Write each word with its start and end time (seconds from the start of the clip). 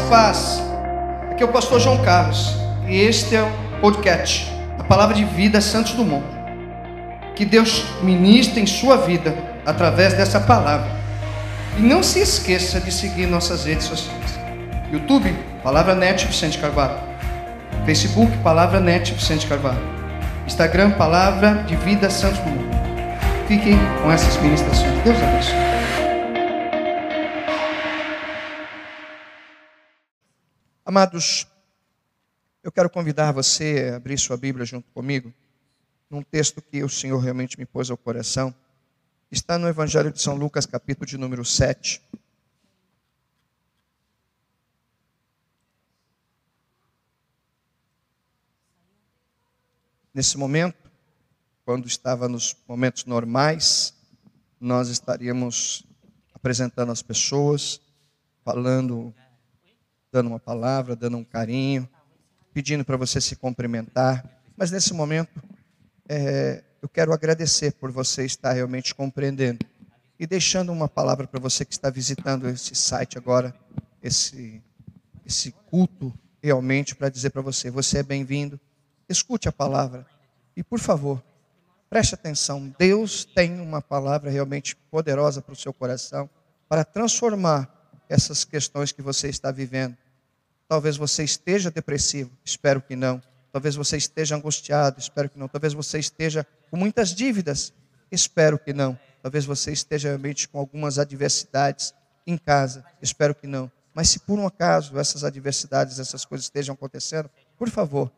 Paz. 0.00 0.62
Aqui 1.30 1.42
é 1.42 1.46
o 1.46 1.52
pastor 1.52 1.80
João 1.80 1.98
Carlos. 2.04 2.54
E 2.86 3.00
este 3.00 3.34
é 3.34 3.42
o 3.42 3.80
podcast, 3.80 4.50
a 4.78 4.84
palavra 4.84 5.14
de 5.14 5.24
vida 5.24 5.60
Santos 5.60 5.92
Dumont. 5.92 6.24
Que 7.34 7.44
Deus 7.44 7.84
ministre 8.02 8.60
em 8.60 8.66
sua 8.66 8.96
vida 8.96 9.34
através 9.64 10.14
dessa 10.14 10.40
palavra. 10.40 10.90
E 11.76 11.80
não 11.80 12.02
se 12.02 12.20
esqueça 12.20 12.80
de 12.80 12.90
seguir 12.90 13.26
nossas 13.26 13.64
redes 13.64 13.86
sociais. 13.86 14.38
YouTube, 14.92 15.34
Palavra 15.62 15.94
Net 15.94 16.26
Vicente 16.26 16.58
Carvalho. 16.58 16.98
Facebook, 17.84 18.34
Palavra 18.38 18.80
Net 18.80 19.12
Vicente 19.12 19.46
Carvalho. 19.46 19.82
Instagram, 20.46 20.92
Palavra 20.92 21.64
de 21.66 21.76
Vida 21.76 22.08
Santos 22.08 22.38
Dumont. 22.38 22.76
Fiquem 23.48 23.78
com 24.02 24.10
essas 24.10 24.36
ministrações. 24.40 25.02
Deus 25.04 25.16
abençoe. 25.22 25.65
Amados, 30.88 31.48
eu 32.62 32.70
quero 32.70 32.88
convidar 32.88 33.32
você 33.32 33.90
a 33.92 33.96
abrir 33.96 34.16
sua 34.16 34.36
Bíblia 34.36 34.64
junto 34.64 34.88
comigo, 34.92 35.34
num 36.08 36.22
texto 36.22 36.62
que 36.62 36.80
o 36.84 36.88
Senhor 36.88 37.18
realmente 37.18 37.58
me 37.58 37.66
pôs 37.66 37.90
ao 37.90 37.96
coração. 37.96 38.54
Está 39.28 39.58
no 39.58 39.66
Evangelho 39.66 40.12
de 40.12 40.22
São 40.22 40.36
Lucas, 40.36 40.64
capítulo 40.64 41.04
de 41.04 41.18
número 41.18 41.44
7. 41.44 42.00
Nesse 50.14 50.38
momento, 50.38 50.88
quando 51.64 51.88
estava 51.88 52.28
nos 52.28 52.54
momentos 52.68 53.04
normais, 53.06 53.92
nós 54.60 54.88
estaríamos 54.88 55.84
apresentando 56.32 56.92
as 56.92 57.02
pessoas, 57.02 57.80
falando 58.44 59.12
dando 60.12 60.28
uma 60.28 60.40
palavra, 60.40 60.96
dando 60.96 61.16
um 61.16 61.24
carinho, 61.24 61.88
pedindo 62.52 62.84
para 62.84 62.96
você 62.96 63.20
se 63.20 63.36
cumprimentar. 63.36 64.24
Mas 64.56 64.70
nesse 64.70 64.94
momento, 64.94 65.42
é, 66.08 66.64
eu 66.80 66.88
quero 66.88 67.12
agradecer 67.12 67.72
por 67.72 67.90
você 67.90 68.24
estar 68.24 68.52
realmente 68.52 68.94
compreendendo 68.94 69.66
e 70.18 70.26
deixando 70.26 70.72
uma 70.72 70.88
palavra 70.88 71.26
para 71.26 71.40
você 71.40 71.64
que 71.64 71.74
está 71.74 71.90
visitando 71.90 72.48
esse 72.48 72.74
site 72.74 73.18
agora, 73.18 73.54
esse, 74.02 74.62
esse 75.24 75.52
culto, 75.68 76.12
realmente, 76.42 76.94
para 76.94 77.08
dizer 77.08 77.30
para 77.30 77.42
você: 77.42 77.70
você 77.70 77.98
é 77.98 78.02
bem-vindo, 78.02 78.58
escute 79.08 79.48
a 79.48 79.52
palavra 79.52 80.06
e, 80.56 80.62
por 80.62 80.78
favor, 80.78 81.22
preste 81.90 82.14
atenção. 82.14 82.74
Deus 82.78 83.24
tem 83.24 83.60
uma 83.60 83.82
palavra 83.82 84.30
realmente 84.30 84.76
poderosa 84.90 85.42
para 85.42 85.52
o 85.52 85.56
seu 85.56 85.72
coração 85.72 86.30
para 86.68 86.84
transformar 86.84 87.75
essas 88.08 88.44
questões 88.44 88.92
que 88.92 89.02
você 89.02 89.28
está 89.28 89.50
vivendo 89.50 89.96
Talvez 90.68 90.96
você 90.96 91.22
esteja 91.22 91.70
depressivo, 91.70 92.30
espero 92.44 92.82
que 92.82 92.96
não. 92.96 93.22
Talvez 93.52 93.76
você 93.76 93.96
esteja 93.96 94.34
angustiado, 94.34 94.98
espero 94.98 95.30
que 95.30 95.38
não. 95.38 95.48
Talvez 95.48 95.72
você 95.72 95.98
esteja 95.98 96.44
com 96.70 96.76
muitas 96.76 97.10
dívidas, 97.14 97.72
espero 98.10 98.58
que 98.58 98.72
não. 98.72 98.98
Talvez 99.22 99.46
você 99.46 99.72
esteja 99.72 100.08
realmente 100.08 100.48
com 100.48 100.58
algumas 100.58 100.98
adversidades 100.98 101.94
em 102.26 102.36
casa, 102.36 102.84
espero 103.00 103.34
que 103.34 103.46
não. 103.46 103.70
Mas 103.94 104.10
se 104.10 104.18
por 104.18 104.38
um 104.38 104.46
acaso 104.46 104.98
essas 104.98 105.22
adversidades, 105.22 106.00
essas 106.00 106.24
coisas 106.24 106.46
estejam 106.46 106.74
acontecendo, 106.74 107.30
por 107.56 107.70
favor, 107.70 108.10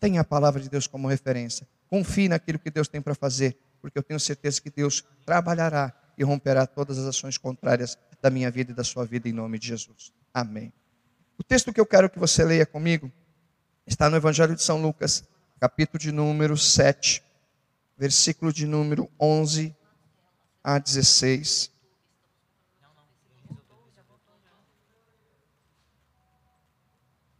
tenha 0.00 0.20
a 0.20 0.24
palavra 0.24 0.60
de 0.60 0.68
Deus 0.68 0.88
como 0.88 1.08
referência. 1.08 1.66
Confie 1.88 2.28
naquilo 2.28 2.58
que 2.58 2.70
Deus 2.70 2.88
tem 2.88 3.00
para 3.00 3.14
fazer, 3.14 3.56
porque 3.80 3.96
eu 3.96 4.02
tenho 4.02 4.18
certeza 4.18 4.60
que 4.60 4.70
Deus 4.70 5.04
trabalhará 5.24 5.92
e 6.18 6.24
romperá 6.24 6.66
todas 6.66 6.98
as 6.98 7.06
ações 7.06 7.38
contrárias 7.38 7.96
da 8.22 8.30
minha 8.30 8.50
vida 8.50 8.70
e 8.70 8.74
da 8.74 8.84
sua 8.84 9.04
vida 9.04 9.28
em 9.28 9.32
nome 9.32 9.58
de 9.58 9.66
Jesus. 9.66 10.12
Amém. 10.32 10.72
O 11.36 11.42
texto 11.42 11.72
que 11.72 11.80
eu 11.80 11.84
quero 11.84 12.08
que 12.08 12.20
você 12.20 12.44
leia 12.44 12.64
comigo 12.64 13.10
está 13.84 14.08
no 14.08 14.16
Evangelho 14.16 14.54
de 14.54 14.62
São 14.62 14.80
Lucas, 14.80 15.28
capítulo 15.58 15.98
de 15.98 16.12
número 16.12 16.56
7, 16.56 17.20
versículo 17.98 18.52
de 18.52 18.64
número 18.64 19.10
11 19.20 19.74
a 20.62 20.78
16. 20.78 21.72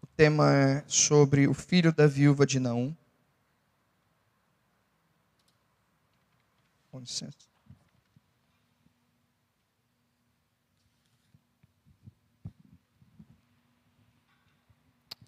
O 0.02 0.06
tema 0.16 0.52
é 0.52 0.84
sobre 0.88 1.46
o 1.46 1.54
filho 1.54 1.92
da 1.92 2.08
viúva 2.08 2.44
de 2.44 2.58
Naum. 2.58 2.94
Com 6.90 6.98
licença. 6.98 7.51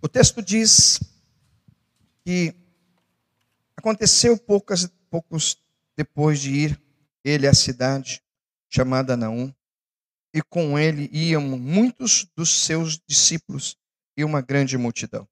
O 0.05 0.09
texto 0.09 0.43
diz 0.43 1.01
que 2.27 2.55
aconteceu 3.75 4.37
poucas, 4.37 4.87
poucos 5.09 5.57
depois 5.97 6.39
de 6.41 6.53
ir 6.53 6.83
ele 7.25 7.47
à 7.47 7.55
cidade 7.55 8.23
chamada 8.69 9.17
Naum, 9.17 9.51
e 10.35 10.43
com 10.43 10.79
ele 10.79 11.09
iam 11.11 11.41
muitos 11.41 12.27
dos 12.37 12.51
seus 12.51 12.99
discípulos 13.09 13.79
e 14.15 14.23
uma 14.23 14.43
grande 14.43 14.77
multidão. 14.77 15.27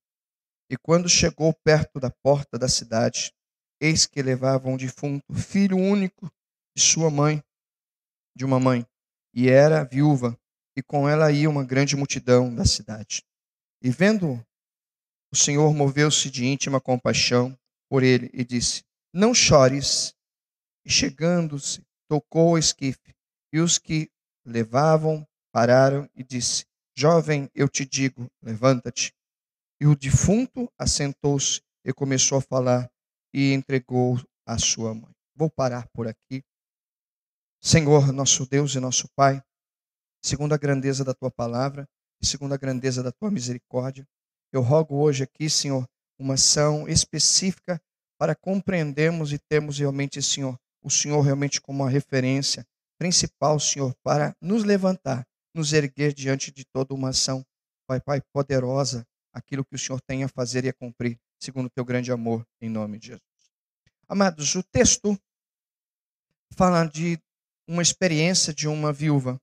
E 0.70 0.76
quando 0.78 1.06
chegou 1.06 1.52
perto 1.52 2.00
da 2.00 2.10
porta 2.10 2.58
da 2.58 2.66
cidade, 2.66 3.30
eis 3.78 4.06
que 4.06 4.22
levavam 4.22 4.72
um 4.72 4.78
defunto, 4.78 5.34
filho 5.34 5.76
único 5.76 6.32
de 6.74 6.82
sua 6.82 7.10
mãe, 7.10 7.44
de 8.34 8.46
uma 8.46 8.58
mãe, 8.58 8.86
e 9.34 9.50
era 9.50 9.84
viúva, 9.84 10.34
e 10.74 10.82
com 10.82 11.06
ela 11.06 11.30
ia 11.30 11.50
uma 11.50 11.62
grande 11.62 11.94
multidão 11.94 12.54
da 12.54 12.64
cidade. 12.64 13.22
E 13.82 13.90
vendo 13.90 14.42
o 15.32 15.36
Senhor 15.36 15.72
moveu-se 15.72 16.30
de 16.30 16.44
íntima 16.44 16.78
compaixão 16.78 17.58
por 17.88 18.02
ele 18.02 18.30
e 18.34 18.44
disse: 18.44 18.84
Não 19.12 19.34
chores. 19.34 20.14
E 20.84 20.90
chegando-se, 20.90 21.80
tocou 22.08 22.52
o 22.52 22.58
esquife, 22.58 23.14
e 23.52 23.60
os 23.60 23.78
que 23.78 24.10
levavam 24.44 25.26
pararam 25.52 26.08
e 26.14 26.22
disse: 26.22 26.66
Jovem, 26.94 27.48
eu 27.54 27.68
te 27.68 27.86
digo, 27.86 28.30
levanta-te. 28.42 29.14
E 29.80 29.86
o 29.86 29.96
defunto 29.96 30.70
assentou-se 30.78 31.62
e 31.84 31.92
começou 31.92 32.38
a 32.38 32.42
falar 32.42 32.90
e 33.32 33.52
entregou 33.52 34.20
a 34.46 34.58
sua 34.58 34.94
mãe. 34.94 35.12
Vou 35.34 35.48
parar 35.48 35.88
por 35.88 36.06
aqui. 36.06 36.44
Senhor, 37.60 38.12
nosso 38.12 38.44
Deus 38.46 38.74
e 38.74 38.80
nosso 38.80 39.08
Pai, 39.16 39.42
segundo 40.22 40.52
a 40.52 40.58
grandeza 40.58 41.04
da 41.04 41.14
tua 41.14 41.30
palavra 41.30 41.88
e 42.20 42.26
segundo 42.26 42.52
a 42.52 42.56
grandeza 42.56 43.02
da 43.02 43.12
tua 43.12 43.30
misericórdia, 43.30 44.06
eu 44.52 44.60
rogo 44.60 44.96
hoje 44.96 45.24
aqui, 45.24 45.48
Senhor, 45.48 45.88
uma 46.18 46.34
ação 46.34 46.86
específica 46.86 47.80
para 48.18 48.34
compreendermos 48.34 49.32
e 49.32 49.38
termos 49.38 49.78
realmente, 49.78 50.22
Senhor, 50.22 50.58
o 50.82 50.90
Senhor 50.90 51.20
realmente 51.22 51.60
como 51.60 51.82
uma 51.82 51.90
referência 51.90 52.66
principal, 52.98 53.58
Senhor, 53.58 53.94
para 54.02 54.36
nos 54.40 54.62
levantar, 54.62 55.26
nos 55.54 55.72
erguer 55.72 56.12
diante 56.12 56.52
de 56.52 56.64
toda 56.64 56.94
uma 56.94 57.08
ação, 57.08 57.44
Pai, 57.86 58.00
Pai, 58.00 58.22
poderosa, 58.32 59.06
aquilo 59.32 59.64
que 59.64 59.74
o 59.74 59.78
Senhor 59.78 60.00
tem 60.02 60.22
a 60.22 60.28
fazer 60.28 60.64
e 60.64 60.68
a 60.68 60.72
cumprir, 60.72 61.18
segundo 61.40 61.66
o 61.66 61.70
teu 61.70 61.84
grande 61.84 62.12
amor, 62.12 62.46
em 62.60 62.68
nome 62.68 62.98
de 62.98 63.08
Jesus. 63.08 63.22
Amados, 64.08 64.54
o 64.54 64.62
texto 64.62 65.18
fala 66.54 66.84
de 66.84 67.18
uma 67.66 67.82
experiência 67.82 68.52
de 68.52 68.68
uma 68.68 68.92
viúva. 68.92 69.40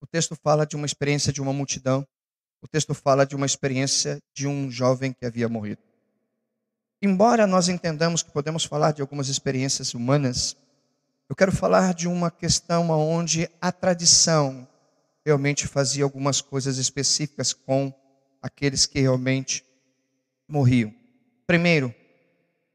O 0.00 0.06
texto 0.06 0.34
fala 0.36 0.66
de 0.66 0.74
uma 0.76 0.86
experiência 0.86 1.32
de 1.32 1.40
uma 1.40 1.52
multidão 1.52 2.06
o 2.64 2.66
texto 2.66 2.94
fala 2.94 3.26
de 3.26 3.36
uma 3.36 3.44
experiência 3.44 4.22
de 4.32 4.48
um 4.48 4.70
jovem 4.70 5.12
que 5.12 5.26
havia 5.26 5.50
morrido. 5.50 5.82
Embora 7.02 7.46
nós 7.46 7.68
entendamos 7.68 8.22
que 8.22 8.32
podemos 8.32 8.64
falar 8.64 8.92
de 8.92 9.02
algumas 9.02 9.28
experiências 9.28 9.92
humanas, 9.92 10.56
eu 11.28 11.36
quero 11.36 11.52
falar 11.52 11.92
de 11.92 12.08
uma 12.08 12.30
questão 12.30 12.88
onde 12.88 13.50
a 13.60 13.70
tradição 13.70 14.66
realmente 15.22 15.66
fazia 15.66 16.04
algumas 16.04 16.40
coisas 16.40 16.78
específicas 16.78 17.52
com 17.52 17.92
aqueles 18.40 18.86
que 18.86 18.98
realmente 18.98 19.62
morriam. 20.48 20.90
Primeiro, 21.46 21.94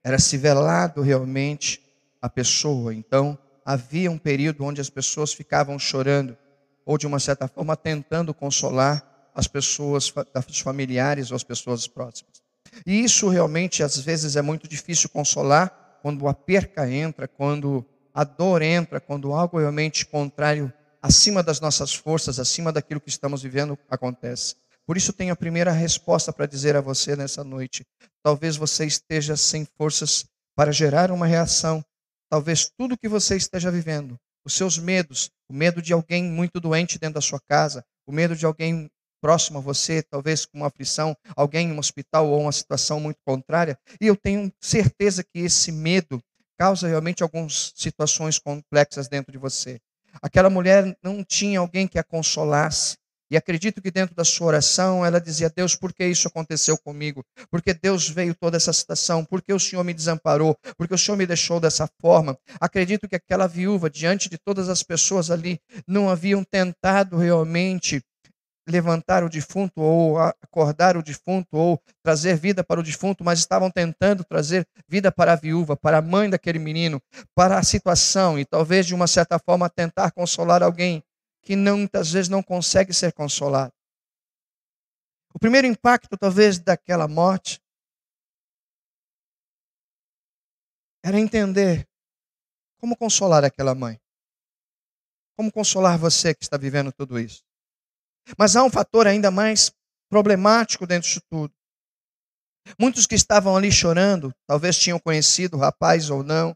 era 0.03 0.19
se 0.19 0.37
velado 0.37 1.01
realmente 1.01 1.81
a 2.21 2.29
pessoa. 2.29 2.93
Então, 2.93 3.35
havia 3.65 4.11
um 4.11 4.19
período 4.19 4.63
onde 4.63 4.81
as 4.81 4.89
pessoas 4.89 5.33
ficavam 5.33 5.79
chorando, 5.79 6.37
ou 6.85 6.95
de 6.95 7.07
uma 7.07 7.19
certa 7.19 7.47
forma 7.47 7.75
tentando 7.75 8.35
consolar 8.35 9.08
as 9.33 9.47
pessoas, 9.47 10.13
os 10.47 10.59
familiares 10.59 11.31
ou 11.31 11.35
as 11.35 11.43
pessoas 11.43 11.87
próximas. 11.87 12.41
E 12.85 13.03
isso 13.03 13.29
realmente 13.29 13.83
às 13.83 13.97
vezes 13.97 14.35
é 14.35 14.41
muito 14.41 14.67
difícil 14.67 15.09
consolar 15.09 15.99
quando 16.01 16.27
a 16.27 16.33
perca 16.33 16.89
entra, 16.89 17.27
quando 17.27 17.85
a 18.13 18.23
dor 18.23 18.61
entra, 18.61 18.99
quando 18.99 19.33
algo 19.33 19.59
realmente 19.59 20.05
contrário, 20.05 20.71
acima 21.01 21.41
das 21.41 21.59
nossas 21.59 21.93
forças, 21.93 22.39
acima 22.39 22.71
daquilo 22.71 23.01
que 23.01 23.09
estamos 23.09 23.41
vivendo, 23.41 23.77
acontece. 23.89 24.55
Por 24.85 24.97
isso, 24.97 25.13
tenho 25.13 25.31
a 25.31 25.35
primeira 25.35 25.71
resposta 25.71 26.33
para 26.33 26.45
dizer 26.45 26.75
a 26.75 26.81
você 26.81 27.15
nessa 27.15 27.43
noite. 27.43 27.85
Talvez 28.23 28.57
você 28.57 28.85
esteja 28.85 29.37
sem 29.37 29.65
forças 29.77 30.25
para 30.55 30.71
gerar 30.71 31.11
uma 31.11 31.27
reação. 31.27 31.83
Talvez 32.29 32.69
tudo 32.77 32.97
que 32.97 33.07
você 33.07 33.35
esteja 33.35 33.71
vivendo, 33.71 34.17
os 34.43 34.53
seus 34.53 34.77
medos, 34.77 35.29
o 35.47 35.53
medo 35.53 35.81
de 35.81 35.93
alguém 35.93 36.23
muito 36.23 36.59
doente 36.59 36.97
dentro 36.99 37.15
da 37.15 37.21
sua 37.21 37.39
casa, 37.39 37.83
o 38.07 38.11
medo 38.11 38.35
de 38.35 38.45
alguém 38.45 38.89
próximo 39.21 39.59
a 39.59 39.61
você, 39.61 40.01
talvez 40.03 40.45
com 40.45 40.59
uma 40.59 40.67
aflição, 40.67 41.15
alguém 41.35 41.69
em 41.69 41.71
um 41.71 41.79
hospital 41.79 42.27
ou 42.27 42.41
uma 42.41 42.51
situação 42.51 42.99
muito 42.99 43.19
contrária, 43.25 43.77
e 43.99 44.07
eu 44.07 44.15
tenho 44.15 44.51
certeza 44.61 45.23
que 45.23 45.39
esse 45.39 45.71
medo 45.71 46.21
causa 46.57 46.87
realmente 46.87 47.23
algumas 47.23 47.71
situações 47.75 48.37
complexas 48.37 49.07
dentro 49.07 49.31
de 49.31 49.37
você. 49.37 49.79
Aquela 50.21 50.49
mulher 50.49 50.97
não 51.03 51.23
tinha 51.23 51.59
alguém 51.59 51.87
que 51.87 51.99
a 51.99 52.03
consolasse, 52.03 52.97
e 53.31 53.37
acredito 53.37 53.79
que 53.79 53.91
dentro 53.91 54.15
da 54.15 54.25
sua 54.25 54.47
oração 54.47 55.05
ela 55.05 55.21
dizia: 55.21 55.51
Deus, 55.55 55.75
por 55.75 55.93
que 55.93 56.03
isso 56.05 56.27
aconteceu 56.27 56.77
comigo? 56.77 57.23
Porque 57.51 57.73
Deus 57.73 58.09
veio 58.09 58.33
toda 58.33 58.57
essa 58.57 58.73
situação? 58.73 59.23
Porque 59.23 59.53
o 59.53 59.59
Senhor 59.59 59.83
me 59.83 59.93
desamparou? 59.93 60.57
Porque 60.75 60.95
o 60.95 60.97
Senhor 60.97 61.15
me 61.15 61.27
deixou 61.27 61.59
dessa 61.59 61.87
forma? 62.01 62.35
Acredito 62.59 63.07
que 63.07 63.15
aquela 63.15 63.45
viúva, 63.45 63.89
diante 63.89 64.29
de 64.29 64.37
todas 64.37 64.67
as 64.67 64.81
pessoas 64.81 65.29
ali, 65.29 65.59
não 65.87 66.09
haviam 66.09 66.43
tentado 66.43 67.17
realmente 67.17 68.01
levantar 68.69 69.23
o 69.23 69.29
defunto 69.29 69.81
ou 69.81 70.17
acordar 70.19 70.95
o 70.95 71.03
defunto 71.03 71.57
ou 71.57 71.81
trazer 72.03 72.35
vida 72.37 72.63
para 72.63 72.79
o 72.79 72.83
defunto, 72.83 73.23
mas 73.23 73.39
estavam 73.39 73.69
tentando 73.69 74.23
trazer 74.23 74.67
vida 74.87 75.11
para 75.11 75.33
a 75.33 75.35
viúva, 75.35 75.75
para 75.75 75.97
a 75.97 76.01
mãe 76.01 76.29
daquele 76.29 76.59
menino, 76.59 77.01
para 77.35 77.57
a 77.57 77.63
situação 77.63 78.37
e 78.37 78.45
talvez 78.45 78.85
de 78.85 78.93
uma 78.93 79.07
certa 79.07 79.39
forma 79.39 79.69
tentar 79.69 80.11
consolar 80.11 80.61
alguém 80.63 81.03
que 81.41 81.55
não, 81.55 81.77
muitas 81.79 82.11
vezes 82.11 82.29
não 82.29 82.43
consegue 82.43 82.93
ser 82.93 83.11
consolado. 83.13 83.73
O 85.33 85.39
primeiro 85.39 85.67
impacto, 85.67 86.17
talvez, 86.17 86.59
daquela 86.59 87.07
morte 87.07 87.61
era 91.03 91.19
entender 91.19 91.87
como 92.79 92.95
consolar 92.95 93.43
aquela 93.43 93.73
mãe. 93.73 93.99
Como 95.37 95.51
consolar 95.51 95.97
você 95.97 96.33
que 96.33 96.43
está 96.43 96.57
vivendo 96.57 96.91
tudo 96.91 97.19
isso. 97.19 97.48
Mas 98.37 98.55
há 98.55 98.63
um 98.63 98.69
fator 98.69 99.07
ainda 99.07 99.31
mais 99.31 99.71
problemático 100.09 100.87
dentro 100.87 101.07
disso 101.07 101.21
tudo. 101.29 101.53
Muitos 102.79 103.07
que 103.07 103.15
estavam 103.15 103.55
ali 103.55 103.71
chorando, 103.71 104.33
talvez 104.47 104.77
tinham 104.77 104.99
conhecido 104.99 105.57
o 105.57 105.59
rapaz 105.59 106.09
ou 106.09 106.23
não, 106.23 106.55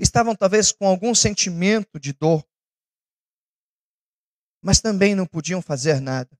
estavam 0.00 0.34
talvez 0.34 0.72
com 0.72 0.86
algum 0.86 1.14
sentimento 1.14 1.98
de 2.00 2.12
dor, 2.12 2.44
mas 4.62 4.80
também 4.80 5.14
não 5.14 5.26
podiam 5.26 5.62
fazer 5.62 6.00
nada. 6.00 6.30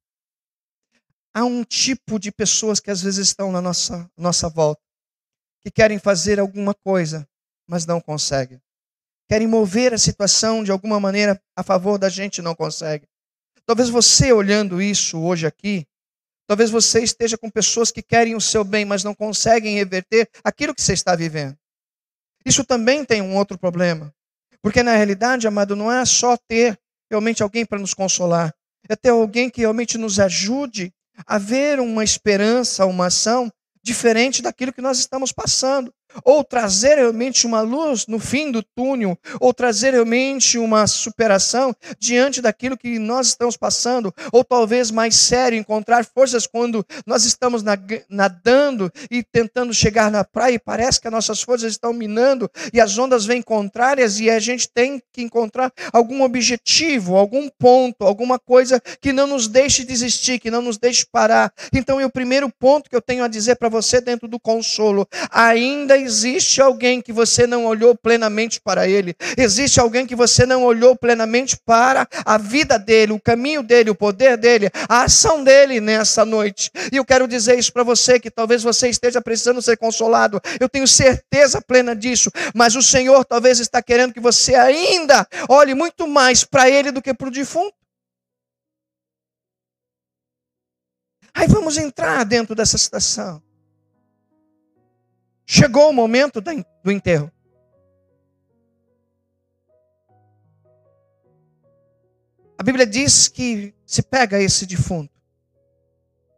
Há 1.34 1.44
um 1.44 1.62
tipo 1.62 2.18
de 2.18 2.32
pessoas 2.32 2.80
que 2.80 2.90
às 2.90 3.02
vezes 3.02 3.28
estão 3.28 3.52
na 3.52 3.60
nossa, 3.60 4.10
nossa 4.16 4.48
volta, 4.48 4.82
que 5.62 5.70
querem 5.70 5.98
fazer 5.98 6.40
alguma 6.40 6.74
coisa, 6.74 7.28
mas 7.68 7.86
não 7.86 8.00
conseguem. 8.00 8.60
Querem 9.28 9.46
mover 9.46 9.92
a 9.92 9.98
situação 9.98 10.64
de 10.64 10.70
alguma 10.70 10.98
maneira 10.98 11.40
a 11.54 11.62
favor 11.62 11.98
da 11.98 12.08
gente, 12.08 12.40
não 12.40 12.54
consegue. 12.54 13.06
Talvez 13.66 13.88
você 13.88 14.32
olhando 14.32 14.80
isso 14.80 15.18
hoje 15.20 15.44
aqui, 15.44 15.84
talvez 16.46 16.70
você 16.70 17.02
esteja 17.02 17.36
com 17.36 17.50
pessoas 17.50 17.90
que 17.90 18.00
querem 18.00 18.36
o 18.36 18.40
seu 18.40 18.62
bem, 18.62 18.84
mas 18.84 19.02
não 19.02 19.12
conseguem 19.12 19.74
reverter 19.74 20.30
aquilo 20.44 20.72
que 20.72 20.80
você 20.80 20.92
está 20.92 21.16
vivendo. 21.16 21.58
Isso 22.44 22.64
também 22.64 23.04
tem 23.04 23.20
um 23.20 23.34
outro 23.34 23.58
problema. 23.58 24.14
Porque 24.62 24.84
na 24.84 24.94
realidade, 24.94 25.48
amado, 25.48 25.74
não 25.74 25.90
é 25.90 26.04
só 26.04 26.36
ter 26.36 26.78
realmente 27.10 27.42
alguém 27.42 27.66
para 27.66 27.78
nos 27.78 27.92
consolar, 27.92 28.54
é 28.88 28.94
ter 28.94 29.10
alguém 29.10 29.50
que 29.50 29.62
realmente 29.62 29.98
nos 29.98 30.20
ajude 30.20 30.94
a 31.26 31.38
ver 31.38 31.80
uma 31.80 32.04
esperança, 32.04 32.86
uma 32.86 33.06
ação 33.06 33.52
diferente 33.82 34.42
daquilo 34.42 34.72
que 34.72 34.80
nós 34.80 34.98
estamos 34.98 35.32
passando 35.32 35.92
ou 36.24 36.42
trazer 36.44 36.96
realmente 36.96 37.46
uma 37.46 37.60
luz 37.60 38.06
no 38.06 38.18
fim 38.18 38.50
do 38.50 38.62
túnel, 38.62 39.18
ou 39.40 39.52
trazer 39.52 39.92
realmente 39.92 40.58
uma 40.58 40.86
superação 40.86 41.74
diante 41.98 42.40
daquilo 42.40 42.76
que 42.76 42.98
nós 42.98 43.28
estamos 43.28 43.56
passando, 43.56 44.14
ou 44.32 44.44
talvez 44.44 44.90
mais 44.90 45.16
sério, 45.16 45.58
encontrar 45.58 46.04
forças 46.04 46.46
quando 46.46 46.84
nós 47.06 47.24
estamos 47.24 47.62
nadando 48.08 48.90
e 49.10 49.22
tentando 49.22 49.72
chegar 49.72 50.10
na 50.10 50.24
praia 50.24 50.54
e 50.54 50.58
parece 50.58 51.00
que 51.00 51.08
as 51.08 51.12
nossas 51.12 51.42
forças 51.42 51.72
estão 51.72 51.92
minando 51.92 52.50
e 52.72 52.80
as 52.80 52.96
ondas 52.98 53.24
vêm 53.24 53.42
contrárias 53.42 54.18
e 54.20 54.30
a 54.30 54.38
gente 54.38 54.68
tem 54.68 55.02
que 55.12 55.22
encontrar 55.22 55.72
algum 55.92 56.22
objetivo, 56.22 57.16
algum 57.16 57.48
ponto, 57.58 58.04
alguma 58.04 58.38
coisa 58.38 58.80
que 59.00 59.12
não 59.12 59.26
nos 59.26 59.48
deixe 59.48 59.84
desistir, 59.84 60.38
que 60.38 60.50
não 60.50 60.62
nos 60.62 60.78
deixe 60.78 61.06
parar. 61.10 61.52
Então, 61.72 62.00
é 62.00 62.06
o 62.06 62.10
primeiro 62.10 62.50
ponto 62.58 62.88
que 62.88 62.96
eu 62.96 63.02
tenho 63.02 63.24
a 63.24 63.28
dizer 63.28 63.56
para 63.56 63.68
você 63.68 64.00
dentro 64.00 64.28
do 64.28 64.38
consolo, 64.38 65.06
ainda 65.30 65.95
existe 65.96 66.60
alguém 66.60 67.00
que 67.00 67.12
você 67.12 67.46
não 67.46 67.66
olhou 67.66 67.94
plenamente 67.94 68.60
para 68.60 68.88
ele. 68.88 69.14
Existe 69.36 69.80
alguém 69.80 70.06
que 70.06 70.14
você 70.14 70.46
não 70.46 70.64
olhou 70.64 70.96
plenamente 70.96 71.56
para 71.64 72.08
a 72.24 72.38
vida 72.38 72.78
dele, 72.78 73.12
o 73.12 73.20
caminho 73.20 73.62
dele, 73.62 73.90
o 73.90 73.94
poder 73.94 74.36
dele, 74.36 74.70
a 74.88 75.02
ação 75.02 75.42
dele 75.42 75.80
nessa 75.80 76.24
noite. 76.24 76.70
E 76.92 76.96
eu 76.96 77.04
quero 77.04 77.26
dizer 77.26 77.58
isso 77.58 77.72
para 77.72 77.82
você 77.82 78.20
que 78.20 78.30
talvez 78.30 78.62
você 78.62 78.88
esteja 78.88 79.20
precisando 79.20 79.62
ser 79.62 79.76
consolado. 79.76 80.40
Eu 80.60 80.68
tenho 80.68 80.86
certeza 80.86 81.60
plena 81.60 81.94
disso, 81.94 82.30
mas 82.54 82.76
o 82.76 82.82
Senhor 82.82 83.24
talvez 83.24 83.60
está 83.60 83.82
querendo 83.82 84.12
que 84.12 84.20
você 84.20 84.54
ainda 84.54 85.26
olhe 85.48 85.74
muito 85.74 86.06
mais 86.06 86.44
para 86.44 86.68
ele 86.68 86.90
do 86.90 87.02
que 87.02 87.14
para 87.14 87.28
o 87.28 87.30
defunto. 87.30 87.74
Aí 91.34 91.46
vamos 91.46 91.76
entrar 91.76 92.24
dentro 92.24 92.54
dessa 92.54 92.78
situação. 92.78 93.45
Chegou 95.46 95.88
o 95.88 95.92
momento 95.92 96.40
do 96.40 96.90
enterro. 96.90 97.30
A 102.58 102.62
Bíblia 102.64 102.84
diz 102.84 103.28
que 103.28 103.72
se 103.86 104.02
pega 104.02 104.40
esse 104.40 104.66
defunto 104.66 105.14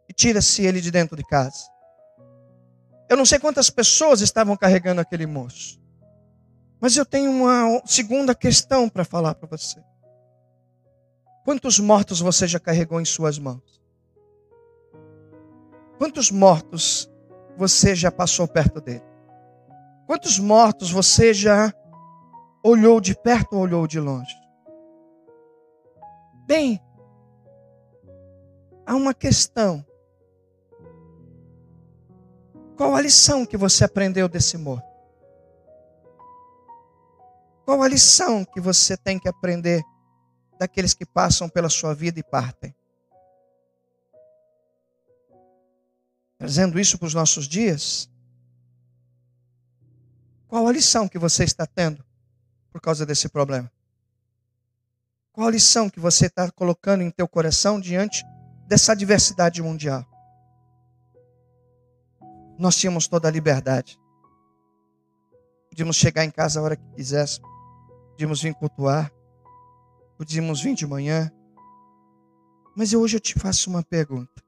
e 0.07 0.13
tira-se 0.13 0.63
ele 0.63 0.79
de 0.79 0.91
dentro 0.91 1.17
de 1.17 1.23
casa. 1.23 1.65
Eu 3.09 3.17
não 3.17 3.25
sei 3.25 3.39
quantas 3.39 3.71
pessoas 3.71 4.21
estavam 4.21 4.55
carregando 4.55 5.01
aquele 5.01 5.25
moço, 5.25 5.81
mas 6.79 6.95
eu 6.95 7.05
tenho 7.05 7.31
uma 7.31 7.81
segunda 7.87 8.35
questão 8.35 8.87
para 8.87 9.03
falar 9.03 9.33
para 9.33 9.49
você. 9.49 9.81
Quantos 11.43 11.79
mortos 11.79 12.19
você 12.19 12.47
já 12.47 12.59
carregou 12.59 13.01
em 13.01 13.05
suas 13.05 13.39
mãos? 13.39 13.81
Quantos 15.97 16.29
mortos 16.29 17.09
você 17.59 17.93
já 17.93 18.09
passou 18.09 18.47
perto 18.47 18.79
dele? 18.79 19.03
Quantos 20.07 20.39
mortos 20.39 20.89
você 20.89 21.33
já 21.33 21.73
olhou 22.63 23.01
de 23.01 23.13
perto 23.13 23.57
ou 23.57 23.63
olhou 23.63 23.85
de 23.85 23.99
longe? 23.99 24.33
Bem, 26.47 26.81
há 28.85 28.95
uma 28.95 29.13
questão. 29.13 29.85
Qual 32.77 32.95
a 32.95 33.01
lição 33.01 33.45
que 33.45 33.57
você 33.57 33.83
aprendeu 33.83 34.29
desse 34.29 34.57
morto? 34.57 34.87
Qual 37.65 37.83
a 37.83 37.87
lição 37.89 38.45
que 38.45 38.61
você 38.61 38.95
tem 38.95 39.19
que 39.19 39.27
aprender 39.27 39.83
daqueles 40.57 40.93
que 40.93 41.05
passam 41.05 41.49
pela 41.49 41.67
sua 41.67 41.93
vida 41.93 42.21
e 42.21 42.23
partem? 42.23 42.73
Trazendo 46.39 46.79
isso 46.79 46.97
para 46.97 47.05
os 47.05 47.13
nossos 47.13 47.45
dias. 47.47 48.09
Qual 50.47 50.65
a 50.65 50.71
lição 50.71 51.07
que 51.07 51.19
você 51.19 51.43
está 51.43 51.67
tendo 51.67 52.03
por 52.71 52.79
causa 52.79 53.05
desse 53.05 53.27
problema? 53.27 53.69
Qual 55.33 55.47
a 55.47 55.51
lição 55.51 55.89
que 55.89 55.99
você 55.99 56.27
está 56.27 56.49
colocando 56.49 57.03
em 57.03 57.11
teu 57.11 57.27
coração 57.27 57.77
diante 57.77 58.23
dessa 58.67 58.93
adversidade 58.93 59.61
mundial? 59.61 60.05
Nós 62.57 62.77
tínhamos 62.77 63.05
toda 63.05 63.27
a 63.27 63.31
liberdade. 63.31 63.99
Podíamos 65.69 65.97
chegar 65.97 66.23
em 66.23 66.31
casa 66.31 66.59
a 66.59 66.63
hora 66.63 66.77
que 66.77 66.95
quiséssemos. 66.95 67.49
Podíamos 68.11 68.41
vir 68.41 68.55
cultuar. 68.55 69.11
Podíamos 70.17 70.61
vir 70.61 70.73
de 70.73 70.87
manhã. 70.87 71.29
Mas 72.75 72.93
hoje 72.93 73.17
eu 73.17 73.21
te 73.21 73.33
faço 73.37 73.69
uma 73.69 73.83
pergunta. 73.83 74.41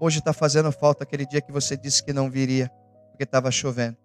Hoje 0.00 0.18
está 0.18 0.32
fazendo 0.32 0.70
falta 0.72 1.04
aquele 1.04 1.26
dia 1.26 1.40
que 1.40 1.52
você 1.52 1.76
disse 1.76 2.02
que 2.02 2.12
não 2.12 2.30
viria, 2.30 2.70
porque 3.10 3.24
estava 3.24 3.50
chovendo. 3.50 3.96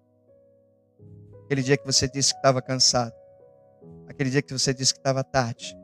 Aquele 1.45 1.63
dia 1.63 1.77
que 1.77 1.85
você 1.85 2.07
disse 2.07 2.31
que 2.31 2.39
estava 2.39 2.61
cansado. 2.61 3.13
Aquele 4.07 4.29
dia 4.29 4.41
que 4.41 4.53
você 4.53 4.73
disse 4.73 4.93
que 4.93 4.99
estava 4.99 5.23
tarde. 5.23 5.75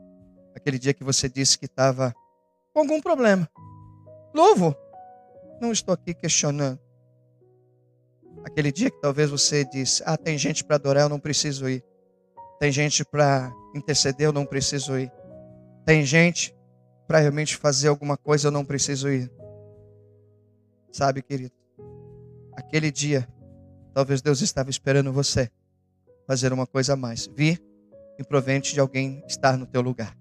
Aquele 0.54 0.78
dia 0.78 0.94
que 0.94 1.02
você 1.02 1.28
disse 1.28 1.58
que 1.58 1.66
estava 1.66 2.14
com 2.72 2.80
algum 2.80 3.00
problema. 3.00 3.48
Louvo. 4.32 4.76
Não 5.60 5.72
estou 5.72 5.92
aqui 5.92 6.14
questionando. 6.14 6.78
Aquele 8.44 8.70
dia 8.70 8.90
que 8.90 9.00
talvez 9.00 9.28
você 9.28 9.64
disse: 9.64 10.02
Ah, 10.06 10.16
tem 10.16 10.38
gente 10.38 10.62
para 10.64 10.76
adorar, 10.76 11.04
eu 11.04 11.08
não 11.08 11.18
preciso 11.18 11.68
ir. 11.68 11.84
Tem 12.60 12.70
gente 12.70 13.04
para 13.04 13.52
interceder, 13.74 14.28
eu 14.28 14.32
não 14.32 14.46
preciso 14.46 14.96
ir. 14.98 15.10
Tem 15.84 16.04
gente 16.04 16.54
para 17.06 17.18
realmente 17.18 17.56
fazer 17.56 17.88
alguma 17.88 18.16
coisa, 18.16 18.48
eu 18.48 18.52
não 18.52 18.64
preciso 18.64 19.08
ir. 19.08 19.30
Sabe, 20.96 21.20
querido? 21.20 21.52
Aquele 22.54 22.90
dia, 22.90 23.28
talvez 23.92 24.22
Deus 24.22 24.40
estava 24.40 24.70
esperando 24.70 25.12
você 25.12 25.50
fazer 26.26 26.54
uma 26.54 26.66
coisa 26.66 26.94
a 26.94 26.96
mais. 26.96 27.26
Vir 27.26 27.62
em 28.18 28.24
provente 28.24 28.72
de 28.72 28.80
alguém 28.80 29.22
estar 29.26 29.58
no 29.58 29.66
teu 29.66 29.82
lugar. 29.82 30.16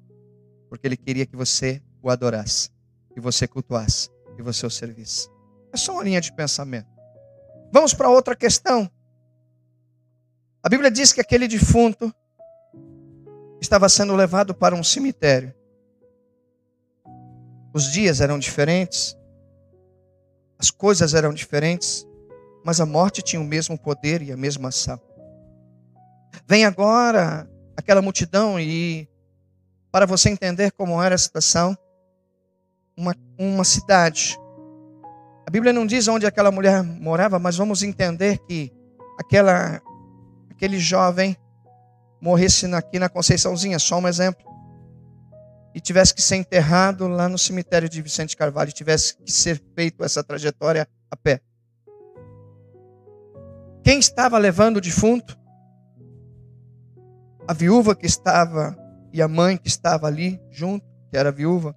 porque 0.68 0.86
ele 0.86 0.98
queria 0.98 1.26
que 1.26 1.38
você 1.38 1.82
o 2.04 2.10
adorasse, 2.10 2.70
que 3.14 3.22
você 3.22 3.48
cultuasse, 3.48 4.10
que 4.36 4.42
você 4.42 4.66
o 4.66 4.70
servisse. 4.70 5.30
É 5.72 5.78
só 5.78 5.94
uma 5.94 6.04
linha 6.04 6.20
de 6.20 6.34
pensamento. 6.34 6.90
Vamos 7.72 7.94
para 7.94 8.10
outra 8.10 8.36
questão. 8.36 8.92
A 10.62 10.68
Bíblia 10.68 10.92
diz 10.92 11.14
que 11.14 11.22
aquele 11.22 11.48
defunto 11.48 12.14
estava 13.62 13.88
sendo 13.88 14.14
levado 14.14 14.54
para 14.54 14.76
um 14.76 14.84
cemitério. 14.84 15.56
Os 17.74 17.90
dias 17.90 18.20
eram 18.20 18.38
diferentes, 18.38 19.16
as 20.66 20.72
coisas 20.72 21.14
eram 21.14 21.32
diferentes, 21.32 22.08
mas 22.64 22.82
a 22.82 22.88
morte 22.88 23.22
tinha 23.22 23.40
o 23.40 23.46
mesmo 23.46 23.78
poder 23.78 24.24
e 24.24 24.32
a 24.32 24.38
mesma 24.38 24.70
ação. 24.70 25.00
Vem 26.48 26.66
agora 26.66 27.48
aquela 27.78 28.02
multidão 28.02 28.60
e, 28.60 29.08
para 29.92 30.08
você 30.08 30.28
entender 30.28 30.72
como 30.72 31.00
era 31.00 31.14
a 31.14 31.20
situação, 31.20 31.78
uma, 32.98 33.16
uma 33.38 33.64
cidade. 33.64 34.40
A 35.46 35.52
Bíblia 35.52 35.72
não 35.72 35.86
diz 35.86 36.08
onde 36.08 36.26
aquela 36.26 36.50
mulher 36.50 36.82
morava, 36.82 37.38
mas 37.38 37.56
vamos 37.56 37.84
entender 37.84 38.40
que 38.40 38.74
aquela, 39.20 39.80
aquele 40.50 40.80
jovem 40.80 41.38
morresse 42.20 42.66
aqui 42.74 42.98
na 42.98 43.08
Conceiçãozinha, 43.08 43.78
só 43.78 44.00
um 44.00 44.08
exemplo, 44.08 44.44
e 45.76 45.82
tivesse 45.82 46.14
que 46.14 46.22
ser 46.22 46.38
enterrado 46.38 47.06
lá 47.06 47.28
no 47.28 47.38
cemitério 47.38 47.90
de 47.90 48.02
Vicente 48.02 48.38
Carvalho, 48.38 48.70
e 48.70 48.74
tivesse 48.74 49.18
que 49.18 49.30
ser 49.30 49.62
feito 49.76 50.06
essa 50.06 50.24
trajetória 50.24 50.88
a 51.12 51.18
pé. 51.18 51.42
Quem 53.84 54.00
estava 54.00 54.38
levando 54.38 54.78
o 54.78 54.82
defunto? 54.82 55.38
A 57.46 57.54
viúva 57.54 57.94
que 57.94 58.06
estava 58.06 58.74
e 59.12 59.22
a 59.22 59.28
mãe 59.28 59.58
que 59.58 59.68
estava 59.68 60.08
ali 60.08 60.42
junto, 60.50 60.86
que 61.12 61.18
era 61.18 61.30
viúva, 61.30 61.76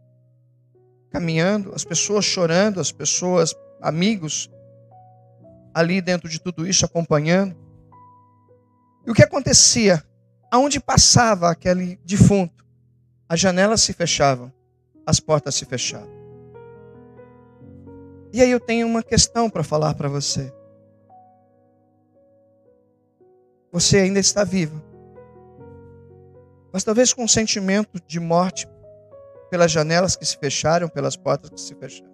caminhando, 1.10 1.74
as 1.74 1.84
pessoas 1.84 2.24
chorando, 2.24 2.80
as 2.80 2.92
pessoas, 2.92 3.52
amigos, 3.82 4.48
ali 5.74 6.00
dentro 6.00 6.28
de 6.28 6.40
tudo 6.40 6.64
isso, 6.68 6.84
acompanhando. 6.84 7.56
E 9.04 9.10
o 9.10 9.14
que 9.14 9.24
acontecia? 9.24 10.00
Aonde 10.52 10.78
passava 10.78 11.50
aquele 11.50 11.98
defunto, 12.04 12.64
as 13.28 13.38
janelas 13.38 13.82
se 13.82 13.92
fechavam, 13.92 14.52
as 15.04 15.20
portas 15.20 15.54
se 15.54 15.64
fechavam. 15.66 16.16
E 18.32 18.40
aí 18.40 18.50
eu 18.50 18.60
tenho 18.60 18.86
uma 18.86 19.02
questão 19.02 19.50
para 19.50 19.62
falar 19.62 19.94
para 19.94 20.08
você. 20.08 20.52
Você 23.70 23.98
ainda 23.98 24.18
está 24.18 24.44
vivo. 24.44 24.82
Mas 26.72 26.84
talvez 26.84 27.12
com 27.12 27.24
um 27.24 27.28
sentimento 27.28 28.00
de 28.06 28.18
morte 28.18 28.66
pelas 29.50 29.70
janelas 29.70 30.16
que 30.16 30.24
se 30.24 30.36
fecharam, 30.36 30.88
pelas 30.88 31.16
portas 31.16 31.50
que 31.50 31.60
se 31.60 31.74
fecharam. 31.74 32.12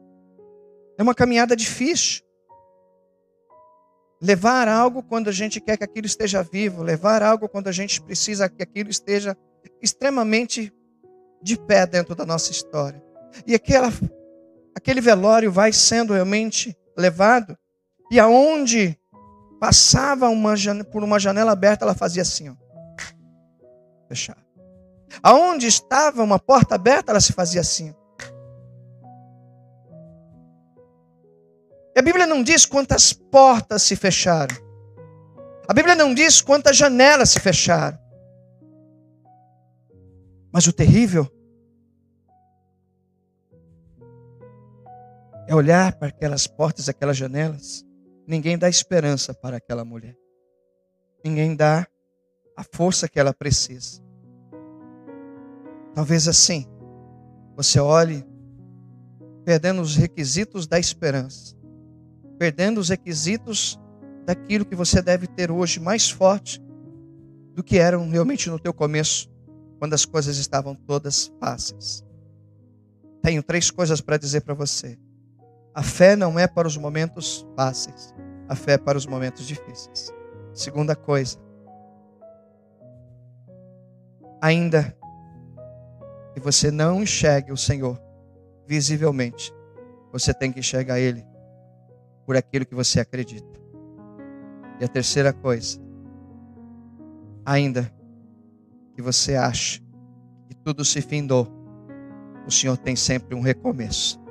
É 0.99 1.03
uma 1.03 1.15
caminhada 1.15 1.57
difícil. 1.57 2.23
Levar 4.21 4.69
algo 4.69 5.03
quando 5.03 5.29
a 5.29 5.33
gente 5.33 5.61
quer 5.61 5.77
que 5.77 5.85
aquilo 5.85 6.07
esteja 6.07 6.43
vivo, 6.43 6.83
levar 6.83 7.23
algo 7.23 7.49
quando 7.49 7.69
a 7.69 7.73
gente 7.73 8.01
precisa 8.01 8.49
que 8.49 8.63
aquilo 8.63 8.89
esteja 8.89 9.37
extremamente 9.83 10.73
de 11.45 11.59
pé 11.59 11.87
dentro 11.87 12.15
da 12.15 12.25
nossa 12.25 12.51
história. 12.51 13.01
E 13.47 13.55
aquela, 13.55 13.93
aquele 14.75 15.01
velório 15.01 15.53
vai 15.53 15.73
sendo 15.73 16.15
realmente 16.15 16.77
levado, 16.97 17.57
e 18.11 18.19
aonde 18.19 18.99
passava 19.61 20.29
uma, 20.29 20.55
por 20.91 21.05
uma 21.05 21.19
janela 21.19 21.53
aberta, 21.53 21.85
ela 21.85 21.95
fazia 21.95 22.23
assim, 22.23 22.49
ó, 22.49 22.55
fechar. 24.09 24.39
Aonde 25.23 25.67
estava 25.67 26.23
uma 26.23 26.39
porta 26.39 26.75
aberta, 26.75 27.13
ela 27.13 27.21
se 27.21 27.33
fazia 27.33 27.61
assim. 27.61 27.95
E 31.95 31.99
a 31.99 32.03
Bíblia 32.03 32.27
não 32.27 32.43
diz 32.43 32.67
quantas 32.67 33.13
portas 33.13 33.83
se 33.83 33.95
fecharam. 33.95 34.57
A 35.69 35.73
Bíblia 35.73 35.95
não 35.95 36.13
diz 36.13 36.41
quantas 36.41 36.77
janelas 36.77 37.31
se 37.31 37.39
fecharam. 37.39 37.99
Mas 40.53 40.67
o 40.67 40.73
terrível 40.73 41.29
é 45.47 45.55
olhar 45.55 45.97
para 45.97 46.09
aquelas 46.09 46.47
portas, 46.47 46.89
aquelas 46.89 47.17
janelas. 47.17 47.85
Ninguém 48.27 48.57
dá 48.57 48.69
esperança 48.69 49.35
para 49.35 49.59
aquela 49.59 49.85
mulher. 49.85 50.17
Ninguém 51.25 51.55
dá 51.55 51.87
a 52.57 52.65
força 52.65 53.09
que 53.09 53.19
ela 53.19 53.35
precisa. 53.35 54.03
Talvez 55.95 56.27
assim, 56.27 56.67
você 57.57 57.79
olhe 57.79 58.25
perdendo 59.45 59.83
os 59.83 59.95
requisitos 59.95 60.67
da 60.67 60.79
esperança, 60.79 61.55
perdendo 62.39 62.81
os 62.81 62.89
requisitos 62.89 63.79
daquilo 64.25 64.65
que 64.65 64.75
você 64.75 65.03
deve 65.03 65.27
ter 65.27 65.51
hoje 65.51 65.79
mais 65.79 66.11
forte 66.11 66.61
do 67.53 67.63
que 67.63 67.79
eram 67.79 68.09
realmente 68.09 68.49
no 68.49 68.59
teu 68.59 68.73
começo, 68.73 69.31
quando 69.79 69.93
as 69.93 70.05
coisas 70.05 70.39
estavam 70.39 70.75
todas 70.75 71.33
fáceis. 71.39 72.03
Tenho 73.23 73.43
três 73.43 73.71
coisas 73.71 74.01
para 74.01 74.17
dizer 74.17 74.41
para 74.41 74.55
você. 74.55 74.99
A 75.75 75.83
fé 75.83 76.15
não 76.15 76.39
é 76.39 76.47
para 76.47 76.69
os 76.69 76.77
momentos 76.77 77.45
fáceis, 77.57 78.15
a 78.49 78.55
fé 78.55 78.75
é 78.75 78.79
para 78.79 78.97
os 78.97 79.07
momentos 79.07 79.45
difíceis. 79.47 80.13
Segunda 80.53 80.95
coisa, 80.95 81.37
ainda 84.41 84.97
que 86.33 86.41
você 86.41 86.71
não 86.71 87.03
enxergue 87.03 87.51
o 87.51 87.57
Senhor 87.57 88.01
visivelmente, 88.67 89.53
você 90.13 90.33
tem 90.33 90.53
que 90.53 90.61
enxergar 90.61 91.01
Ele 91.01 91.27
por 92.25 92.37
aquilo 92.37 92.65
que 92.65 92.75
você 92.75 93.01
acredita. 93.01 93.59
E 94.81 94.85
a 94.85 94.89
terceira 94.89 95.33
coisa, 95.33 95.81
ainda 97.45 97.93
que 98.95 99.03
você 99.03 99.35
ache 99.35 99.83
que 100.47 100.55
tudo 100.55 100.85
se 100.85 101.01
findou, 101.03 101.49
o 102.47 102.51
Senhor 102.51 102.77
tem 102.77 102.95
sempre 102.95 103.35
um 103.35 103.41
recomeço. 103.41 104.24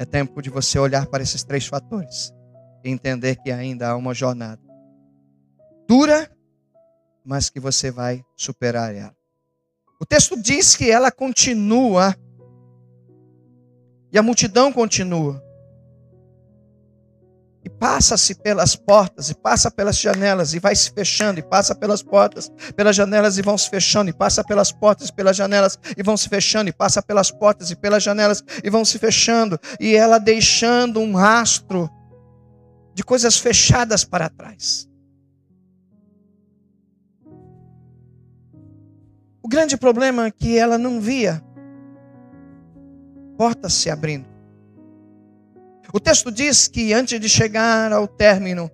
É 0.00 0.04
tempo 0.06 0.40
de 0.40 0.48
você 0.48 0.78
olhar 0.78 1.04
para 1.04 1.22
esses 1.22 1.44
três 1.44 1.66
fatores 1.66 2.32
e 2.82 2.88
entender 2.88 3.36
que 3.36 3.50
ainda 3.50 3.90
há 3.90 3.96
uma 3.96 4.14
jornada 4.14 4.62
dura, 5.86 6.34
mas 7.22 7.50
que 7.50 7.60
você 7.60 7.90
vai 7.90 8.24
superar 8.34 8.94
ela. 8.94 9.14
O 10.00 10.06
texto 10.06 10.40
diz 10.40 10.74
que 10.74 10.90
ela 10.90 11.10
continua. 11.10 12.16
E 14.10 14.16
a 14.16 14.22
multidão 14.22 14.72
continua. 14.72 15.44
E 17.62 17.68
passa-se 17.68 18.34
pelas 18.36 18.74
portas, 18.74 19.28
e 19.28 19.34
passa 19.34 19.70
pelas 19.70 19.98
janelas, 19.98 20.54
e 20.54 20.58
vai 20.58 20.74
se 20.74 20.90
fechando, 20.90 21.40
e 21.40 21.42
passa 21.42 21.74
pelas 21.74 22.02
portas, 22.02 22.50
pelas 22.74 22.96
janelas, 22.96 23.36
e 23.36 23.42
vão 23.42 23.58
se 23.58 23.68
fechando, 23.68 24.08
e 24.08 24.12
passa 24.14 24.42
pelas 24.42 24.72
portas, 24.72 25.10
pelas 25.10 25.36
janelas, 25.36 25.78
e 25.96 26.02
vão 26.02 26.16
se 26.16 26.28
fechando, 26.28 26.70
e 26.70 26.72
passa 26.72 27.02
pelas 27.02 27.30
portas, 27.30 27.70
e 27.70 27.76
pelas 27.76 28.02
janelas, 28.02 28.42
e 28.64 28.70
vão 28.70 28.84
se 28.84 28.98
fechando, 28.98 29.60
e 29.78 29.94
ela 29.94 30.18
deixando 30.18 31.00
um 31.00 31.14
rastro 31.14 31.90
de 32.94 33.04
coisas 33.04 33.36
fechadas 33.36 34.04
para 34.04 34.30
trás. 34.30 34.90
grande 39.50 39.76
problema 39.76 40.26
é 40.26 40.30
que 40.30 40.56
ela 40.56 40.78
não 40.78 41.00
via 41.00 41.42
portas 43.36 43.72
se 43.72 43.90
abrindo. 43.90 44.29
O 45.92 45.98
texto 45.98 46.30
diz 46.30 46.68
que 46.68 46.92
antes 46.92 47.18
de 47.18 47.28
chegar 47.28 47.92
ao 47.92 48.06
término, 48.06 48.70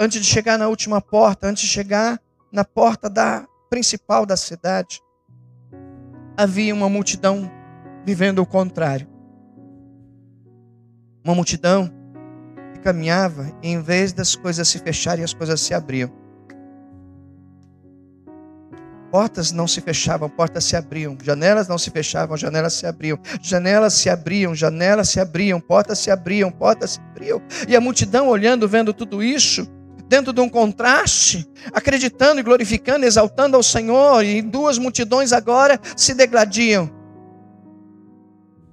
antes 0.00 0.20
de 0.20 0.26
chegar 0.26 0.58
na 0.58 0.68
última 0.68 1.00
porta, 1.00 1.46
antes 1.46 1.62
de 1.62 1.68
chegar 1.68 2.20
na 2.52 2.64
porta 2.64 3.08
da 3.08 3.46
principal 3.70 4.26
da 4.26 4.36
cidade, 4.36 5.00
havia 6.36 6.74
uma 6.74 6.88
multidão 6.88 7.50
vivendo 8.04 8.40
o 8.40 8.46
contrário. 8.46 9.06
Uma 11.24 11.34
multidão 11.34 11.88
que 12.74 12.80
caminhava 12.80 13.52
e 13.62 13.68
em 13.68 13.80
vez 13.80 14.12
das 14.12 14.34
coisas 14.34 14.66
se 14.66 14.80
fecharem, 14.80 15.24
as 15.24 15.32
coisas 15.32 15.60
se 15.60 15.72
abriam. 15.72 16.21
Portas 19.12 19.52
não 19.52 19.68
se 19.68 19.82
fechavam, 19.82 20.26
portas 20.26 20.64
se 20.64 20.74
abriam. 20.74 21.18
Janelas 21.22 21.68
não 21.68 21.76
se 21.76 21.90
fechavam, 21.90 22.34
janelas 22.34 22.72
se 22.72 22.86
abriam. 22.86 23.18
Janelas 23.42 23.92
se 23.92 24.08
abriam, 24.08 24.54
janelas 24.54 25.10
se 25.10 25.20
abriam, 25.20 25.60
portas 25.60 25.98
se 25.98 26.10
abriam, 26.10 26.50
portas 26.50 26.92
se 26.92 27.00
abriam. 27.00 27.42
E 27.68 27.76
a 27.76 27.80
multidão 27.80 28.26
olhando, 28.26 28.66
vendo 28.66 28.94
tudo 28.94 29.22
isso, 29.22 29.68
dentro 30.08 30.32
de 30.32 30.40
um 30.40 30.48
contraste, 30.48 31.46
acreditando 31.74 32.40
e 32.40 32.42
glorificando, 32.42 33.04
exaltando 33.04 33.54
ao 33.54 33.62
Senhor, 33.62 34.24
e 34.24 34.40
duas 34.40 34.78
multidões 34.78 35.30
agora 35.34 35.78
se 35.94 36.14
degladiam. 36.14 36.90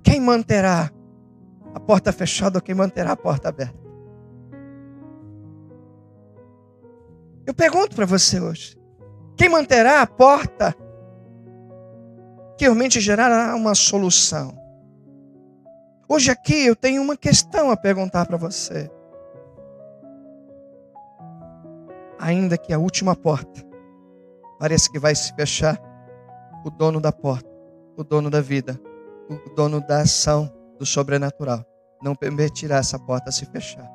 Quem 0.02 0.22
manterá 0.22 0.90
a 1.76 1.82
porta 1.82 2.14
fechada 2.14 2.60
ou 2.60 2.62
quem 2.62 2.74
manterá 2.74 3.12
a 3.12 3.18
porta 3.18 3.50
aberta? 3.50 3.78
Eu 7.46 7.54
pergunto 7.54 7.94
para 7.94 8.06
você 8.06 8.40
hoje: 8.40 8.79
quem 9.40 9.48
manterá 9.48 10.02
a 10.02 10.06
porta 10.06 10.76
que 12.58 12.66
realmente 12.66 13.00
gerará 13.00 13.56
uma 13.56 13.74
solução. 13.74 14.54
Hoje 16.10 16.30
aqui 16.30 16.66
eu 16.66 16.76
tenho 16.76 17.02
uma 17.02 17.16
questão 17.16 17.72
a 17.72 17.78
perguntar 17.78 18.26
para 18.26 18.36
você. 18.36 18.92
Ainda 22.20 22.58
que 22.58 22.74
a 22.74 22.80
última 22.80 23.16
porta 23.16 23.66
pareça 24.60 24.92
que 24.92 25.00
vai 25.00 25.16
se 25.16 25.34
fechar, 25.34 25.80
o 26.66 26.70
dono 26.70 27.00
da 27.00 27.14
porta, 27.14 27.50
o 27.96 28.04
dono 28.04 28.30
da 28.30 28.42
vida, 28.42 28.78
o 29.30 29.56
dono 29.56 29.80
da 29.80 30.02
ação 30.02 30.54
do 30.78 30.86
sobrenatural, 30.86 31.64
não 32.04 32.14
permitirá 32.14 32.76
essa 32.76 33.00
porta 33.00 33.32
se 33.32 33.46
fechar. 33.46 33.90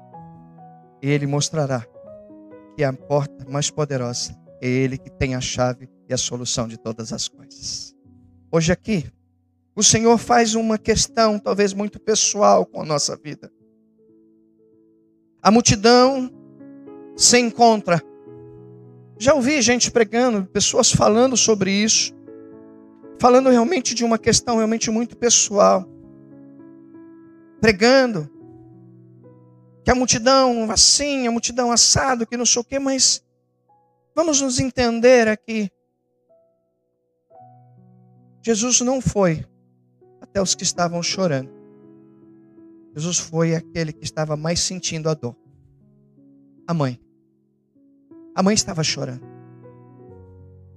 Ele 1.02 1.26
mostrará 1.26 1.84
que 2.74 2.82
a 2.82 2.94
porta 2.94 3.44
mais 3.46 3.70
poderosa 3.70 4.42
é 4.60 4.68
Ele 4.68 4.98
que 4.98 5.10
tem 5.10 5.34
a 5.34 5.40
chave 5.40 5.88
e 6.08 6.14
a 6.14 6.18
solução 6.18 6.68
de 6.68 6.76
todas 6.76 7.12
as 7.12 7.28
coisas. 7.28 7.94
Hoje 8.50 8.72
aqui, 8.72 9.10
o 9.74 9.82
Senhor 9.82 10.16
faz 10.18 10.54
uma 10.54 10.78
questão, 10.78 11.38
talvez 11.38 11.72
muito 11.72 11.98
pessoal, 11.98 12.64
com 12.64 12.82
a 12.82 12.84
nossa 12.84 13.16
vida. 13.16 13.52
A 15.42 15.50
multidão 15.50 16.30
se 17.16 17.38
encontra. 17.38 18.02
Já 19.18 19.34
ouvi 19.34 19.60
gente 19.60 19.90
pregando, 19.90 20.46
pessoas 20.46 20.92
falando 20.92 21.36
sobre 21.36 21.70
isso, 21.72 22.14
falando 23.18 23.50
realmente 23.50 23.94
de 23.94 24.04
uma 24.04 24.18
questão 24.18 24.56
realmente 24.56 24.90
muito 24.90 25.16
pessoal. 25.16 25.88
Pregando 27.60 28.30
que 29.82 29.90
a 29.90 29.94
multidão 29.94 30.70
assim, 30.70 31.26
a 31.26 31.30
multidão 31.30 31.72
assado, 31.72 32.26
que 32.26 32.36
não 32.36 32.46
sei 32.46 32.62
o 32.62 32.64
quê, 32.64 32.78
mas 32.78 33.23
vamos 34.14 34.40
nos 34.40 34.58
entender 34.58 35.28
aqui. 35.28 35.70
Jesus 38.42 38.80
não 38.80 39.00
foi 39.00 39.44
até 40.20 40.40
os 40.40 40.54
que 40.54 40.62
estavam 40.62 41.02
chorando. 41.02 41.50
Jesus 42.94 43.18
foi 43.18 43.54
aquele 43.54 43.92
que 43.92 44.04
estava 44.04 44.36
mais 44.36 44.60
sentindo 44.60 45.08
a 45.08 45.14
dor. 45.14 45.36
A 46.66 46.72
mãe. 46.72 47.00
A 48.34 48.42
mãe 48.42 48.54
estava 48.54 48.84
chorando. 48.84 49.24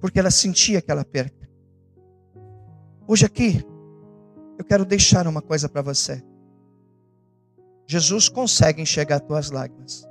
Porque 0.00 0.18
ela 0.18 0.30
sentia 0.30 0.78
aquela 0.78 1.04
perca. 1.04 1.48
Hoje 3.06 3.24
aqui, 3.24 3.64
eu 4.58 4.64
quero 4.64 4.84
deixar 4.84 5.26
uma 5.26 5.40
coisa 5.40 5.68
para 5.68 5.82
você. 5.82 6.22
Jesus 7.86 8.28
consegue 8.28 8.82
enxergar 8.82 9.20
tuas 9.20 9.50
lágrimas, 9.50 10.06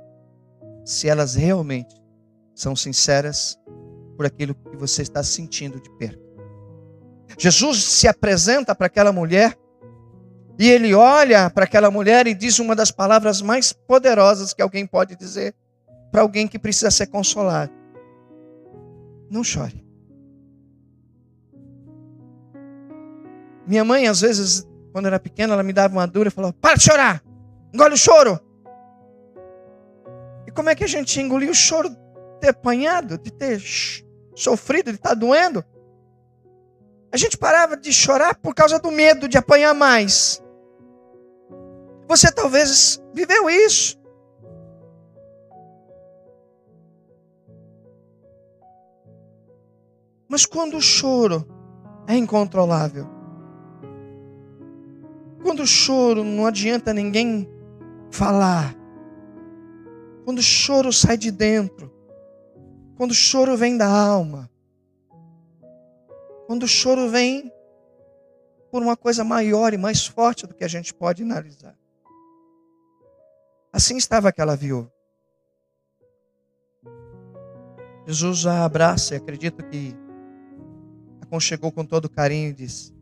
se 0.84 1.08
elas 1.08 1.36
realmente 1.36 1.97
são 2.58 2.74
sinceras 2.74 3.56
por 4.16 4.26
aquilo 4.26 4.52
que 4.52 4.76
você 4.76 5.02
está 5.02 5.22
sentindo 5.22 5.80
de 5.80 5.88
perda. 5.90 6.18
Jesus 7.38 7.84
se 7.84 8.08
apresenta 8.08 8.74
para 8.74 8.88
aquela 8.88 9.12
mulher 9.12 9.56
e 10.58 10.68
ele 10.68 10.92
olha 10.92 11.48
para 11.50 11.64
aquela 11.64 11.88
mulher 11.88 12.26
e 12.26 12.34
diz 12.34 12.58
uma 12.58 12.74
das 12.74 12.90
palavras 12.90 13.40
mais 13.40 13.72
poderosas 13.72 14.52
que 14.52 14.60
alguém 14.60 14.84
pode 14.84 15.14
dizer 15.14 15.54
para 16.10 16.22
alguém 16.22 16.48
que 16.48 16.58
precisa 16.58 16.90
ser 16.90 17.06
consolado: 17.06 17.72
Não 19.30 19.44
chore. 19.44 19.86
Minha 23.68 23.84
mãe, 23.84 24.08
às 24.08 24.20
vezes, 24.20 24.66
quando 24.92 25.06
era 25.06 25.20
pequena, 25.20 25.52
ela 25.52 25.62
me 25.62 25.72
dava 25.72 25.94
uma 25.94 26.08
dura 26.08 26.28
e 26.28 26.32
falava: 26.32 26.54
Para 26.54 26.74
de 26.74 26.82
chorar. 26.82 27.22
Engole 27.72 27.94
o 27.94 27.98
choro. 27.98 28.40
E 30.44 30.50
como 30.50 30.70
é 30.70 30.74
que 30.74 30.82
a 30.82 30.88
gente 30.88 31.20
engoliu 31.20 31.52
o 31.52 31.54
choro 31.54 31.94
ter 32.38 32.48
apanhado, 32.48 33.18
de 33.18 33.32
ter 33.32 33.60
sofrido, 34.34 34.90
de 34.90 34.96
estar 34.96 35.10
tá 35.10 35.14
doendo? 35.14 35.64
A 37.10 37.16
gente 37.16 37.36
parava 37.36 37.76
de 37.76 37.92
chorar 37.92 38.34
por 38.36 38.54
causa 38.54 38.78
do 38.78 38.90
medo 38.90 39.28
de 39.28 39.38
apanhar 39.38 39.74
mais. 39.74 40.42
Você 42.06 42.30
talvez 42.32 43.02
viveu 43.14 43.48
isso. 43.48 43.98
Mas 50.28 50.44
quando 50.44 50.76
o 50.76 50.82
choro 50.82 51.46
é 52.06 52.14
incontrolável, 52.14 53.06
quando 55.42 55.60
o 55.60 55.66
choro 55.66 56.22
não 56.22 56.46
adianta 56.46 56.92
ninguém 56.92 57.48
falar. 58.10 58.74
Quando 60.24 60.38
o 60.38 60.42
choro 60.42 60.92
sai 60.92 61.16
de 61.16 61.30
dentro, 61.30 61.90
quando 62.98 63.12
o 63.12 63.14
choro 63.14 63.56
vem 63.56 63.78
da 63.78 63.86
alma, 63.86 64.50
quando 66.46 66.64
o 66.64 66.68
choro 66.68 67.08
vem 67.08 67.50
por 68.70 68.82
uma 68.82 68.96
coisa 68.96 69.24
maior 69.24 69.72
e 69.72 69.78
mais 69.78 70.06
forte 70.06 70.46
do 70.46 70.54
que 70.54 70.64
a 70.64 70.68
gente 70.68 70.92
pode 70.92 71.22
analisar. 71.22 71.78
Assim 73.72 73.96
estava 73.96 74.28
aquela 74.28 74.56
viúva. 74.56 74.92
Jesus 78.06 78.44
a 78.44 78.64
abraça 78.64 79.14
e 79.14 79.16
acredito 79.16 79.64
que 79.68 79.94
aconchegou 81.22 81.70
com 81.70 81.84
todo 81.84 82.10
carinho 82.10 82.50
e 82.50 82.52
disse: 82.52 82.92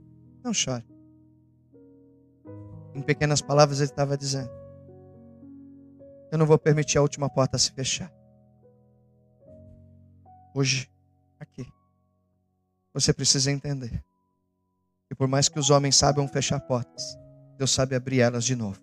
Não 0.45 0.53
chore. 0.53 0.85
Em 2.95 3.03
pequenas 3.03 3.41
palavras, 3.41 3.81
ele 3.81 3.91
estava 3.91 4.17
dizendo: 4.17 4.51
eu 6.31 6.39
não 6.39 6.47
vou 6.47 6.59
permitir 6.59 6.99
a 6.99 7.03
última 7.03 7.31
porta 7.31 7.57
se 7.57 7.73
fechar. 7.73 8.13
Hoje, 10.57 10.89
aqui, 11.39 11.71
você 12.95 13.13
precisa 13.13 13.53
entender 13.53 14.03
que 15.07 15.15
por 15.15 15.29
mais 15.29 15.51
que 15.51 15.59
os 15.59 15.69
homens 15.69 15.97
saibam 15.97 16.27
fechar 16.27 16.59
portas, 16.61 17.15
Deus 17.59 17.71
sabe 17.71 17.95
abrir 17.95 18.21
elas 18.21 18.43
de 18.43 18.57
novo. 18.57 18.81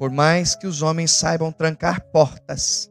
Por 0.00 0.10
mais 0.10 0.56
que 0.56 0.66
os 0.66 0.82
homens 0.82 1.12
saibam 1.12 1.52
trancar 1.52 2.00
portas, 2.10 2.90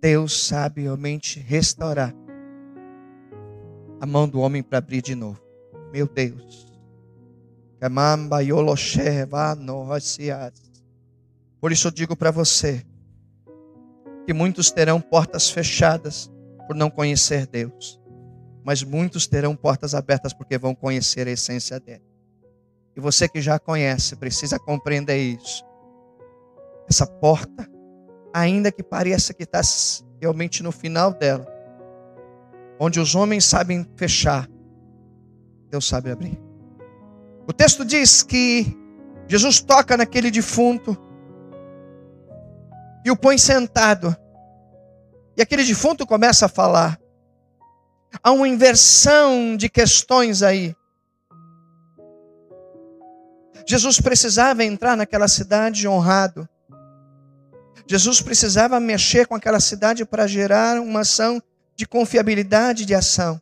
Deus 0.00 0.48
sabe 0.48 0.82
realmente 0.82 1.38
restaurar 1.38 2.12
a 4.00 4.06
mão 4.06 4.28
do 4.28 4.40
homem 4.40 4.60
para 4.60 4.78
abrir 4.78 5.02
de 5.02 5.14
novo. 5.14 5.40
Meu 5.92 6.08
Deus. 6.08 6.66
Por 11.60 11.70
isso 11.70 11.86
eu 11.86 11.92
digo 11.92 12.16
para 12.16 12.32
você 12.32 12.84
que 14.26 14.32
muitos 14.32 14.70
terão 14.70 15.00
portas 15.00 15.50
fechadas 15.50 16.30
por 16.66 16.76
não 16.76 16.90
conhecer 16.90 17.46
Deus, 17.46 18.00
mas 18.64 18.82
muitos 18.82 19.26
terão 19.26 19.56
portas 19.56 19.94
abertas 19.94 20.32
porque 20.32 20.56
vão 20.56 20.74
conhecer 20.74 21.26
a 21.26 21.32
essência 21.32 21.80
dele. 21.80 22.04
E 22.96 23.00
você 23.00 23.28
que 23.28 23.40
já 23.40 23.58
conhece, 23.58 24.16
precisa 24.16 24.58
compreender 24.58 25.16
isso. 25.16 25.64
Essa 26.88 27.06
porta, 27.06 27.68
ainda 28.32 28.70
que 28.70 28.82
pareça 28.82 29.32
que 29.32 29.44
está 29.44 29.60
realmente 30.20 30.62
no 30.62 30.70
final 30.70 31.12
dela, 31.12 31.46
onde 32.78 33.00
os 33.00 33.14
homens 33.14 33.44
sabem 33.44 33.86
fechar, 33.96 34.48
Deus 35.70 35.86
sabe 35.86 36.10
abrir. 36.10 36.38
O 37.46 37.52
texto 37.52 37.84
diz 37.84 38.22
que 38.22 38.76
Jesus 39.26 39.60
toca 39.60 39.96
naquele 39.96 40.30
defunto 40.30 40.96
e 43.04 43.10
o 43.10 43.16
põe 43.16 43.38
sentado. 43.38 44.16
E 45.36 45.42
aquele 45.42 45.64
defunto 45.64 46.06
começa 46.06 46.46
a 46.46 46.48
falar. 46.48 46.98
Há 48.22 48.30
uma 48.30 48.48
inversão 48.48 49.56
de 49.56 49.68
questões 49.68 50.42
aí. 50.42 50.74
Jesus 53.66 54.00
precisava 54.00 54.64
entrar 54.64 54.96
naquela 54.96 55.28
cidade 55.28 55.86
honrado. 55.86 56.48
Jesus 57.86 58.20
precisava 58.20 58.78
mexer 58.78 59.26
com 59.26 59.34
aquela 59.34 59.60
cidade 59.60 60.04
para 60.04 60.26
gerar 60.26 60.80
uma 60.80 61.00
ação 61.00 61.40
de 61.76 61.86
confiabilidade 61.86 62.84
de 62.84 62.94
ação. 62.94 63.40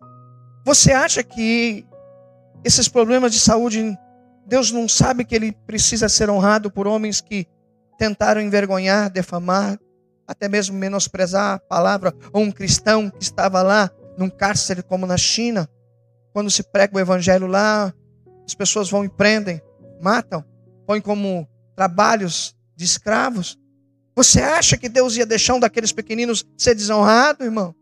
Você 0.65 0.93
acha 0.93 1.23
que 1.23 1.87
esses 2.65 2.89
problemas 2.89 3.33
de 3.33 3.41
saúde, 3.41 3.99
Deus 4.47 4.71
não 4.71 4.89
sabe 4.89 5.25
que 5.25 5.35
ele 5.35 5.53
precisa 5.67 6.09
ser 6.09 6.29
honrado 6.31 6.71
por 6.71 6.87
homens 6.87 7.21
que 7.21 7.47
tentaram 8.01 8.41
envergonhar, 8.41 9.11
defamar, 9.11 9.79
até 10.27 10.49
mesmo 10.49 10.75
menosprezar 10.75 11.57
a 11.57 11.59
palavra, 11.59 12.15
ou 12.33 12.43
um 12.43 12.51
cristão 12.51 13.11
que 13.11 13.23
estava 13.23 13.61
lá 13.61 13.91
num 14.17 14.31
cárcere 14.31 14.83
como 14.83 15.07
na 15.07 15.19
China, 15.19 15.69
quando 16.33 16.51
se 16.51 16.63
prega 16.63 16.97
o 16.97 17.01
evangelho 17.01 17.47
lá, 17.47 17.93
as 18.47 18.55
pessoas 18.55 18.89
vão 18.89 19.05
e 19.05 19.09
prendem, 19.11 19.61
matam, 20.01 20.43
põem 20.87 21.03
como 21.03 21.47
trabalhos 21.77 22.57
de 22.75 22.87
escravos. 22.87 23.59
Você 24.17 24.41
acha 24.41 24.79
que 24.79 24.89
Deus 24.89 25.15
ia 25.17 25.27
deixar 25.27 25.57
um 25.57 25.61
daqueles 25.61 25.93
pequeninos 25.93 26.43
ser 26.57 26.75
desonrado, 26.75 27.45
irmão? 27.45 27.75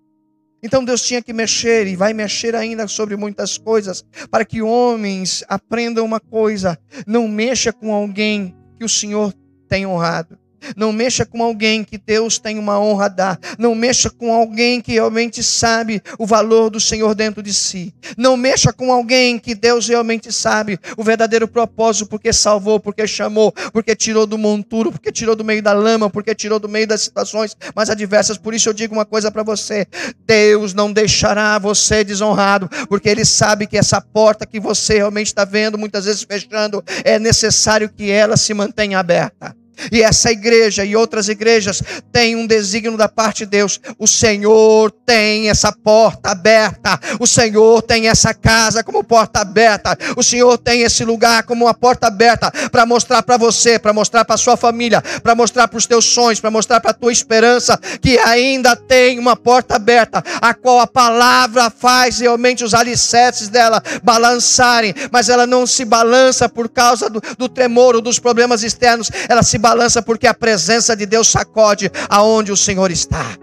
Então 0.60 0.84
Deus 0.84 1.02
tinha 1.02 1.22
que 1.22 1.32
mexer 1.32 1.86
e 1.86 1.94
vai 1.94 2.12
mexer 2.12 2.56
ainda 2.56 2.88
sobre 2.88 3.16
muitas 3.16 3.56
coisas 3.56 4.04
para 4.32 4.44
que 4.44 4.62
homens 4.62 5.44
aprendam 5.48 6.04
uma 6.04 6.18
coisa: 6.18 6.76
não 7.06 7.28
mexa 7.28 7.72
com 7.72 7.94
alguém 7.94 8.56
que 8.76 8.84
o 8.84 8.88
Senhor 8.88 9.32
tem 9.68 9.86
honrado. 9.86 10.38
Não 10.76 10.92
mexa 10.92 11.24
com 11.24 11.42
alguém 11.42 11.84
que 11.84 11.98
Deus 11.98 12.38
tem 12.38 12.58
uma 12.58 12.80
honra 12.80 13.06
a 13.06 13.08
dar. 13.08 13.40
Não 13.58 13.74
mexa 13.74 14.10
com 14.10 14.32
alguém 14.32 14.80
que 14.80 14.92
realmente 14.92 15.42
sabe 15.42 16.02
o 16.18 16.26
valor 16.26 16.70
do 16.70 16.80
Senhor 16.80 17.14
dentro 17.14 17.42
de 17.42 17.52
si. 17.52 17.94
Não 18.16 18.36
mexa 18.36 18.72
com 18.72 18.92
alguém 18.92 19.38
que 19.38 19.54
Deus 19.54 19.88
realmente 19.88 20.32
sabe 20.32 20.78
o 20.96 21.02
verdadeiro 21.02 21.48
propósito, 21.48 22.06
porque 22.06 22.32
salvou, 22.32 22.80
porque 22.80 23.06
chamou, 23.06 23.52
porque 23.72 23.94
tirou 23.94 24.26
do 24.26 24.38
monturo, 24.38 24.92
porque 24.92 25.12
tirou 25.12 25.34
do 25.34 25.44
meio 25.44 25.62
da 25.62 25.72
lama, 25.72 26.10
porque 26.10 26.34
tirou 26.34 26.58
do 26.58 26.68
meio 26.68 26.86
das 26.86 27.02
situações 27.02 27.56
mais 27.74 27.90
adversas. 27.90 28.38
Por 28.38 28.54
isso 28.54 28.68
eu 28.68 28.72
digo 28.72 28.94
uma 28.94 29.04
coisa 29.04 29.30
para 29.30 29.42
você: 29.42 29.86
Deus 30.26 30.74
não 30.74 30.92
deixará 30.92 31.58
você 31.58 32.04
desonrado, 32.04 32.68
porque 32.88 33.08
Ele 33.08 33.24
sabe 33.24 33.66
que 33.66 33.78
essa 33.78 34.00
porta 34.00 34.46
que 34.46 34.60
você 34.60 34.98
realmente 34.98 35.28
está 35.28 35.44
vendo, 35.44 35.78
muitas 35.78 36.04
vezes 36.04 36.22
fechando, 36.22 36.82
é 37.04 37.18
necessário 37.18 37.88
que 37.88 38.10
ela 38.10 38.36
se 38.36 38.52
mantenha 38.54 38.98
aberta. 38.98 39.56
E 39.90 40.02
essa 40.02 40.30
igreja 40.30 40.84
e 40.84 40.96
outras 40.96 41.28
igrejas 41.28 41.82
têm 42.12 42.36
um 42.36 42.46
desígnio 42.46 42.96
da 42.96 43.08
parte 43.08 43.38
de 43.38 43.46
Deus. 43.46 43.80
O 43.98 44.06
Senhor 44.06 44.90
tem 44.90 45.48
essa 45.48 45.72
porta 45.72 46.30
aberta. 46.30 46.98
O 47.20 47.26
Senhor 47.26 47.80
tem 47.82 48.08
essa 48.08 48.34
casa 48.34 48.82
como 48.82 49.04
porta 49.04 49.40
aberta. 49.40 49.96
O 50.16 50.22
Senhor 50.22 50.58
tem 50.58 50.82
esse 50.82 51.04
lugar 51.04 51.44
como 51.44 51.66
uma 51.66 51.74
porta 51.74 52.08
aberta 52.08 52.50
para 52.70 52.84
mostrar 52.84 53.22
para 53.22 53.36
você, 53.36 53.78
para 53.78 53.92
mostrar 53.92 54.24
para 54.24 54.36
sua 54.36 54.56
família, 54.56 55.02
para 55.22 55.34
mostrar 55.34 55.68
para 55.68 55.78
os 55.78 55.86
teus 55.86 56.04
sonhos, 56.04 56.40
para 56.40 56.50
mostrar 56.50 56.80
para 56.80 56.90
a 56.90 56.94
tua 56.94 57.12
esperança 57.12 57.78
que 58.00 58.18
ainda 58.18 58.74
tem 58.74 59.18
uma 59.18 59.36
porta 59.36 59.76
aberta, 59.76 60.22
a 60.40 60.52
qual 60.52 60.80
a 60.80 60.86
palavra 60.86 61.70
faz 61.70 62.18
realmente 62.18 62.64
os 62.64 62.74
alicerces 62.74 63.48
dela 63.48 63.82
balançarem, 64.02 64.94
mas 65.10 65.28
ela 65.28 65.46
não 65.46 65.66
se 65.66 65.84
balança 65.84 66.48
por 66.48 66.68
causa 66.68 67.08
do, 67.08 67.20
do 67.36 67.48
tremor 67.48 67.94
ou 67.94 68.00
dos 68.00 68.18
problemas 68.18 68.62
externos, 68.62 69.10
ela 69.28 69.42
se 69.42 69.58
balança 69.58 69.67
porque 70.02 70.26
a 70.26 70.34
presença 70.34 70.96
de 70.96 71.06
Deus 71.06 71.28
sacode 71.28 71.90
aonde 72.08 72.52
o 72.52 72.56
Senhor 72.56 72.90
está. 72.90 73.36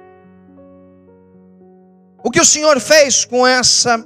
O 2.23 2.31
que 2.31 2.41
o 2.41 2.45
Senhor 2.45 2.79
fez 2.79 3.23
com 3.25 3.45
essa 3.45 4.03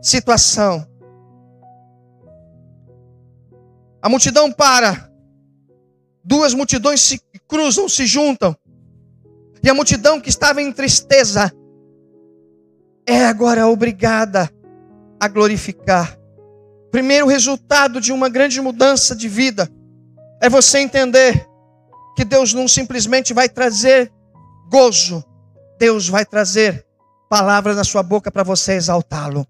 situação? 0.00 0.86
A 4.00 4.08
multidão 4.08 4.50
para, 4.50 5.10
duas 6.24 6.54
multidões 6.54 7.00
se 7.00 7.20
cruzam, 7.46 7.88
se 7.88 8.06
juntam, 8.06 8.56
e 9.62 9.68
a 9.68 9.74
multidão 9.74 10.20
que 10.20 10.28
estava 10.28 10.60
em 10.60 10.72
tristeza 10.72 11.52
é 13.06 13.26
agora 13.26 13.66
obrigada 13.66 14.50
a 15.18 15.28
glorificar. 15.28 16.18
Primeiro 16.90 17.26
resultado 17.26 18.00
de 18.00 18.12
uma 18.12 18.28
grande 18.28 18.60
mudança 18.60 19.16
de 19.16 19.28
vida 19.28 19.68
é 20.44 20.48
você 20.50 20.80
entender 20.80 21.48
que 22.14 22.22
Deus 22.22 22.52
não 22.52 22.68
simplesmente 22.68 23.32
vai 23.32 23.48
trazer 23.48 24.12
gozo, 24.70 25.24
Deus 25.78 26.06
vai 26.06 26.26
trazer 26.26 26.84
palavras 27.30 27.76
na 27.76 27.82
sua 27.82 28.02
boca 28.02 28.30
para 28.30 28.42
você 28.42 28.74
exaltá-lo 28.74 29.46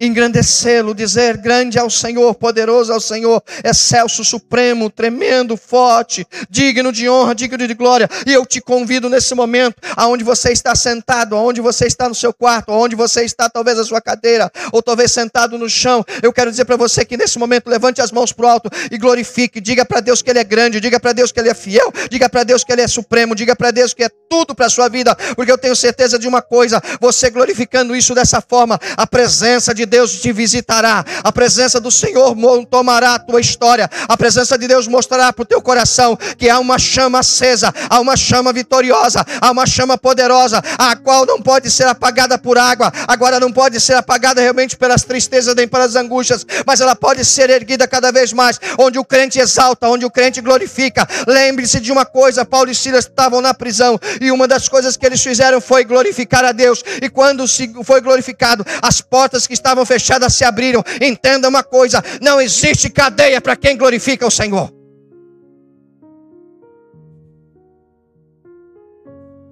engrandecê-lo, 0.00 0.94
dizer 0.94 1.36
grande 1.36 1.78
ao 1.78 1.90
Senhor, 1.90 2.34
poderoso 2.34 2.92
ao 2.92 3.00
Senhor, 3.00 3.42
excelso, 3.64 4.24
supremo, 4.24 4.90
tremendo, 4.90 5.56
forte, 5.56 6.26
digno 6.48 6.92
de 6.92 7.08
honra, 7.08 7.34
digno 7.34 7.66
de 7.66 7.74
glória. 7.74 8.08
E 8.26 8.32
eu 8.32 8.44
te 8.46 8.60
convido 8.60 9.08
nesse 9.08 9.34
momento, 9.34 9.76
aonde 9.96 10.24
você 10.24 10.52
está 10.52 10.74
sentado, 10.74 11.36
aonde 11.36 11.60
você 11.60 11.86
está 11.86 12.08
no 12.08 12.14
seu 12.14 12.32
quarto, 12.32 12.70
aonde 12.70 12.94
você 12.94 13.24
está 13.24 13.48
talvez 13.48 13.78
na 13.78 13.84
sua 13.84 14.00
cadeira, 14.00 14.50
ou 14.72 14.82
talvez 14.82 15.12
sentado 15.12 15.58
no 15.58 15.68
chão. 15.68 16.04
Eu 16.22 16.32
quero 16.32 16.50
dizer 16.50 16.64
para 16.64 16.76
você 16.76 17.04
que 17.04 17.16
nesse 17.16 17.38
momento 17.38 17.68
levante 17.68 18.00
as 18.00 18.12
mãos 18.12 18.32
para 18.32 18.46
o 18.46 18.48
alto 18.48 18.70
e 18.90 18.98
glorifique, 18.98 19.60
diga 19.60 19.84
para 19.84 20.00
Deus 20.00 20.22
que 20.22 20.30
ele 20.30 20.38
é 20.38 20.44
grande, 20.44 20.80
diga 20.80 21.00
para 21.00 21.12
Deus 21.12 21.32
que 21.32 21.40
ele 21.40 21.48
é 21.48 21.54
fiel, 21.54 21.92
diga 22.10 22.28
para 22.28 22.44
Deus 22.44 22.62
que 22.62 22.72
ele 22.72 22.82
é 22.82 22.88
supremo, 22.88 23.34
diga 23.34 23.56
para 23.56 23.70
Deus 23.70 23.92
que 23.94 24.04
é 24.04 24.08
tudo 24.28 24.54
para 24.54 24.66
a 24.66 24.70
sua 24.70 24.88
vida, 24.88 25.14
porque 25.34 25.50
eu 25.50 25.58
tenho 25.58 25.74
certeza 25.74 26.18
de 26.18 26.28
uma 26.28 26.42
coisa, 26.42 26.80
você 27.00 27.30
glorificando 27.30 27.96
isso 27.96 28.14
dessa 28.14 28.40
forma, 28.40 28.78
a 28.96 29.06
presença 29.06 29.74
de 29.74 29.86
Deus 29.88 30.12
te 30.20 30.32
visitará, 30.32 31.04
a 31.24 31.32
presença 31.32 31.80
do 31.80 31.90
Senhor 31.90 32.36
tomará 32.70 33.14
a 33.14 33.18
tua 33.18 33.40
história, 33.40 33.90
a 34.06 34.16
presença 34.16 34.56
de 34.56 34.68
Deus 34.68 34.86
mostrará 34.86 35.32
para 35.32 35.42
o 35.42 35.46
teu 35.46 35.60
coração 35.60 36.16
que 36.36 36.48
há 36.48 36.58
uma 36.58 36.78
chama 36.78 37.20
acesa, 37.20 37.74
há 37.88 37.98
uma 38.00 38.16
chama 38.16 38.52
vitoriosa, 38.52 39.24
há 39.40 39.50
uma 39.50 39.66
chama 39.66 39.98
poderosa, 39.98 40.62
a 40.78 40.94
qual 40.96 41.26
não 41.26 41.40
pode 41.40 41.70
ser 41.70 41.86
apagada 41.88 42.38
por 42.38 42.58
água, 42.58 42.92
agora 43.06 43.40
não 43.40 43.50
pode 43.50 43.80
ser 43.80 43.94
apagada 43.94 44.40
realmente 44.40 44.76
pelas 44.76 45.02
tristezas 45.02 45.54
nem 45.54 45.66
pelas 45.66 45.96
angústias, 45.96 46.46
mas 46.66 46.80
ela 46.80 46.94
pode 46.94 47.24
ser 47.24 47.50
erguida 47.50 47.88
cada 47.88 48.12
vez 48.12 48.32
mais, 48.32 48.60
onde 48.78 48.98
o 48.98 49.04
crente 49.04 49.38
exalta, 49.38 49.88
onde 49.88 50.04
o 50.04 50.10
crente 50.10 50.40
glorifica. 50.40 51.06
Lembre-se 51.26 51.80
de 51.80 51.90
uma 51.90 52.04
coisa: 52.04 52.44
Paulo 52.44 52.70
e 52.70 52.74
Silas 52.74 53.04
estavam 53.06 53.40
na 53.40 53.54
prisão 53.54 53.98
e 54.20 54.30
uma 54.30 54.46
das 54.46 54.68
coisas 54.68 54.96
que 54.96 55.06
eles 55.06 55.22
fizeram 55.22 55.60
foi 55.60 55.84
glorificar 55.84 56.44
a 56.44 56.52
Deus, 56.52 56.82
e 57.02 57.08
quando 57.08 57.44
foi 57.84 58.00
glorificado, 58.00 58.64
as 58.82 59.00
portas 59.00 59.46
que 59.46 59.54
estavam 59.54 59.77
fechadas 59.86 60.34
se 60.34 60.44
abriram. 60.44 60.82
Entenda 61.00 61.48
uma 61.48 61.62
coisa: 61.62 62.02
não 62.20 62.40
existe 62.40 62.90
cadeia 62.90 63.40
para 63.40 63.56
quem 63.56 63.76
glorifica 63.76 64.26
o 64.26 64.30
Senhor. 64.30 64.72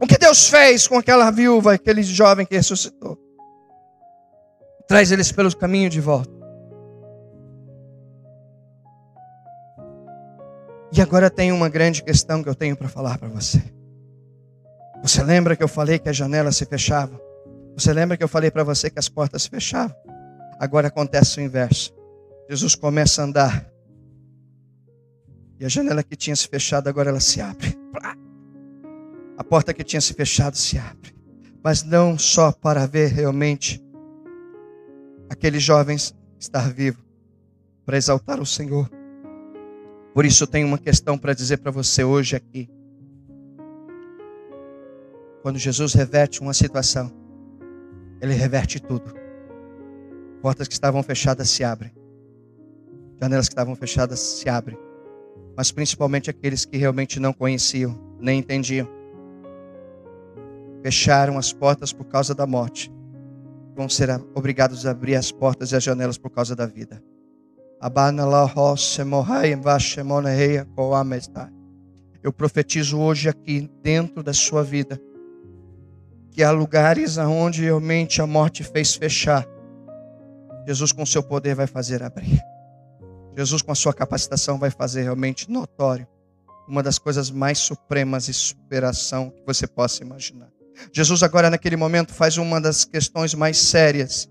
O 0.00 0.06
que 0.06 0.18
Deus 0.18 0.48
fez 0.48 0.86
com 0.86 0.98
aquela 0.98 1.30
viúva, 1.30 1.72
aquele 1.72 2.02
jovem 2.02 2.44
que 2.44 2.54
ressuscitou? 2.54 3.18
Traz 4.86 5.10
eles 5.10 5.32
pelos 5.32 5.54
caminhos 5.54 5.92
de 5.92 6.00
volta. 6.00 6.36
E 10.92 11.00
agora 11.00 11.28
tem 11.28 11.50
uma 11.50 11.68
grande 11.68 12.02
questão 12.02 12.42
que 12.42 12.48
eu 12.48 12.54
tenho 12.54 12.76
para 12.76 12.88
falar 12.88 13.18
para 13.18 13.28
você. 13.28 13.62
Você 15.02 15.22
lembra 15.22 15.56
que 15.56 15.62
eu 15.62 15.68
falei 15.68 15.98
que 15.98 16.08
as 16.08 16.16
janelas 16.16 16.56
se 16.56 16.64
fechavam? 16.64 17.20
Você 17.76 17.92
lembra 17.92 18.16
que 18.16 18.24
eu 18.24 18.28
falei 18.28 18.50
para 18.50 18.64
você 18.64 18.88
que 18.88 18.98
as 18.98 19.08
portas 19.08 19.42
se 19.42 19.50
fechavam? 19.50 19.96
Agora 20.58 20.88
acontece 20.88 21.38
o 21.38 21.42
inverso. 21.42 21.94
Jesus 22.48 22.74
começa 22.74 23.22
a 23.22 23.24
andar. 23.24 23.70
E 25.58 25.64
a 25.64 25.68
janela 25.68 26.02
que 26.02 26.16
tinha 26.16 26.36
se 26.36 26.48
fechado, 26.48 26.88
agora 26.88 27.10
ela 27.10 27.20
se 27.20 27.40
abre. 27.40 27.76
A 29.36 29.44
porta 29.44 29.74
que 29.74 29.84
tinha 29.84 30.00
se 30.00 30.14
fechado 30.14 30.56
se 30.56 30.78
abre. 30.78 31.14
Mas 31.62 31.82
não 31.82 32.18
só 32.18 32.52
para 32.52 32.86
ver 32.86 33.08
realmente 33.08 33.82
aqueles 35.28 35.62
jovens 35.62 36.14
estar 36.38 36.72
vivo, 36.72 37.04
para 37.84 37.96
exaltar 37.96 38.40
o 38.40 38.46
Senhor. 38.46 38.88
Por 40.14 40.24
isso 40.24 40.44
eu 40.44 40.46
tenho 40.46 40.66
uma 40.66 40.78
questão 40.78 41.18
para 41.18 41.34
dizer 41.34 41.58
para 41.58 41.70
você 41.70 42.04
hoje 42.04 42.36
aqui. 42.36 42.70
Quando 45.42 45.58
Jesus 45.58 45.92
reverte 45.92 46.40
uma 46.40 46.54
situação, 46.54 47.12
Ele 48.20 48.32
reverte 48.32 48.80
tudo. 48.80 49.25
Portas 50.42 50.68
que 50.68 50.74
estavam 50.74 51.02
fechadas 51.02 51.50
se 51.50 51.64
abrem. 51.64 51.92
Janelas 53.20 53.48
que 53.48 53.52
estavam 53.52 53.74
fechadas 53.74 54.20
se 54.20 54.48
abrem. 54.48 54.78
Mas 55.56 55.72
principalmente 55.72 56.28
aqueles 56.30 56.64
que 56.64 56.76
realmente 56.76 57.18
não 57.18 57.32
conheciam, 57.32 57.98
nem 58.20 58.38
entendiam. 58.38 58.88
Fecharam 60.82 61.38
as 61.38 61.52
portas 61.52 61.92
por 61.92 62.04
causa 62.04 62.34
da 62.34 62.46
morte. 62.46 62.92
Vão 63.74 63.88
ser 63.88 64.10
obrigados 64.34 64.86
a 64.86 64.90
abrir 64.90 65.16
as 65.16 65.32
portas 65.32 65.72
e 65.72 65.76
as 65.76 65.82
janelas 65.82 66.18
por 66.18 66.30
causa 66.30 66.54
da 66.54 66.66
vida. 66.66 67.02
Eu 72.22 72.32
profetizo 72.32 72.98
hoje 72.98 73.28
aqui 73.28 73.70
dentro 73.82 74.22
da 74.22 74.32
sua 74.32 74.62
vida 74.62 75.00
que 76.36 76.42
há 76.42 76.50
lugares 76.50 77.16
aonde 77.16 77.62
realmente 77.62 78.20
a 78.20 78.26
morte 78.26 78.62
fez 78.62 78.94
fechar. 78.94 79.46
Jesus 80.66 80.92
com 80.92 81.06
seu 81.06 81.22
poder 81.22 81.54
vai 81.54 81.66
fazer 81.66 82.02
abrir. 82.02 82.40
Jesus 83.36 83.62
com 83.62 83.70
a 83.70 83.74
sua 83.74 83.94
capacitação 83.94 84.58
vai 84.58 84.70
fazer 84.70 85.02
realmente 85.02 85.50
notório 85.50 86.06
uma 86.66 86.82
das 86.82 86.98
coisas 86.98 87.30
mais 87.30 87.58
supremas 87.58 88.28
e 88.28 88.34
superação 88.34 89.30
que 89.30 89.42
você 89.46 89.66
possa 89.66 90.02
imaginar. 90.02 90.48
Jesus 90.92 91.22
agora 91.22 91.48
naquele 91.48 91.76
momento 91.76 92.12
faz 92.12 92.36
uma 92.36 92.60
das 92.60 92.84
questões 92.84 93.34
mais 93.34 93.58
sérias. 93.58 94.28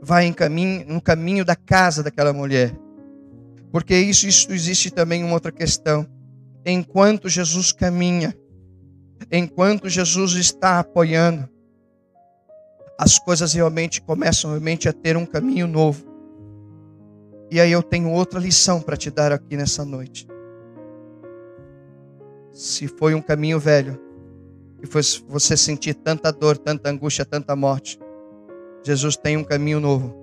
Vai 0.00 0.26
em 0.26 0.32
caminho, 0.32 0.86
no 0.86 1.00
caminho 1.00 1.44
da 1.44 1.56
casa 1.56 2.02
daquela 2.02 2.32
mulher. 2.32 2.72
Porque 3.70 3.96
isso, 3.96 4.26
isso 4.28 4.52
existe 4.52 4.90
também 4.90 5.24
uma 5.24 5.34
outra 5.34 5.50
questão. 5.50 6.06
Enquanto 6.64 7.28
Jesus 7.28 7.72
caminha, 7.72 8.36
enquanto 9.30 9.88
Jesus 9.88 10.32
está 10.34 10.78
apoiando, 10.78 11.48
as 12.98 13.18
coisas 13.18 13.52
realmente 13.52 14.00
começam 14.00 14.50
realmente 14.50 14.88
a 14.88 14.92
ter 14.92 15.16
um 15.16 15.26
caminho 15.26 15.66
novo. 15.66 16.04
E 17.50 17.60
aí 17.60 17.70
eu 17.70 17.82
tenho 17.82 18.10
outra 18.10 18.38
lição 18.38 18.80
para 18.80 18.96
te 18.96 19.10
dar 19.10 19.32
aqui 19.32 19.56
nessa 19.56 19.84
noite. 19.84 20.26
Se 22.52 22.86
foi 22.86 23.14
um 23.14 23.22
caminho 23.22 23.58
velho, 23.58 24.00
e 24.82 24.86
foi 24.86 25.02
você 25.28 25.56
sentir 25.56 25.94
tanta 25.94 26.32
dor, 26.32 26.58
tanta 26.58 26.90
angústia, 26.90 27.24
tanta 27.24 27.54
morte, 27.54 27.98
Jesus 28.84 29.16
tem 29.16 29.36
um 29.36 29.44
caminho 29.44 29.78
novo 29.78 30.14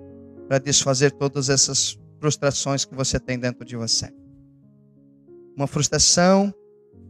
para 0.46 0.58
desfazer 0.58 1.12
todas 1.12 1.48
essas 1.48 1.98
frustrações 2.20 2.84
que 2.84 2.94
você 2.94 3.18
tem 3.18 3.38
dentro 3.38 3.64
de 3.64 3.76
você. 3.76 4.12
Uma 5.56 5.66
frustração, 5.66 6.52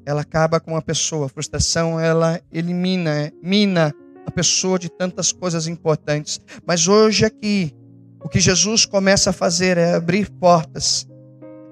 ela 0.07 0.21
acaba 0.21 0.61
com 0.61 0.73
uma 0.73 0.83
pessoa. 0.83 1.27
A 1.27 1.29
frustração, 1.29 1.99
ela 1.99 2.41
elimina, 2.53 3.33
mina 3.43 3.93
pessoa 4.31 4.79
de 4.79 4.89
tantas 4.89 5.33
coisas 5.33 5.67
importantes. 5.67 6.41
Mas 6.67 6.89
hoje 6.89 7.25
aqui, 7.25 7.75
o 8.23 8.29
que 8.29 8.41
Jesus 8.41 8.85
começa 8.85 9.31
a 9.31 9.33
fazer 9.33 9.79
é 9.79 9.95
abrir 9.95 10.31
portas 10.31 11.09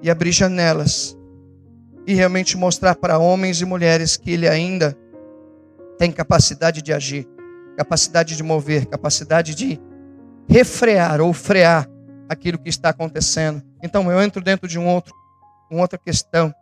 e 0.01 0.09
abrir 0.09 0.31
janelas 0.31 1.17
e 2.07 2.13
realmente 2.13 2.57
mostrar 2.57 2.95
para 2.95 3.19
homens 3.19 3.61
e 3.61 3.65
mulheres 3.65 4.17
que 4.17 4.31
ele 4.31 4.47
ainda 4.47 4.97
tem 5.97 6.11
capacidade 6.11 6.81
de 6.81 6.93
agir, 6.93 7.27
capacidade 7.77 8.35
de 8.35 8.41
mover, 8.41 8.85
capacidade 8.87 9.53
de 9.53 9.79
refrear 10.47 11.21
ou 11.21 11.33
frear 11.33 11.87
aquilo 12.27 12.57
que 12.57 12.69
está 12.69 12.89
acontecendo. 12.89 13.61
Então 13.83 14.11
eu 14.11 14.21
entro 14.21 14.41
dentro 14.41 14.67
de 14.67 14.79
um 14.79 14.87
outro, 14.87 15.13
uma 15.69 15.81
outra 15.81 15.99
questão. 15.99 16.53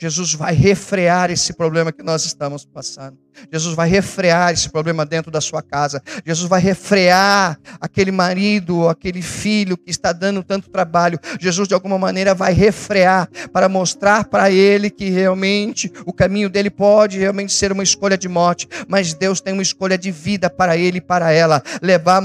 Jesus 0.00 0.34
vai 0.34 0.54
refrear 0.54 1.30
esse 1.30 1.52
problema 1.52 1.92
que 1.92 2.02
nós 2.02 2.24
estamos 2.24 2.64
passando. 2.64 3.18
Jesus 3.52 3.74
vai 3.74 3.88
refrear 3.88 4.52
esse 4.52 4.68
problema 4.68 5.04
dentro 5.06 5.30
da 5.30 5.40
sua 5.40 5.62
casa. 5.62 6.02
Jesus 6.24 6.48
vai 6.48 6.60
refrear 6.60 7.58
aquele 7.80 8.10
marido, 8.10 8.88
aquele 8.88 9.22
filho 9.22 9.76
que 9.76 9.90
está 9.90 10.12
dando 10.12 10.42
tanto 10.42 10.70
trabalho. 10.70 11.18
Jesus, 11.38 11.68
de 11.68 11.74
alguma 11.74 11.98
maneira, 11.98 12.34
vai 12.34 12.52
refrear 12.52 13.28
para 13.52 13.68
mostrar 13.68 14.24
para 14.24 14.50
ele 14.50 14.90
que 14.90 15.08
realmente 15.10 15.92
o 16.04 16.12
caminho 16.12 16.48
dele 16.48 16.70
pode 16.70 17.18
realmente 17.18 17.52
ser 17.52 17.72
uma 17.72 17.82
escolha 17.82 18.16
de 18.18 18.28
morte, 18.28 18.68
mas 18.88 19.14
Deus 19.14 19.40
tem 19.40 19.52
uma 19.52 19.62
escolha 19.62 19.96
de 19.96 20.10
vida 20.10 20.50
para 20.50 20.76
ele 20.76 20.98
e 20.98 21.00
para 21.00 21.32
ela. 21.32 21.62
Levar 21.80 22.20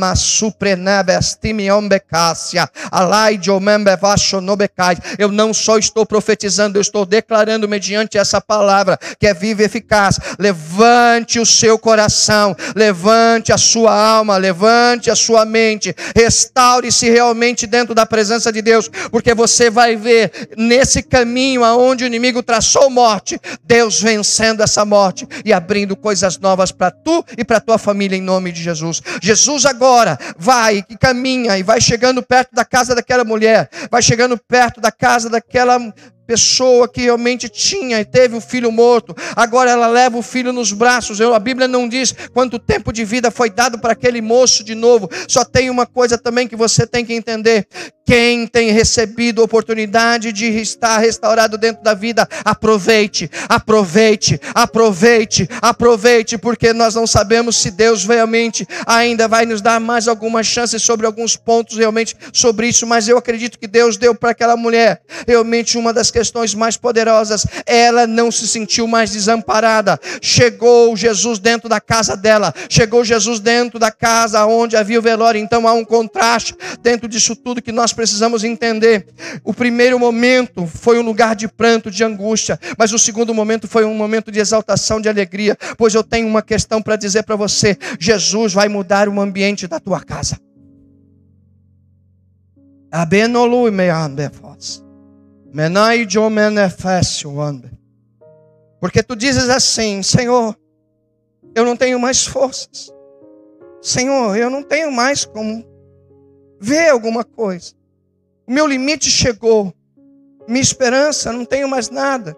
eu 5.17 5.31
não 5.31 5.53
só 5.53 5.77
estou 5.77 6.05
profetizando, 6.05 6.77
eu 6.77 6.81
estou 6.81 7.05
declarando 7.05 7.67
mediante 7.67 8.17
essa 8.17 8.41
palavra 8.41 8.97
que 9.19 9.27
é 9.27 9.33
viva 9.33 9.61
e 9.61 9.65
eficaz. 9.65 10.19
Levanta 10.39 10.94
levante 10.95 11.39
o 11.39 11.45
seu 11.45 11.77
coração, 11.77 12.55
levante 12.73 13.51
a 13.51 13.57
sua 13.57 13.93
alma, 13.93 14.37
levante 14.37 15.11
a 15.11 15.15
sua 15.15 15.43
mente, 15.43 15.93
restaure-se 16.15 17.09
realmente 17.09 17.67
dentro 17.67 17.93
da 17.93 18.05
presença 18.05 18.49
de 18.51 18.61
Deus, 18.61 18.89
porque 19.11 19.33
você 19.33 19.69
vai 19.69 19.97
ver 19.97 20.31
nesse 20.55 21.03
caminho 21.03 21.65
aonde 21.65 22.05
o 22.05 22.07
inimigo 22.07 22.41
traçou 22.41 22.89
morte, 22.89 23.37
Deus 23.65 24.01
vencendo 24.01 24.63
essa 24.63 24.85
morte 24.85 25.27
e 25.43 25.51
abrindo 25.51 25.97
coisas 25.97 26.37
novas 26.37 26.71
para 26.71 26.91
tu 26.91 27.25
e 27.37 27.43
para 27.43 27.59
tua 27.59 27.77
família 27.77 28.15
em 28.15 28.21
nome 28.21 28.53
de 28.53 28.63
Jesus. 28.63 29.01
Jesus 29.21 29.65
agora 29.65 30.17
vai 30.37 30.81
e 30.89 30.97
caminha 30.97 31.57
e 31.57 31.63
vai 31.63 31.81
chegando 31.81 32.23
perto 32.23 32.55
da 32.55 32.63
casa 32.63 32.95
daquela 32.95 33.25
mulher, 33.25 33.69
vai 33.91 34.01
chegando 34.01 34.37
perto 34.37 34.79
da 34.79 34.93
casa 34.93 35.29
daquela 35.29 35.77
pessoa 36.25 36.87
que 36.87 37.01
realmente 37.01 37.47
tinha 37.47 37.99
e 37.99 38.05
teve 38.05 38.35
o 38.35 38.41
filho 38.41 38.71
morto, 38.71 39.15
agora 39.35 39.71
ela 39.71 39.87
leva 39.87 40.17
o 40.17 40.21
filho 40.21 40.51
nos 40.51 40.71
braços. 40.71 41.19
Eu, 41.19 41.33
a 41.33 41.39
Bíblia 41.39 41.67
não 41.67 41.87
diz 41.87 42.13
quanto 42.33 42.59
tempo 42.59 42.91
de 42.91 43.05
vida 43.05 43.31
foi 43.31 43.49
dado 43.49 43.79
para 43.79 43.93
aquele 43.93 44.21
moço 44.21 44.63
de 44.63 44.75
novo. 44.75 45.09
Só 45.27 45.43
tem 45.43 45.69
uma 45.69 45.85
coisa 45.85 46.17
também 46.17 46.47
que 46.47 46.55
você 46.55 46.87
tem 46.87 47.05
que 47.05 47.13
entender: 47.13 47.67
quem 48.05 48.45
tem 48.45 48.71
recebido 48.71 49.41
oportunidade 49.41 50.31
de 50.31 50.45
estar 50.59 50.97
restaurado 50.99 51.57
dentro 51.57 51.83
da 51.83 51.93
vida, 51.93 52.27
aproveite, 52.43 53.29
aproveite, 53.49 54.39
aproveite, 54.53 55.49
aproveite, 55.61 56.37
porque 56.37 56.71
nós 56.71 56.93
não 56.93 57.07
sabemos 57.07 57.55
se 57.55 57.71
Deus 57.71 58.05
realmente 58.05 58.67
ainda 58.85 59.27
vai 59.27 59.45
nos 59.45 59.61
dar 59.61 59.79
mais 59.79 60.07
alguma 60.07 60.43
chance 60.43 60.79
sobre 60.79 61.05
alguns 61.05 61.35
pontos 61.35 61.77
realmente 61.77 62.15
sobre 62.31 62.67
isso, 62.67 62.85
mas 62.85 63.07
eu 63.07 63.17
acredito 63.17 63.57
que 63.57 63.67
Deus 63.67 63.97
deu 63.97 64.13
para 64.13 64.31
aquela 64.31 64.55
mulher 64.55 65.01
realmente 65.27 65.77
uma 65.77 65.91
das 65.91 66.11
questões 66.15 66.55
mais 66.55 66.77
poderosas. 66.77 67.45
Ela 67.65 68.07
não 68.07 68.31
se 68.31 68.47
sentiu 68.47 68.87
mais 68.87 69.11
desamparada. 69.11 69.99
Chegou 70.21 70.95
Jesus 70.95 71.39
dentro 71.39 71.67
da 71.67 71.81
casa 71.81 72.15
dela, 72.15 72.53
chegou 72.69 73.03
Jesus 73.03 73.41
dentro 73.41 73.77
da 73.77 73.91
casa 73.91 74.45
onde 74.45 74.77
havia 74.77 74.97
o 74.97 75.01
velório. 75.01 75.41
Então 75.41 75.67
há 75.67 75.73
um 75.73 75.83
contraste 75.83 76.55
dentro 76.81 77.09
disso 77.09 77.35
tudo 77.35 77.61
que 77.61 77.73
nós 77.73 77.91
precisamos 77.91 78.45
entender. 78.45 79.07
O 79.43 79.53
primeiro 79.53 79.99
momento 79.99 80.65
foi 80.65 80.97
um 80.97 81.01
lugar 81.01 81.35
de 81.35 81.49
pranto, 81.49 81.91
de 81.91 82.01
angústia, 82.01 82.57
mas 82.77 82.93
o 82.93 82.99
segundo 82.99 83.33
momento 83.33 83.67
foi 83.67 83.83
um 83.83 83.93
momento 83.93 84.31
de 84.31 84.39
exaltação, 84.39 85.01
de 85.01 85.09
alegria, 85.09 85.57
pois 85.77 85.93
eu 85.93 86.03
tenho 86.03 86.29
uma 86.29 86.41
questão 86.41 86.81
para 86.81 86.95
dizer 86.95 87.23
para 87.23 87.35
você: 87.35 87.77
Jesus 87.99 88.53
vai 88.53 88.69
mudar 88.69 89.09
o 89.09 89.19
ambiente 89.19 89.67
da 89.67 89.81
tua 89.81 89.99
casa. 89.99 90.39
Abenolu 92.89 93.67
Menai 95.55 96.05
Porque 98.81 99.01
tu 99.01 99.15
dizes 99.15 99.49
assim, 99.49 100.03
Senhor, 100.03 100.53
eu 101.55 101.63
não 101.63 101.77
tenho 101.77 101.97
mais 101.97 102.27
forças. 102.27 102.93
Senhor, 103.81 104.35
eu 104.35 104.49
não 104.49 104.61
tenho 104.61 104.91
mais 104.91 105.23
como 105.23 105.65
ver 106.59 106.89
alguma 106.89 107.23
coisa. 107.23 107.73
O 108.45 108.51
meu 108.51 108.67
limite 108.67 109.09
chegou. 109.09 109.73
Minha 110.45 110.61
esperança, 110.61 111.31
não 111.31 111.45
tenho 111.45 111.69
mais 111.69 111.89
nada. 111.89 112.35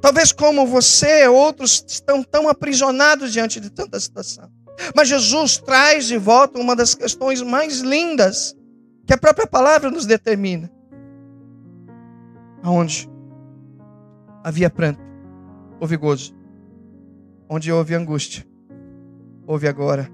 Talvez 0.00 0.32
como 0.32 0.66
você, 0.66 1.28
outros 1.28 1.84
estão 1.86 2.20
tão 2.20 2.48
aprisionados 2.48 3.32
diante 3.32 3.60
de 3.60 3.70
tanta 3.70 4.00
situação. 4.00 4.50
Mas 4.92 5.06
Jesus 5.06 5.58
traz 5.58 6.06
de 6.06 6.18
volta 6.18 6.58
uma 6.58 6.74
das 6.74 6.96
questões 6.96 7.42
mais 7.42 7.78
lindas 7.78 8.56
que 9.06 9.14
a 9.14 9.18
própria 9.18 9.46
palavra 9.46 9.88
nos 9.88 10.04
determina. 10.04 10.68
Aonde 12.62 13.08
havia 14.44 14.70
pranto, 14.70 15.00
houve 15.80 15.96
gozo. 15.96 16.34
Onde 17.48 17.72
houve 17.72 17.94
angústia, 17.94 18.46
houve 19.46 19.66
agora 19.66 20.08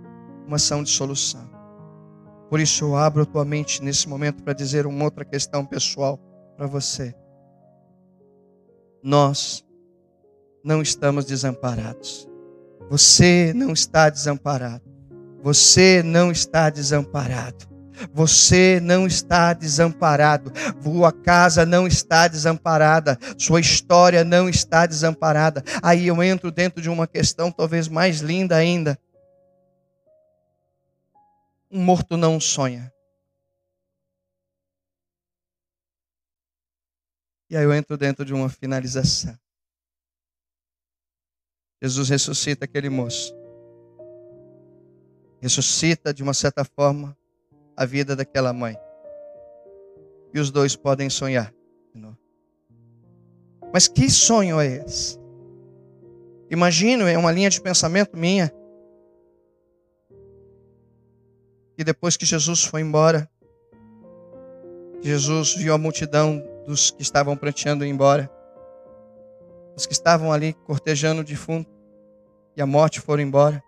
uma 0.47 0.57
ação 0.57 0.83
de 0.83 0.91
solução. 0.91 1.51
Por 2.49 2.61
isso 2.61 2.85
eu 2.85 2.97
abro 2.97 3.23
a 3.23 3.27
tua 3.27 3.45
mente 3.45 3.83
nesse 3.83 4.09
momento 4.09 4.43
para 4.43 4.53
dizer 4.53 4.87
uma 4.87 5.05
outra 5.05 5.25
questão 5.25 5.67
pessoal 5.67 6.19
para 6.57 6.67
você. 6.67 7.15
Nós 9.03 9.67
não 10.65 10.81
estamos 10.81 11.25
desamparados. 11.25 12.29
Você 12.89 13.53
não 13.55 13.73
está 13.73 14.09
desamparado. 14.09 14.85
Você 15.43 16.03
não 16.03 16.31
está 16.31 16.71
desamparado. 16.71 17.66
Você 18.13 18.81
não 18.81 19.07
está 19.07 19.53
desamparado. 19.53 20.53
Sua 20.83 21.13
casa 21.13 21.65
não 21.65 21.87
está 21.87 22.29
desamparada. 22.29 23.19
Sua 23.39 23.61
história 23.61 24.25
não 24.25 24.49
está 24.49 24.87
desamparada. 24.87 25.63
Aí 25.83 26.07
eu 26.07 26.23
entro 26.23 26.51
dentro 26.51 26.81
de 26.81 26.91
uma 26.91 27.07
questão 27.07 27.51
talvez 27.51 27.89
mais 27.89 28.21
linda 28.21 28.57
ainda. 28.57 28.99
Um 31.71 31.83
morto 31.83 32.17
não 32.17 32.41
sonha. 32.41 32.93
E 37.49 37.57
aí 37.57 37.65
eu 37.65 37.73
entro 37.73 37.97
dentro 37.97 38.25
de 38.25 38.35
uma 38.35 38.49
finalização. 38.49 39.39
Jesus 41.81 42.09
ressuscita 42.09 42.65
aquele 42.65 42.89
moço. 42.89 43.35
Ressuscita 45.41 46.13
de 46.13 46.23
uma 46.23 46.35
certa 46.35 46.65
forma 46.65 47.17
a 47.77 47.85
vida 47.85 48.17
daquela 48.17 48.53
mãe. 48.53 48.77
E 50.33 50.41
os 50.41 50.51
dois 50.51 50.75
podem 50.75 51.11
sonhar. 51.11 51.53
Mas 53.73 53.89
que 53.89 54.09
sonho 54.09 54.59
é 54.59 54.67
esse? 54.67 55.19
Imagino, 56.51 57.07
é 57.07 57.19
uma 57.19 57.31
linha 57.31 57.51
de 57.51 57.61
pensamento 57.61 58.17
minha. 58.17 58.51
E 61.77 61.85
depois 61.85 62.17
que 62.17 62.25
Jesus 62.25 62.65
foi 62.65 62.81
embora, 62.81 63.29
Jesus 65.03 65.55
viu 65.55 65.75
a 65.75 65.79
multidão 65.79 66.43
dos 66.65 66.91
que 66.91 67.03
estavam 67.03 67.37
pranteando 67.37 67.85
ir 67.85 67.91
embora, 67.91 68.31
os 69.77 69.85
que 69.85 69.93
estavam 69.93 70.33
ali 70.33 70.55
cortejando 70.55 71.21
o 71.21 71.25
defunto, 71.25 71.71
e 72.57 72.63
a 72.63 72.67
morte 72.67 72.99
foram 72.99 73.23
embora. 73.23 73.63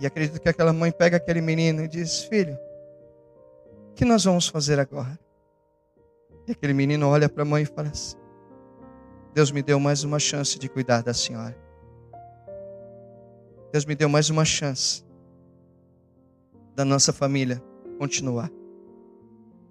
E 0.00 0.06
acredito 0.06 0.40
que 0.40 0.48
aquela 0.48 0.72
mãe 0.72 0.90
pega 0.90 1.18
aquele 1.18 1.42
menino 1.42 1.84
e 1.84 1.88
diz: 1.88 2.24
Filho, 2.24 2.58
o 3.90 3.94
que 3.94 4.04
nós 4.04 4.24
vamos 4.24 4.48
fazer 4.48 4.80
agora? 4.80 5.18
E 6.48 6.52
aquele 6.52 6.72
menino 6.72 7.06
olha 7.06 7.28
para 7.28 7.42
a 7.42 7.46
mãe 7.46 7.64
e 7.64 7.66
fala 7.66 7.88
assim: 7.88 8.16
Deus 9.34 9.52
me 9.52 9.62
deu 9.62 9.78
mais 9.78 10.02
uma 10.02 10.18
chance 10.18 10.58
de 10.58 10.70
cuidar 10.70 11.02
da 11.02 11.12
senhora. 11.12 11.56
Deus 13.70 13.84
me 13.84 13.94
deu 13.94 14.08
mais 14.08 14.30
uma 14.30 14.44
chance 14.44 15.04
da 16.74 16.84
nossa 16.84 17.12
família 17.12 17.62
continuar. 17.98 18.50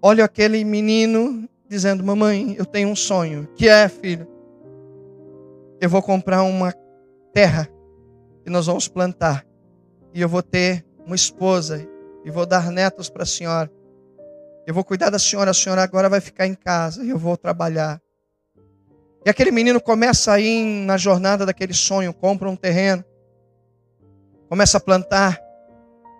Olha 0.00 0.24
aquele 0.24 0.62
menino 0.64 1.48
dizendo: 1.68 2.04
Mamãe, 2.04 2.54
eu 2.56 2.64
tenho 2.64 2.88
um 2.88 2.96
sonho. 2.96 3.48
Que 3.56 3.68
é, 3.68 3.88
filho? 3.88 4.28
Eu 5.80 5.90
vou 5.90 6.00
comprar 6.00 6.44
uma 6.44 6.72
terra 7.32 7.68
e 8.46 8.50
nós 8.50 8.66
vamos 8.66 8.86
plantar. 8.86 9.49
E 10.12 10.20
eu 10.20 10.28
vou 10.28 10.42
ter 10.42 10.84
uma 11.06 11.16
esposa 11.16 11.86
e 12.24 12.30
vou 12.30 12.46
dar 12.46 12.70
netos 12.70 13.08
para 13.08 13.22
a 13.22 13.26
senhora. 13.26 13.70
Eu 14.66 14.74
vou 14.74 14.84
cuidar 14.84 15.10
da 15.10 15.18
senhora, 15.18 15.50
a 15.50 15.54
senhora 15.54 15.82
agora 15.82 16.08
vai 16.08 16.20
ficar 16.20 16.46
em 16.46 16.54
casa 16.54 17.04
e 17.04 17.10
eu 17.10 17.18
vou 17.18 17.36
trabalhar. 17.36 18.00
E 19.24 19.30
aquele 19.30 19.50
menino 19.50 19.80
começa 19.80 20.32
a 20.32 20.40
ir 20.40 20.64
na 20.84 20.96
jornada 20.96 21.44
daquele 21.44 21.74
sonho, 21.74 22.12
compra 22.12 22.48
um 22.48 22.56
terreno, 22.56 23.04
começa 24.48 24.78
a 24.78 24.80
plantar, 24.80 25.38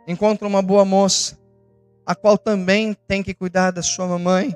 encontra 0.07 0.47
uma 0.47 0.61
boa 0.61 0.85
moça, 0.85 1.39
a 2.05 2.15
qual 2.15 2.37
também 2.37 2.95
tem 3.07 3.23
que 3.23 3.33
cuidar 3.33 3.71
da 3.71 3.83
sua 3.83 4.07
mamãe. 4.07 4.55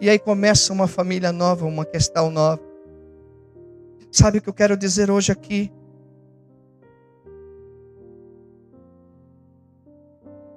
E 0.00 0.08
aí 0.08 0.18
começa 0.18 0.72
uma 0.72 0.88
família 0.88 1.32
nova, 1.32 1.66
uma 1.66 1.84
questão 1.84 2.30
nova. 2.30 2.60
Sabe 4.10 4.38
o 4.38 4.42
que 4.42 4.48
eu 4.48 4.54
quero 4.54 4.76
dizer 4.76 5.10
hoje 5.10 5.32
aqui? 5.32 5.72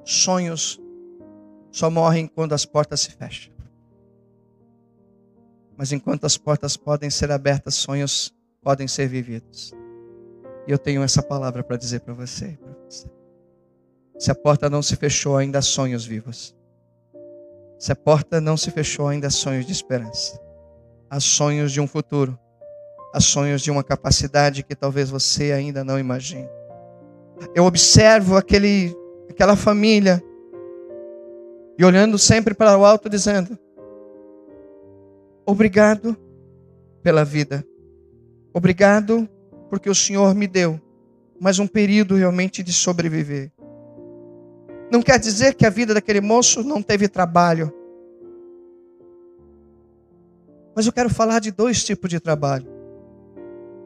Sonhos 0.10 0.80
só 1.70 1.89
morrem 1.89 2.28
quando 2.28 2.54
as 2.54 2.65
portas 2.65 3.02
se 3.02 3.12
fecham. 3.12 3.54
Mas 5.76 5.91
enquanto 5.91 6.26
as 6.26 6.38
portas 6.38 6.78
podem 6.78 7.10
ser 7.10 7.30
abertas, 7.30 7.76
sonhos 7.76 8.34
podem 8.62 8.88
ser 8.88 9.10
vividos. 9.10 9.74
E 10.65 10.72
eu 10.72 10.78
tenho 10.78 11.04
essa 11.04 11.22
palavra 11.22 11.62
para 11.62 11.76
dizer 11.76 12.00
para 12.00 12.13
você, 12.13 12.58
você. 12.88 13.06
Se 14.17 14.32
a 14.32 14.36
porta 14.36 14.70
não 14.70 14.82
se 14.82 14.96
fechou, 14.96 15.36
ainda 15.36 15.60
há 15.60 15.62
sonhos 15.62 16.06
vivos. 16.06 16.56
Se 17.78 17.91
a 17.91 17.96
porta 17.96 18.39
não 18.39 18.56
se 18.56 18.72
fechou, 18.72 19.10
ainda 19.10 19.28
há 19.28 19.30
sonhos 19.30 19.65
de 19.65 19.74
esperança. 19.74 20.41
Há 21.10 21.20
sonhos 21.20 21.72
de 21.74 21.82
um 21.82 21.88
futuro 21.88 22.39
a 23.13 23.20
sonhos 23.20 23.62
de 23.62 23.70
uma 23.70 23.84
capacidade 23.84 24.63
que 24.63 24.74
talvez 24.74 25.10
você 25.10 25.52
ainda 25.52 25.84
não 25.84 26.00
imagine. 26.00 26.48
Eu 27.54 27.65
observo 27.65 28.38
aquele, 28.38 28.96
aquela 29.30 29.56
família 29.56 30.24
e 31.78 31.86
olhando 31.86 32.18
sempre 32.18 32.54
para 32.54 32.78
o 32.78 32.86
alto, 32.86 33.10
dizendo: 33.10 33.58
Obrigado 35.46 36.18
pela 37.02 37.24
vida, 37.24 37.66
obrigado 38.54 39.28
porque 39.70 39.90
o 39.90 39.96
Senhor 39.96 40.34
me 40.34 40.48
deu 40.48 40.80
mais 41.40 41.60
um 41.60 41.68
período 41.68 42.16
realmente 42.16 42.63
de 42.63 42.74
sobreviver. 42.74 43.52
Não 44.92 45.02
quer 45.02 45.20
dizer 45.20 45.54
que 45.54 45.66
a 45.66 45.70
vida 45.70 45.94
daquele 45.94 46.22
moço 46.22 46.63
não 46.63 46.82
teve 46.82 47.08
trabalho. 47.08 47.72
Mas 50.76 50.86
eu 50.86 50.94
quero 50.94 51.10
falar 51.10 51.40
de 51.40 51.52
dois 51.52 51.84
tipos 51.84 52.10
de 52.10 52.20
trabalho 52.20 52.78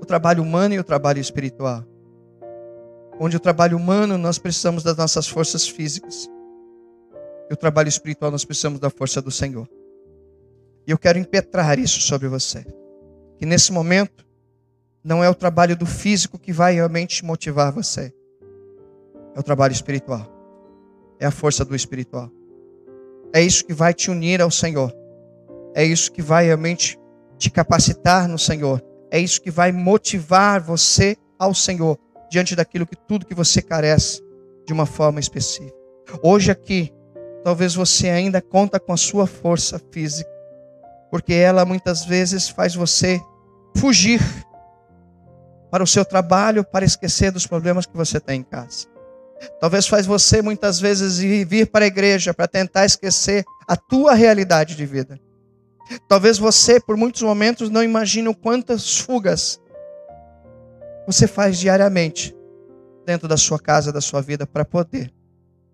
o 0.02 0.06
trabalho 0.06 0.42
humano 0.42 0.74
e 0.74 0.80
o 0.80 0.84
trabalho 0.84 1.20
espiritual. 1.20 1.86
Onde 3.24 3.38
o 3.38 3.40
trabalho 3.40 3.78
humano 3.78 4.18
nós 4.18 4.40
precisamos 4.40 4.84
das 4.84 4.98
nossas 4.98 5.28
forças 5.28 5.68
físicas. 5.68 6.28
E 7.50 7.54
o 7.54 7.58
trabalho 7.58 7.88
espiritual 7.88 8.32
nós 8.32 8.44
precisamos 8.44 8.80
da 8.80 8.90
força 8.90 9.22
do 9.22 9.30
Senhor. 9.30 9.70
E 10.88 10.92
eu 10.92 10.98
quero 10.98 11.20
impetrar 11.20 11.78
isso 11.78 12.02
sobre 12.02 12.28
você. 12.28 12.66
Que 13.38 13.46
nesse 13.46 13.72
momento 13.72 14.26
não 15.04 15.24
é 15.24 15.30
o 15.30 15.36
trabalho 15.36 15.76
do 15.76 15.86
físico 15.86 16.40
que 16.40 16.52
vai 16.52 16.74
realmente 16.74 17.24
motivar 17.24 17.72
você. 17.72 18.12
É 19.36 19.40
o 19.40 19.44
trabalho 19.44 19.74
espiritual. 19.74 20.28
É 21.20 21.28
a 21.28 21.32
força 21.32 21.64
do 21.64 21.76
espiritual. 21.76 22.32
É 23.34 23.42
isso 23.42 23.64
que 23.64 23.74
vai 23.74 23.94
te 23.94 24.10
unir 24.10 24.42
ao 24.42 24.50
Senhor. 24.50 24.92
É 25.76 25.86
isso 25.86 26.12
que 26.12 26.22
vai 26.22 26.46
realmente 26.46 26.98
te 27.38 27.52
capacitar 27.52 28.28
no 28.28 28.40
Senhor 28.40 28.84
é 29.12 29.20
isso 29.20 29.42
que 29.42 29.52
vai 29.52 29.74
motivar 29.74 30.62
você 30.62 31.18
ao 31.38 31.54
Senhor 31.54 32.00
diante 32.32 32.56
daquilo 32.56 32.88
que 32.88 32.96
tudo 32.96 33.26
que 33.26 33.36
você 33.36 33.62
carece 33.62 34.24
de 34.65 34.72
uma 34.72 34.86
forma 34.86 35.20
específica. 35.20 35.76
Hoje 36.24 36.50
aqui, 36.50 36.89
talvez 37.44 37.76
você 37.76 38.10
ainda 38.10 38.41
conta 38.41 38.80
com 38.80 38.94
a 38.94 38.98
sua 38.98 39.28
força 39.28 39.80
física, 39.91 40.32
porque 41.12 41.34
ela 41.34 41.65
muitas 41.65 42.06
vezes 42.06 42.48
faz 42.48 42.74
você 42.74 43.20
fugir 43.76 44.22
para 45.70 45.84
o 45.84 45.88
seu 45.88 46.06
trabalho, 46.06 46.63
para 46.63 46.86
esquecer 46.86 47.32
dos 47.32 47.46
problemas 47.46 47.86
que 47.86 47.96
você 47.96 48.17
tem 48.17 48.39
em 48.39 48.44
casa. 48.44 48.88
Talvez 49.60 49.88
faz 49.88 50.06
você 50.06 50.41
muitas 50.41 50.80
vezes 50.80 51.17
vir 51.17 51.70
para 51.70 51.84
a 51.84 51.88
igreja 51.88 52.34
para 52.34 52.48
tentar 52.48 52.86
esquecer 52.86 53.44
a 53.67 53.76
tua 53.76 54.13
realidade 54.13 54.76
de 54.78 54.86
vida. 54.86 55.20
Talvez 56.08 56.38
você, 56.38 56.80
por 56.80 56.96
muitos 56.96 57.22
momentos, 57.24 57.70
não 57.70 57.84
imagine 57.84 58.34
quantas 58.36 59.00
fugas 59.00 59.60
você 61.06 61.28
faz 61.28 61.58
diariamente 61.58 62.36
dentro 63.06 63.28
da 63.28 63.38
sua 63.38 63.60
casa, 63.60 63.92
da 63.92 64.02
sua 64.02 64.22
vida, 64.22 64.46
para 64.46 64.64
poder 64.64 65.14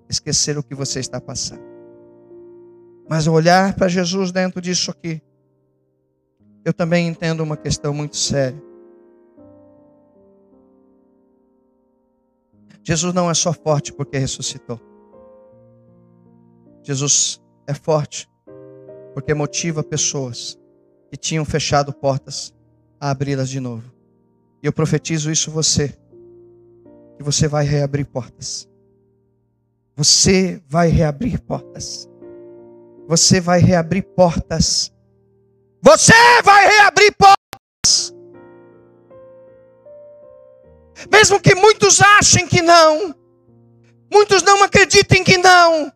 esquecer 0.10 0.58
o 0.58 0.64
que 0.64 0.74
você 0.74 1.00
está 1.00 1.20
passando. 1.20 1.64
Mas 3.10 3.28
olhar 3.28 3.74
para 3.76 3.88
Jesus 3.88 4.32
dentro 4.32 4.62
disso 4.62 4.92
aqui, 4.92 5.22
eu 6.64 6.74
também 6.74 7.08
entendo 7.08 7.42
uma 7.42 7.56
questão 7.56 7.94
muito 7.94 8.18
séria. 8.18 8.62
Jesus 12.84 13.14
não 13.14 13.30
é 13.30 13.34
só 13.34 13.52
forte 13.52 13.92
porque 13.92 14.18
ressuscitou. 14.18 14.80
Jesus 16.84 17.42
é 17.66 17.74
forte 17.74 18.30
porque 19.14 19.34
motiva 19.34 19.84
pessoas 19.84 20.58
que 21.10 21.18
tinham 21.18 21.44
fechado 21.44 21.92
portas 21.92 22.54
a 23.00 23.10
abri-las 23.10 23.50
de 23.50 23.60
novo. 23.60 23.97
E 24.62 24.68
eu 24.68 24.74
profetizo 24.74 25.32
isso 25.32 25.52
você, 25.52 25.90
que 27.18 27.24
você 27.24 27.48
vai 27.48 27.66
reabrir 27.66 28.06
portas. 28.06 28.68
Você 29.96 30.62
vai 30.68 30.90
reabrir 30.90 31.40
portas. 31.42 32.10
Você 33.08 33.40
vai 33.40 33.60
reabrir 33.60 34.04
portas. 34.04 34.92
Você 35.82 36.14
vai 36.44 36.68
reabrir 36.68 37.16
portas. 37.16 38.14
Mesmo 41.12 41.40
que 41.40 41.56
muitos 41.56 42.02
achem 42.02 42.48
que 42.48 42.62
não, 42.62 43.16
muitos 44.12 44.42
não 44.42 44.64
acreditem 44.64 45.24
que 45.24 45.38
não, 45.38 45.92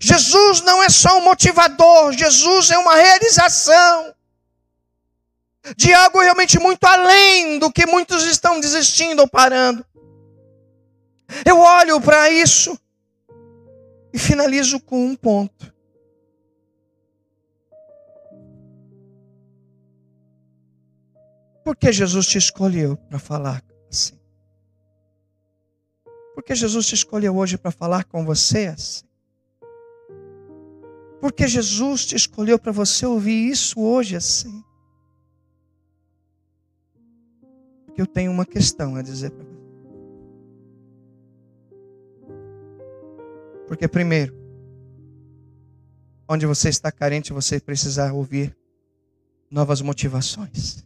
Jesus 0.00 0.62
não 0.62 0.82
é 0.82 0.88
só 0.88 1.18
um 1.18 1.24
motivador, 1.24 2.12
Jesus 2.12 2.70
é 2.70 2.78
uma 2.78 2.94
realização 2.96 4.14
de 5.76 5.92
algo 5.92 6.20
realmente 6.20 6.58
muito 6.58 6.84
além 6.84 7.58
do 7.58 7.70
que 7.72 7.86
muitos 7.86 8.24
estão 8.24 8.60
desistindo 8.60 9.20
ou 9.20 9.28
parando. 9.28 9.84
Eu 11.46 11.58
olho 11.58 12.00
para 12.00 12.30
isso 12.30 12.78
e 14.12 14.18
finalizo 14.18 14.80
com 14.80 15.06
um 15.06 15.16
ponto. 15.16 15.72
Por 21.64 21.76
que 21.76 21.92
Jesus 21.92 22.26
te 22.26 22.38
escolheu 22.38 22.96
para 22.96 23.18
falar 23.18 23.62
assim? 23.88 24.18
Por 26.34 26.42
que 26.42 26.54
Jesus 26.54 26.86
te 26.86 26.94
escolheu 26.94 27.36
hoje 27.36 27.56
para 27.56 27.70
falar 27.70 28.04
com 28.04 28.24
você 28.24 28.66
assim? 28.66 29.04
Porque 31.20 31.46
Jesus 31.46 32.04
te 32.04 32.16
escolheu 32.16 32.58
para 32.58 32.72
você 32.72 33.06
ouvir 33.06 33.48
isso 33.48 33.80
hoje 33.80 34.16
assim. 34.16 34.64
Eu 38.02 38.06
tenho 38.06 38.30
uma 38.30 38.44
questão 38.44 38.96
a 38.96 39.02
dizer 39.02 39.30
para 39.30 39.44
você. 39.44 39.52
Porque, 43.66 43.88
primeiro, 43.88 44.34
onde 46.28 46.44
você 46.46 46.68
está 46.68 46.92
carente, 46.92 47.32
você 47.32 47.58
precisa 47.58 48.12
ouvir 48.12 48.56
novas 49.50 49.80
motivações. 49.80 50.84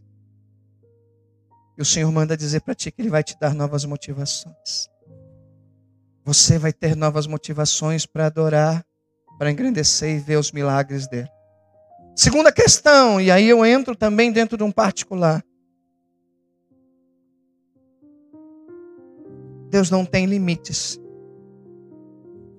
E 1.77 1.81
o 1.81 1.85
Senhor 1.85 2.11
manda 2.11 2.37
dizer 2.37 2.61
para 2.61 2.73
ti 2.73 2.91
que 2.91 3.01
Ele 3.01 3.09
vai 3.09 3.23
te 3.23 3.37
dar 3.39 3.53
novas 3.53 3.83
motivações. 3.85 4.89
Você 6.23 6.57
vai 6.57 6.73
ter 6.73 6.95
novas 6.95 7.27
motivações 7.27 8.05
para 8.05 8.25
adorar 8.27 8.85
para 9.37 9.51
engrandecer 9.51 10.17
e 10.17 10.19
ver 10.19 10.37
os 10.37 10.51
milagres 10.51 11.07
dele. 11.07 11.29
Segunda 12.15 12.51
questão, 12.51 13.21
e 13.21 13.29
aí 13.29 13.47
eu 13.47 13.63
entro 13.63 13.95
também 13.95 14.31
dentro 14.31 14.57
de 14.57 14.63
um 14.63 14.71
particular. 14.71 15.43
Deus 19.69 19.89
não 19.89 20.05
tem 20.05 20.25
limites 20.25 20.99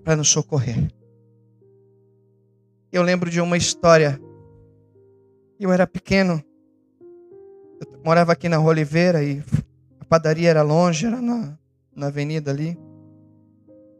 para 0.04 0.16
nos 0.16 0.28
socorrer. 0.28 0.90
Eu 2.92 3.02
lembro 3.02 3.30
de 3.30 3.40
uma 3.40 3.56
história. 3.56 4.20
Eu 5.60 5.72
era 5.72 5.86
pequeno, 5.86 6.42
eu 7.80 8.00
morava 8.04 8.32
aqui 8.32 8.48
na 8.48 8.60
Oliveira 8.60 9.24
e 9.24 9.42
a 9.98 10.04
padaria 10.04 10.48
era 10.48 10.62
longe, 10.62 11.04
era 11.04 11.20
na, 11.20 11.58
na 11.94 12.06
avenida 12.06 12.50
ali. 12.50 12.78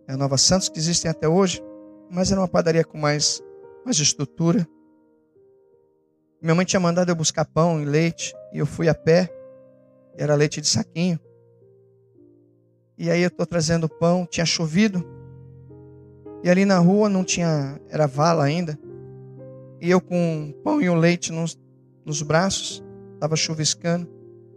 É 0.06 0.12
a 0.12 0.16
Nova 0.16 0.38
Santos, 0.38 0.68
que 0.68 0.78
existem 0.78 1.10
até 1.10 1.28
hoje 1.28 1.60
mas 2.10 2.32
era 2.32 2.40
uma 2.40 2.48
padaria 2.48 2.84
com 2.84 2.98
mais, 2.98 3.42
mais 3.84 3.98
estrutura. 3.98 4.66
Minha 6.40 6.54
mãe 6.54 6.64
tinha 6.64 6.80
mandado 6.80 7.10
eu 7.10 7.16
buscar 7.16 7.44
pão 7.44 7.80
e 7.80 7.84
leite, 7.84 8.34
e 8.52 8.58
eu 8.58 8.66
fui 8.66 8.88
a 8.88 8.94
pé, 8.94 9.28
era 10.16 10.34
leite 10.34 10.60
de 10.60 10.68
saquinho. 10.68 11.18
E 12.98 13.10
aí 13.10 13.22
eu 13.22 13.28
estou 13.28 13.46
trazendo 13.46 13.88
pão, 13.88 14.26
tinha 14.26 14.44
chovido, 14.44 15.04
e 16.42 16.50
ali 16.50 16.64
na 16.64 16.78
rua 16.78 17.08
não 17.08 17.22
tinha, 17.22 17.80
era 17.88 18.08
vala 18.08 18.42
ainda, 18.42 18.76
e 19.80 19.88
eu 19.88 20.00
com 20.00 20.52
pão 20.64 20.82
e 20.82 20.88
o 20.88 20.94
leite 20.96 21.30
num, 21.30 21.44
nos 22.04 22.22
braços, 22.22 22.82
estava 23.14 23.36
chuviscando, 23.36 24.08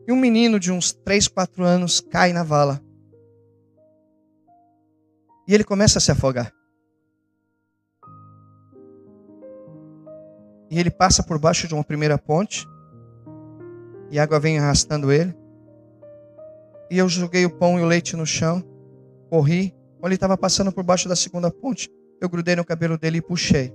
e 0.08 0.12
um 0.12 0.16
menino 0.16 0.60
de 0.60 0.72
uns 0.72 0.92
3, 0.92 1.28
4 1.28 1.64
anos 1.64 2.02
cai 2.02 2.34
na 2.34 2.44
vala. 2.44 2.82
E 5.48 5.54
ele 5.54 5.64
começa 5.64 6.00
a 6.00 6.02
se 6.02 6.12
afogar. 6.12 6.52
E 10.70 10.80
ele 10.80 10.90
passa 10.90 11.22
por 11.22 11.38
baixo 11.38 11.68
de 11.68 11.76
uma 11.76 11.84
primeira 11.84 12.18
ponte, 12.18 12.66
e 14.10 14.18
a 14.18 14.24
água 14.24 14.40
vem 14.40 14.58
arrastando 14.58 15.12
ele. 15.12 15.41
E 16.92 16.98
eu 16.98 17.08
joguei 17.08 17.46
o 17.46 17.50
pão 17.50 17.80
e 17.80 17.82
o 17.82 17.86
leite 17.86 18.18
no 18.18 18.26
chão, 18.26 18.62
corri. 19.30 19.74
Quando 19.98 20.08
ele 20.08 20.16
estava 20.16 20.38
passando 20.38 20.74
por 20.74 20.84
baixo 20.84 21.08
da 21.08 21.16
segunda 21.16 21.50
ponte, 21.50 21.90
eu 22.20 22.28
grudei 22.28 22.54
no 22.54 22.66
cabelo 22.66 22.98
dele 22.98 23.20
e 23.20 23.22
puxei. 23.22 23.74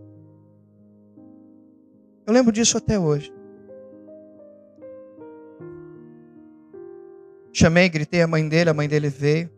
Eu 2.26 2.34
lembro 2.34 2.52
disso 2.52 2.76
até 2.76 2.98
hoje. 2.98 3.32
Chamei, 7.54 7.88
gritei 7.88 8.20
a 8.20 8.26
mãe 8.26 8.46
dele, 8.46 8.68
a 8.68 8.74
mãe 8.74 8.86
dele 8.86 9.08
veio. 9.08 9.50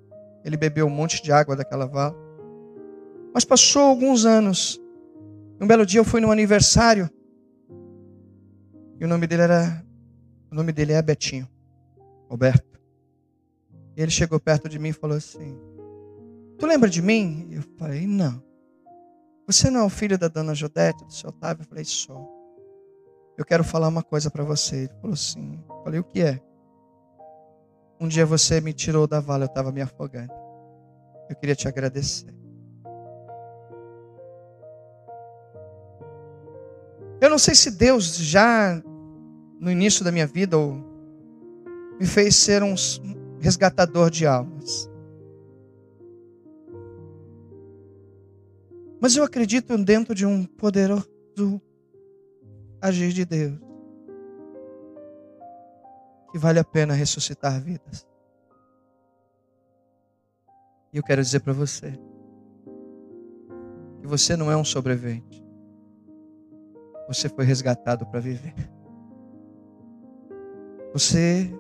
Ele 0.45 0.57
bebeu 0.57 0.87
um 0.87 0.91
monte 0.91 1.21
de 1.21 1.33
água 1.33 1.57
daquela 1.57 1.85
vala. 1.85 2.15
Mas 3.35 3.45
passou 3.45 3.83
alguns 3.83 4.25
anos. 4.25 4.81
Um 5.61 5.67
belo 5.67 5.85
dia 5.85 5.99
eu 5.99 6.05
fui 6.05 6.21
no 6.21 6.31
aniversário. 6.31 7.11
E 9.01 9.05
o 9.05 9.09
nome 9.09 9.27
dele 9.27 9.43
era. 9.43 9.85
O 10.49 10.55
nome 10.55 10.71
dele 10.71 10.93
é 10.93 11.03
Betinho. 11.03 11.49
Roberto. 12.31 12.68
Ele 13.99 14.13
chegou 14.13 14.39
perto 14.39 14.69
de 14.69 14.79
mim 14.79 14.91
e 14.91 14.93
falou 14.93 15.17
assim: 15.17 15.59
Tu 16.57 16.67
lembra 16.67 16.89
de 16.89 17.03
mim? 17.03 17.49
Eu 17.51 17.63
falei: 17.77 18.07
Não. 18.07 18.41
Você 19.45 19.69
não 19.71 19.81
é 19.81 19.85
o 19.85 19.89
filho 19.89 20.17
da 20.17 20.29
dona 20.29 20.55
Jodete, 20.55 21.05
do 21.05 21.13
seu 21.13 21.31
Otávio? 21.31 21.63
Eu 21.63 21.67
falei: 21.67 21.85
Sou. 21.85 22.29
Eu 23.37 23.45
quero 23.45 23.65
falar 23.65 23.89
uma 23.89 24.03
coisa 24.03 24.31
para 24.31 24.45
você. 24.45 24.77
Ele 24.77 24.95
falou 25.01 25.15
assim: 25.15 25.65
Eu 25.69 25.83
falei: 25.83 25.99
O 25.99 26.05
que 26.05 26.23
é? 26.23 26.41
Um 28.01 28.07
dia 28.07 28.25
você 28.25 28.61
me 28.61 28.73
tirou 28.73 29.09
da 29.09 29.19
vala, 29.19 29.45
eu 29.45 29.49
estava 29.49 29.73
me 29.73 29.83
afogando. 29.83 30.33
Eu 31.29 31.35
queria 31.35 31.57
te 31.57 31.67
agradecer. 31.67 32.33
Eu 37.21 37.29
não 37.29 37.39
sei 37.39 37.57
se 37.57 37.73
Deus 37.73 38.17
já 38.17 38.81
no 39.59 39.73
início 39.73 40.05
da 40.05 40.13
minha 40.13 40.27
vida 40.27 40.57
me 41.99 42.07
fez 42.07 42.37
ser 42.37 42.63
um 42.63 42.77
resgatador 43.41 44.11
de 44.11 44.27
almas. 44.27 44.91
Mas 49.01 49.17
eu 49.17 49.23
acredito 49.23 49.77
dentro 49.79 50.15
de 50.15 50.27
um 50.27 50.45
poderoso 50.45 51.09
agir 52.81 53.13
de 53.13 53.25
Deus 53.25 53.59
que 56.31 56.39
vale 56.39 56.59
a 56.59 56.65
pena 56.65 56.95
ressuscitar 56.95 57.61
vidas. 57.61 58.07
E 60.93 60.97
eu 60.97 61.03
quero 61.03 61.23
dizer 61.23 61.41
para 61.41 61.53
você 61.53 61.99
que 64.01 64.07
você 64.07 64.37
não 64.37 64.51
é 64.51 64.57
um 64.57 64.65
sobrevivente. 64.65 65.45
Você 67.07 67.29
foi 67.29 67.45
resgatado 67.45 68.07
para 68.07 68.21
viver. 68.21 68.55
Você 70.93 71.51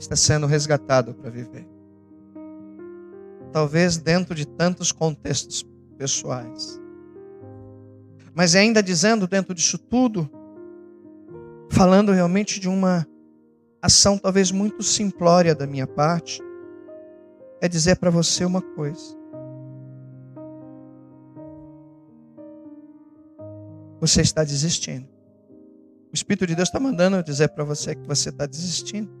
está 0.00 0.16
sendo 0.16 0.46
resgatado 0.46 1.14
para 1.14 1.30
viver. 1.30 1.68
Talvez 3.52 3.98
dentro 3.98 4.34
de 4.34 4.46
tantos 4.46 4.90
contextos 4.90 5.64
pessoais. 5.98 6.80
Mas 8.34 8.54
ainda 8.54 8.82
dizendo 8.82 9.26
dentro 9.26 9.54
disso 9.54 9.76
tudo, 9.76 10.30
falando 11.70 12.12
realmente 12.12 12.58
de 12.58 12.68
uma 12.68 13.06
ação 13.82 14.16
talvez 14.16 14.50
muito 14.50 14.82
simplória 14.82 15.54
da 15.54 15.66
minha 15.66 15.86
parte 15.86 16.42
é 17.60 17.68
dizer 17.68 17.96
para 17.96 18.10
você 18.10 18.44
uma 18.44 18.62
coisa. 18.62 19.18
Você 24.00 24.22
está 24.22 24.42
desistindo. 24.42 25.06
O 26.10 26.14
Espírito 26.14 26.46
de 26.46 26.54
Deus 26.54 26.68
está 26.68 26.80
mandando 26.80 27.22
dizer 27.22 27.48
para 27.50 27.64
você 27.64 27.94
que 27.94 28.06
você 28.06 28.30
está 28.30 28.46
desistindo. 28.46 29.19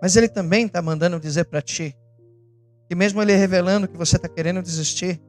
Mas 0.00 0.16
Ele 0.16 0.28
também 0.28 0.66
está 0.66 0.80
mandando 0.80 1.20
dizer 1.20 1.44
para 1.44 1.60
ti 1.60 1.96
que, 2.88 2.94
mesmo 2.94 3.20
Ele 3.22 3.34
revelando 3.34 3.88
que 3.88 3.96
você 3.96 4.16
está 4.16 4.28
querendo 4.28 4.62
desistir, 4.62 5.20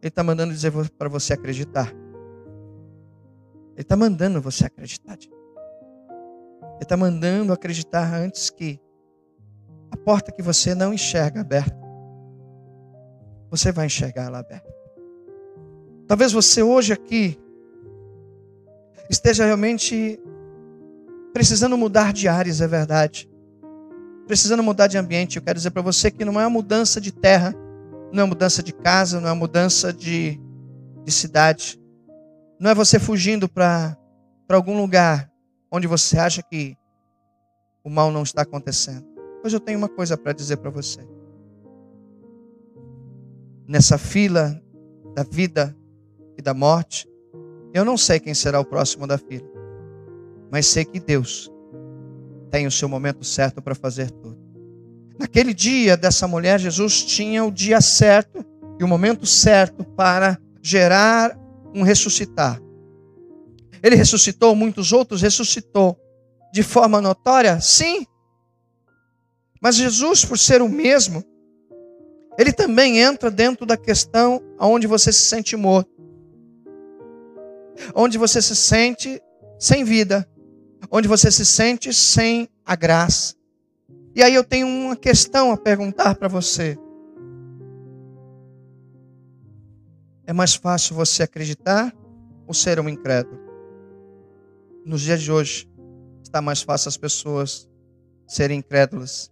Ele 0.00 0.08
está 0.08 0.22
mandando 0.22 0.52
dizer 0.52 0.72
para 0.96 1.08
você 1.08 1.32
acreditar. 1.32 1.92
Ele 3.72 3.82
está 3.82 3.96
mandando 3.96 4.40
você 4.40 4.66
acreditar. 4.66 5.18
Ele 5.18 6.82
está 6.82 6.96
mandando 6.96 7.52
acreditar 7.52 8.14
antes 8.14 8.50
que 8.50 8.80
a 9.90 9.96
porta 9.96 10.32
que 10.32 10.42
você 10.42 10.74
não 10.74 10.92
enxerga 10.94 11.40
aberta, 11.40 11.76
você 13.50 13.70
vai 13.70 13.86
enxergar 13.86 14.24
ela 14.24 14.38
aberta. 14.38 14.72
Talvez 16.06 16.32
você 16.32 16.62
hoje 16.62 16.92
aqui 16.92 17.38
esteja 19.08 19.44
realmente 19.44 20.18
precisando 21.32 21.76
mudar 21.76 22.12
de 22.12 22.28
áreas, 22.28 22.60
é 22.60 22.66
verdade. 22.66 23.31
Precisando 24.26 24.62
mudar 24.62 24.86
de 24.86 24.96
ambiente. 24.96 25.36
Eu 25.36 25.42
quero 25.42 25.56
dizer 25.56 25.70
para 25.70 25.82
você 25.82 26.10
que 26.10 26.24
não 26.24 26.40
é 26.40 26.44
uma 26.44 26.50
mudança 26.50 27.00
de 27.00 27.12
terra, 27.12 27.54
não 28.12 28.22
é 28.22 28.26
mudança 28.26 28.62
de 28.62 28.72
casa, 28.72 29.20
não 29.20 29.28
é 29.28 29.34
mudança 29.34 29.92
de, 29.92 30.40
de 31.04 31.12
cidade. 31.12 31.80
Não 32.58 32.70
é 32.70 32.74
você 32.74 32.98
fugindo 32.98 33.48
para 33.48 33.96
algum 34.50 34.76
lugar 34.76 35.30
onde 35.70 35.86
você 35.86 36.18
acha 36.18 36.42
que 36.42 36.76
o 37.82 37.90
mal 37.90 38.10
não 38.10 38.22
está 38.22 38.42
acontecendo. 38.42 39.06
Hoje 39.44 39.56
eu 39.56 39.60
tenho 39.60 39.78
uma 39.78 39.88
coisa 39.88 40.16
para 40.16 40.32
dizer 40.32 40.58
para 40.58 40.70
você. 40.70 41.00
Nessa 43.66 43.98
fila 43.98 44.62
da 45.14 45.24
vida 45.24 45.76
e 46.38 46.42
da 46.42 46.54
morte, 46.54 47.08
eu 47.74 47.84
não 47.84 47.96
sei 47.96 48.20
quem 48.20 48.34
será 48.34 48.60
o 48.60 48.64
próximo 48.64 49.06
da 49.06 49.18
fila, 49.18 49.48
mas 50.50 50.66
sei 50.66 50.84
que 50.84 51.00
Deus 51.00 51.51
tem 52.52 52.66
o 52.66 52.70
seu 52.70 52.86
momento 52.86 53.24
certo 53.24 53.62
para 53.62 53.74
fazer 53.74 54.10
tudo. 54.10 54.38
Naquele 55.18 55.54
dia 55.54 55.96
dessa 55.96 56.28
mulher, 56.28 56.60
Jesus 56.60 57.02
tinha 57.02 57.42
o 57.42 57.50
dia 57.50 57.80
certo 57.80 58.44
e 58.78 58.84
o 58.84 58.88
momento 58.88 59.24
certo 59.24 59.82
para 59.82 60.38
gerar 60.60 61.34
um 61.74 61.82
ressuscitar. 61.82 62.60
Ele 63.82 63.96
ressuscitou, 63.96 64.54
muitos 64.54 64.92
outros 64.92 65.22
ressuscitou. 65.22 65.98
De 66.52 66.62
forma 66.62 67.00
notória? 67.00 67.58
Sim. 67.58 68.06
Mas 69.58 69.76
Jesus, 69.76 70.22
por 70.22 70.38
ser 70.38 70.60
o 70.60 70.68
mesmo, 70.68 71.24
ele 72.38 72.52
também 72.52 72.98
entra 72.98 73.30
dentro 73.30 73.64
da 73.64 73.78
questão 73.78 74.42
onde 74.60 74.86
você 74.86 75.10
se 75.10 75.22
sente 75.22 75.56
morto. 75.56 75.90
Onde 77.94 78.18
você 78.18 78.42
se 78.42 78.54
sente 78.54 79.22
sem 79.58 79.84
vida. 79.84 80.28
Onde 80.92 81.08
você 81.08 81.30
se 81.30 81.46
sente 81.46 81.92
sem 81.92 82.48
a 82.64 82.76
graça. 82.76 83.34
E 84.14 84.22
aí 84.22 84.34
eu 84.34 84.44
tenho 84.44 84.66
uma 84.66 84.94
questão 84.94 85.50
a 85.50 85.56
perguntar 85.56 86.14
para 86.16 86.28
você. 86.28 86.78
É 90.26 90.32
mais 90.32 90.54
fácil 90.54 90.94
você 90.94 91.22
acreditar 91.22 91.92
ou 92.46 92.52
ser 92.52 92.78
um 92.78 92.88
incrédulo? 92.88 93.42
nos 94.84 95.00
dias 95.00 95.22
de 95.22 95.30
hoje, 95.30 95.68
está 96.22 96.40
mais 96.42 96.62
fácil 96.62 96.88
as 96.88 96.96
pessoas 96.96 97.68
serem 98.26 98.58
incrédulas. 98.58 99.30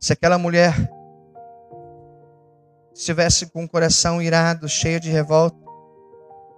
Se 0.00 0.12
aquela 0.12 0.38
mulher 0.38 0.74
estivesse 2.94 3.46
com 3.46 3.64
o 3.64 3.68
coração 3.68 4.20
irado, 4.20 4.68
cheio 4.68 5.00
de 5.00 5.10
revolta, 5.10 5.56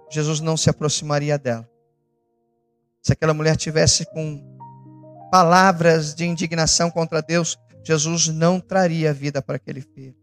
Jesus 0.09 0.39
não 0.39 0.57
se 0.57 0.69
aproximaria 0.69 1.37
dela. 1.37 1.68
Se 3.01 3.13
aquela 3.13 3.33
mulher 3.33 3.55
tivesse 3.55 4.05
com 4.05 4.43
palavras 5.31 6.13
de 6.13 6.25
indignação 6.25 6.89
contra 6.91 7.21
Deus, 7.21 7.57
Jesus 7.83 8.27
não 8.27 8.59
traria 8.59 9.13
vida 9.13 9.41
para 9.41 9.55
aquele 9.55 9.81
filho. 9.81 10.15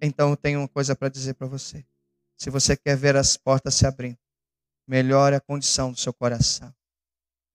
Então 0.00 0.30
eu 0.30 0.36
tenho 0.36 0.60
uma 0.60 0.68
coisa 0.68 0.94
para 0.94 1.08
dizer 1.08 1.34
para 1.34 1.46
você. 1.46 1.84
Se 2.36 2.50
você 2.50 2.76
quer 2.76 2.96
ver 2.96 3.16
as 3.16 3.36
portas 3.36 3.74
se 3.74 3.86
abrindo, 3.86 4.18
melhore 4.86 5.34
a 5.34 5.40
condição 5.40 5.90
do 5.90 5.98
seu 5.98 6.12
coração. 6.12 6.72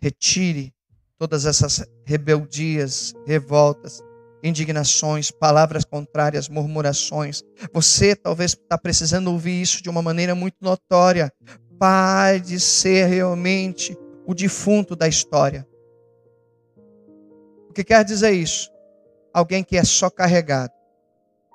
Retire 0.01 0.73
todas 1.17 1.45
essas 1.45 1.85
rebeldias, 2.05 3.13
revoltas, 3.25 4.01
indignações, 4.43 5.31
palavras 5.31 5.85
contrárias, 5.85 6.49
murmurações. 6.49 7.41
Você 7.73 8.13
talvez 8.13 8.51
está 8.51 8.77
precisando 8.77 9.31
ouvir 9.31 9.61
isso 9.61 9.81
de 9.81 9.89
uma 9.89 10.01
maneira 10.01 10.35
muito 10.35 10.57
notória. 10.59 11.31
Pare 11.79 12.39
de 12.39 12.59
ser 12.59 13.07
realmente 13.07 13.97
o 14.25 14.33
defunto 14.33 14.95
da 14.95 15.07
história. 15.07 15.67
O 17.69 17.73
que 17.73 17.83
quer 17.83 18.03
dizer 18.03 18.31
isso? 18.31 18.71
Alguém 19.33 19.63
que 19.63 19.77
é 19.77 19.83
só 19.83 20.09
carregado. 20.09 20.71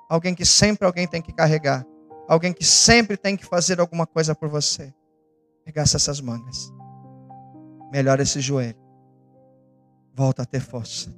Alguém 0.09 0.35
que 0.35 0.45
sempre 0.45 0.85
alguém 0.85 1.07
tem 1.07 1.21
que 1.21 1.33
carregar. 1.33 1.85
Alguém 2.27 2.53
que 2.53 2.65
sempre 2.65 3.15
tem 3.17 3.37
que 3.37 3.45
fazer 3.45 3.79
alguma 3.79 4.05
coisa 4.05 4.35
por 4.35 4.49
você. 4.49 4.93
Regaça 5.65 5.97
essas 5.97 6.19
mangas. 6.19 6.71
Melhora 7.91 8.21
esse 8.21 8.41
joelho. 8.41 8.77
Volta 10.13 10.43
a 10.43 10.45
ter 10.45 10.59
força. 10.59 11.09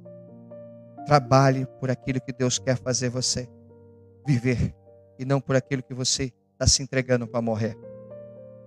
Trabalhe 1.04 1.66
por 1.80 1.90
aquilo 1.90 2.20
que 2.20 2.32
Deus 2.32 2.58
quer 2.58 2.76
fazer 2.76 3.08
você 3.08 3.48
viver 4.26 4.74
e 5.18 5.24
não 5.24 5.40
por 5.40 5.56
aquilo 5.56 5.82
que 5.82 5.94
você 5.94 6.32
está 6.52 6.66
se 6.66 6.82
entregando 6.82 7.26
para 7.26 7.42
morrer. 7.42 7.76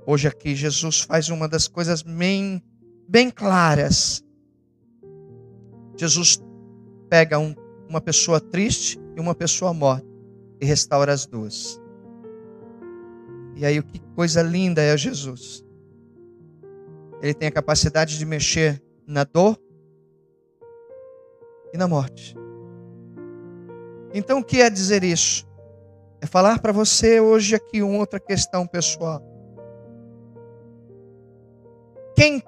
Hoje 0.08 0.28
aqui 0.28 0.53
Jesus 0.53 1.01
faz 1.01 1.30
uma 1.30 1.47
das 1.47 1.68
coisas 1.68 2.03
bem, 2.03 2.62
bem 3.10 3.32
claras. 3.32 4.24
Jesus 5.97 6.39
pega 7.10 7.39
um, 7.39 7.56
uma 7.89 7.99
pessoa 7.99 8.39
triste 8.39 8.99
e 9.16 9.20
uma 9.20 9.34
pessoa 9.34 9.74
morta 9.74 10.06
e 10.62 10.66
restaura 10.66 11.12
as 11.12 11.26
duas. 11.26 11.82
E 13.56 13.66
aí, 13.66 13.82
que 13.82 13.99
coisa 14.16 14.41
linda 14.43 14.82
é 14.82 14.95
Jesus. 14.95 15.64
Ele 17.22 17.34
tem 17.34 17.47
a 17.47 17.51
capacidade 17.51 18.20
de 18.20 18.26
mexer 18.26 18.84
na 19.08 19.24
dor 19.24 19.58
e 21.74 21.78
na 21.78 21.88
morte. 21.88 22.36
Então, 24.14 24.39
o 24.39 24.43
que 24.43 24.62
é 24.62 24.70
dizer 24.70 25.03
isso? 25.03 25.47
É 26.22 26.28
falar 26.28 26.60
para 26.60 26.72
você 26.72 27.20
hoje 27.20 27.56
aqui 27.56 27.82
uma 27.82 27.97
outra 27.97 28.20
questão 28.20 28.68
pessoal. 28.68 29.35
Quem 32.16 32.41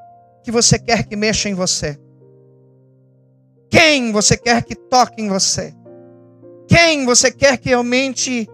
que 0.43 0.51
você 0.51 0.79
quer 0.79 1.03
que 1.03 1.15
mexa 1.15 1.49
em 1.49 1.53
você? 1.53 1.99
Quem 3.69 4.11
você 4.11 4.37
quer 4.37 4.63
que 4.63 4.75
toque 4.75 5.21
em 5.21 5.27
você? 5.27 5.75
Quem 6.67 7.05
você 7.05 7.31
quer 7.31 7.57
que 7.57 7.69
realmente 7.69 8.47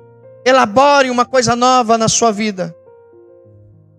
elabore 0.45 1.09
uma 1.09 1.25
coisa 1.25 1.55
nova 1.55 1.97
na 1.97 2.07
sua 2.07 2.31
vida? 2.31 2.75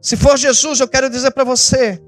Se 0.00 0.16
for 0.16 0.36
Jesus, 0.36 0.80
eu 0.80 0.88
quero 0.88 1.08
dizer 1.08 1.30
para 1.30 1.44
você: 1.44 2.02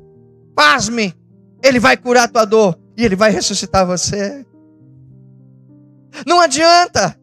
pasme, 0.54 1.14
Ele 1.62 1.78
vai 1.78 1.96
curar 1.96 2.24
a 2.24 2.28
tua 2.28 2.44
dor 2.44 2.78
e 2.96 3.04
Ele 3.04 3.16
vai 3.16 3.30
ressuscitar 3.30 3.86
você. 3.86 4.44
Não 6.26 6.40
adianta. 6.40 7.18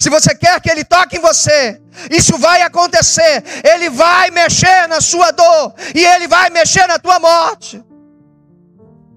Se 0.00 0.08
você 0.08 0.34
quer 0.34 0.60
que 0.60 0.70
Ele 0.70 0.84
toque 0.84 1.16
em 1.16 1.20
você, 1.20 1.80
isso 2.10 2.38
vai 2.38 2.62
acontecer. 2.62 3.42
Ele 3.64 3.90
vai 3.90 4.30
mexer 4.30 4.86
na 4.88 5.00
sua 5.00 5.30
dor 5.30 5.74
e 5.94 6.04
Ele 6.04 6.28
vai 6.28 6.50
mexer 6.50 6.86
na 6.86 6.98
tua 6.98 7.18
morte. 7.18 7.82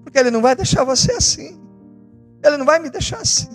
Porque 0.02 0.18
Ele 0.18 0.30
não 0.30 0.42
vai 0.42 0.54
deixar 0.56 0.84
você 0.84 1.12
assim. 1.12 1.60
Ele 2.42 2.56
não 2.56 2.66
vai 2.66 2.78
me 2.78 2.90
deixar 2.90 3.18
assim. 3.18 3.48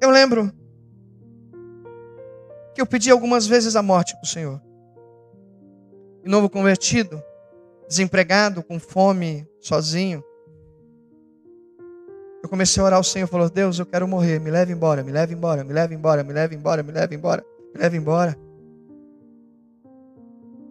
Eu 0.00 0.10
lembro 0.10 0.52
que 2.74 2.80
eu 2.80 2.86
pedi 2.86 3.10
algumas 3.10 3.46
vezes 3.46 3.76
a 3.76 3.82
morte 3.82 4.14
para 4.14 4.24
o 4.24 4.28
Senhor. 4.28 4.60
E 6.24 6.28
novo 6.28 6.50
convertido, 6.50 7.22
desempregado, 7.88 8.62
com 8.62 8.78
fome, 8.80 9.46
sozinho. 9.60 10.22
Eu 12.44 12.48
comecei 12.50 12.82
a 12.82 12.84
orar 12.84 12.98
ao 12.98 13.02
Senhor, 13.02 13.26
falou: 13.26 13.48
"Deus, 13.48 13.78
eu 13.78 13.86
quero 13.86 14.06
morrer, 14.06 14.38
me 14.38 14.50
leve 14.50 14.70
embora, 14.70 15.02
me 15.02 15.10
leve 15.10 15.32
embora, 15.32 15.64
me 15.64 15.72
leve 15.72 15.94
embora, 15.94 16.22
me 16.22 16.30
leve 16.30 16.54
embora, 16.54 16.82
me 16.82 16.92
leve 16.92 17.16
embora, 17.16 17.46
me 17.72 17.80
leve 17.80 17.96
embora". 17.96 18.36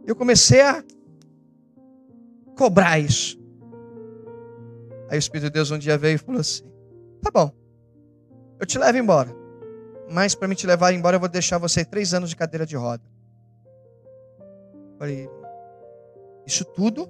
Eu 0.06 0.16
comecei 0.16 0.62
a 0.62 0.84
cobrar 2.56 3.00
isso. 3.00 3.42
Aí 5.10 5.18
o 5.18 5.20
Espírito 5.20 5.46
de 5.46 5.50
Deus 5.50 5.72
um 5.72 5.80
dia 5.80 5.98
veio 5.98 6.14
e 6.14 6.20
falou 6.20 6.42
assim: 6.42 6.64
Tá 7.24 7.32
bom, 7.32 7.52
eu 8.60 8.68
te 8.68 8.78
levo 8.78 9.00
embora. 9.00 9.36
Mas 10.12 10.36
para 10.36 10.48
me 10.48 10.54
te 10.54 10.68
levar 10.68 10.94
embora, 10.94 11.16
eu 11.16 11.20
vou 11.20 11.28
deixar 11.28 11.58
você 11.58 11.84
três 11.84 12.14
anos 12.14 12.30
de 12.30 12.36
cadeira 12.36 12.68
de 12.68 12.76
roda. 12.76 13.04
Falei, 15.00 15.28
isso 16.46 16.64
tudo? 16.66 17.10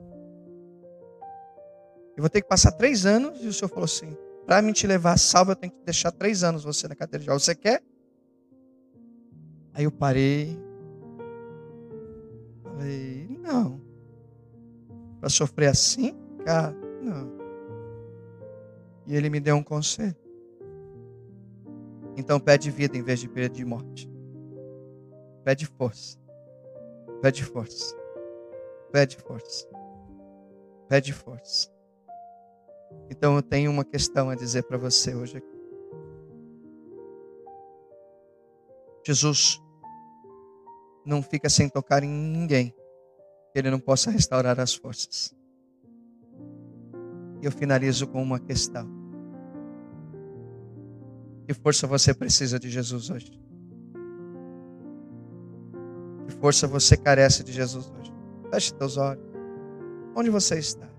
Eu 2.16 2.22
vou 2.22 2.30
ter 2.30 2.42
que 2.42 2.48
passar 2.48 2.72
três 2.72 3.06
anos. 3.06 3.44
E 3.44 3.48
o 3.48 3.52
Senhor 3.52 3.68
falou 3.68 3.84
assim: 3.84 4.16
para 4.46 4.62
me 4.62 4.74
te 4.74 4.86
levar 4.86 5.18
salvo, 5.18 5.52
eu 5.52 5.56
tenho 5.56 5.74
que 5.74 5.84
deixar 5.86 6.12
três 6.12 6.44
anos 6.44 6.64
você 6.64 6.88
na 6.88 6.96
cadeira 6.96 7.24
de 7.24 7.30
roda. 7.30 7.40
Você 7.40 7.56
quer? 7.56 7.84
Aí 9.74 9.86
eu 9.86 9.92
parei. 9.92 10.58
Falei, 12.64 13.28
não 13.42 13.94
para 15.24 15.30
sofrer 15.30 15.68
assim? 15.68 16.14
Cara, 16.44 16.76
não. 17.02 17.32
E 19.08 19.16
ele 19.16 19.30
me 19.30 19.40
deu 19.40 19.56
um 19.56 19.64
conselho. 19.64 20.14
Então 22.18 22.42
pede 22.42 22.70
vida 22.70 22.98
em 22.98 23.02
vez 23.02 23.22
de 23.22 23.30
pedir 23.30 23.64
morte. 23.64 24.12
Pede 25.46 25.66
força. 25.66 26.20
Pede 27.22 27.42
força. 27.42 27.96
Pede 28.92 29.16
força. 29.16 29.66
Pede 30.90 31.14
força. 31.14 31.73
Então 33.10 33.36
eu 33.36 33.42
tenho 33.42 33.72
uma 33.72 33.86
questão 33.86 34.30
a 34.30 34.36
dizer 34.36 34.64
para 34.64 34.78
você 34.78 35.14
hoje 35.14 35.38
aqui. 35.38 35.54
Jesus 39.06 39.62
não 41.06 41.22
fica 41.22 41.50
sem 41.50 41.70
tocar 41.70 42.04
em 42.04 42.10
ninguém 42.10 42.74
que 43.52 43.60
Ele 43.60 43.70
não 43.70 43.80
possa 43.80 44.10
restaurar 44.10 44.60
as 44.60 44.74
forças. 44.74 45.36
E 47.42 47.46
eu 47.46 47.52
finalizo 47.52 48.08
com 48.08 48.24
uma 48.24 48.40
questão. 48.40 48.90
Que 51.46 51.54
força 51.54 51.86
você 51.86 52.14
precisa 52.14 52.58
de 52.58 52.70
Jesus 52.70 53.10
hoje? 53.10 53.32
Que 56.26 56.34
força 56.40 56.66
você 56.68 56.96
carece 56.96 57.44
de 57.44 57.52
Jesus 57.52 57.92
hoje? 57.92 58.14
Feche 58.50 58.74
teus 58.74 58.98
olhos. 58.98 59.24
Onde 60.16 60.30
você 60.30 60.58
está? 60.58 60.93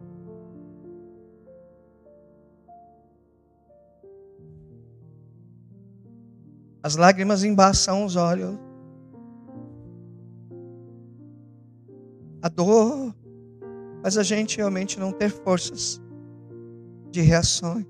As 6.85 6.95
lágrimas 6.95 7.43
embaçam 7.43 8.05
os 8.05 8.15
olhos. 8.15 8.57
a 12.45 12.49
dor 12.51 13.17
faz 14.03 14.19
a 14.19 14.23
gente 14.23 14.59
realmente 14.59 15.01
não 15.01 15.11
ter 15.11 15.31
forças 15.31 15.99
de 17.11 17.23
reações. 17.23 17.87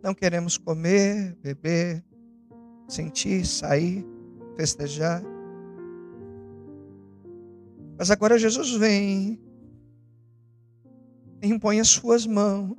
Não 0.00 0.14
queremos 0.14 0.56
comer, 0.56 1.36
beber, 1.42 2.04
sentir, 2.86 3.44
sair, 3.44 4.06
festejar. 4.54 5.24
Mas 7.98 8.12
agora 8.12 8.38
Jesus 8.38 8.70
vem 8.74 9.40
e 11.42 11.48
impõe 11.48 11.80
as 11.80 11.88
suas 11.88 12.24
mãos 12.24 12.76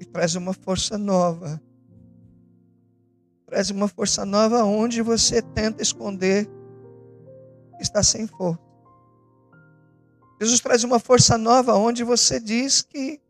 e 0.00 0.04
traz 0.04 0.34
uma 0.34 0.52
força 0.52 0.96
nova. 0.96 1.60
Traz 3.46 3.70
uma 3.70 3.88
força 3.88 4.24
nova 4.24 4.62
onde 4.64 5.02
você 5.02 5.40
tenta 5.40 5.82
esconder 5.82 6.48
está 7.80 8.02
sem 8.02 8.26
força. 8.26 8.60
Jesus 10.40 10.60
traz 10.60 10.84
uma 10.84 10.98
força 10.98 11.36
nova 11.36 11.74
onde 11.74 12.04
você 12.04 12.38
diz 12.38 12.82
que 12.82 13.20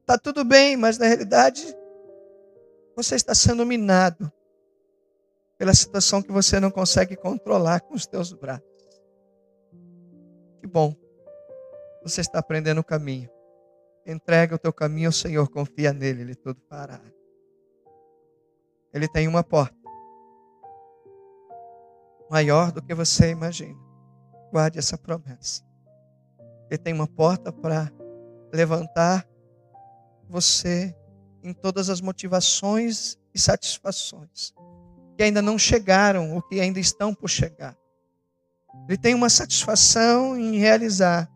está 0.00 0.18
tudo 0.18 0.44
bem, 0.44 0.76
mas 0.76 0.98
na 0.98 1.06
realidade 1.06 1.64
você 2.96 3.14
está 3.14 3.34
sendo 3.34 3.64
minado 3.64 4.32
pela 5.56 5.74
situação 5.74 6.22
que 6.22 6.32
você 6.32 6.58
não 6.58 6.70
consegue 6.70 7.16
controlar 7.16 7.80
com 7.80 7.94
os 7.94 8.06
teus 8.06 8.32
braços. 8.32 8.66
Que 10.60 10.66
bom. 10.66 10.94
Você 12.02 12.20
está 12.20 12.38
aprendendo 12.38 12.80
o 12.80 12.84
caminho. 12.84 13.30
Entrega 14.08 14.54
o 14.54 14.58
teu 14.58 14.72
caminho 14.72 15.08
ao 15.08 15.12
Senhor, 15.12 15.46
confia 15.50 15.92
nele, 15.92 16.22
ele 16.22 16.34
tudo 16.34 16.58
fará. 16.66 16.98
Ele 18.92 19.06
tem 19.06 19.28
uma 19.28 19.44
porta 19.44 19.76
maior 22.30 22.72
do 22.72 22.80
que 22.82 22.94
você 22.94 23.30
imagina. 23.30 23.78
Guarde 24.50 24.78
essa 24.78 24.96
promessa. 24.96 25.62
Ele 26.70 26.78
tem 26.78 26.94
uma 26.94 27.06
porta 27.06 27.52
para 27.52 27.92
levantar 28.50 29.28
você 30.26 30.96
em 31.42 31.52
todas 31.52 31.90
as 31.90 32.00
motivações 32.00 33.18
e 33.34 33.38
satisfações 33.38 34.54
que 35.18 35.22
ainda 35.24 35.42
não 35.42 35.58
chegaram 35.58 36.32
ou 36.34 36.40
que 36.40 36.60
ainda 36.60 36.78
estão 36.78 37.12
por 37.12 37.28
chegar. 37.28 37.76
Ele 38.88 38.96
tem 38.96 39.14
uma 39.14 39.28
satisfação 39.28 40.38
em 40.38 40.56
realizar 40.56 41.28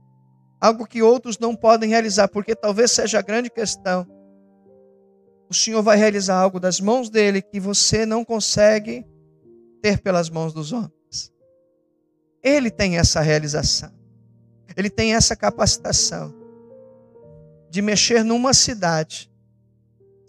algo 0.62 0.86
que 0.86 1.02
outros 1.02 1.40
não 1.40 1.56
podem 1.56 1.90
realizar, 1.90 2.28
porque 2.28 2.54
talvez 2.54 2.92
seja 2.92 3.18
a 3.18 3.22
grande 3.22 3.50
questão. 3.50 4.06
O 5.50 5.52
Senhor 5.52 5.82
vai 5.82 5.96
realizar 5.96 6.36
algo 6.36 6.60
das 6.60 6.80
mãos 6.80 7.10
dele 7.10 7.42
que 7.42 7.58
você 7.58 8.06
não 8.06 8.24
consegue 8.24 9.04
ter 9.82 10.00
pelas 10.00 10.30
mãos 10.30 10.54
dos 10.54 10.72
homens. 10.72 11.32
Ele 12.44 12.70
tem 12.70 12.96
essa 12.96 13.20
realização. 13.20 13.92
Ele 14.76 14.88
tem 14.88 15.16
essa 15.16 15.34
capacitação 15.34 16.32
de 17.68 17.82
mexer 17.82 18.22
numa 18.22 18.54
cidade 18.54 19.28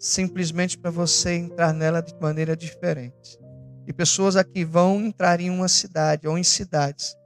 simplesmente 0.00 0.76
para 0.76 0.90
você 0.90 1.34
entrar 1.34 1.72
nela 1.72 2.02
de 2.02 2.12
maneira 2.20 2.56
diferente. 2.56 3.38
E 3.86 3.92
pessoas 3.92 4.34
aqui 4.34 4.64
vão 4.64 5.00
entrar 5.00 5.40
em 5.40 5.48
uma 5.48 5.68
cidade 5.68 6.26
ou 6.26 6.36
em 6.36 6.42
cidades 6.42 7.16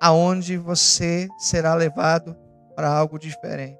aonde 0.00 0.56
você 0.56 1.28
será 1.38 1.74
levado 1.74 2.34
para 2.74 2.90
algo 2.90 3.18
diferente. 3.18 3.78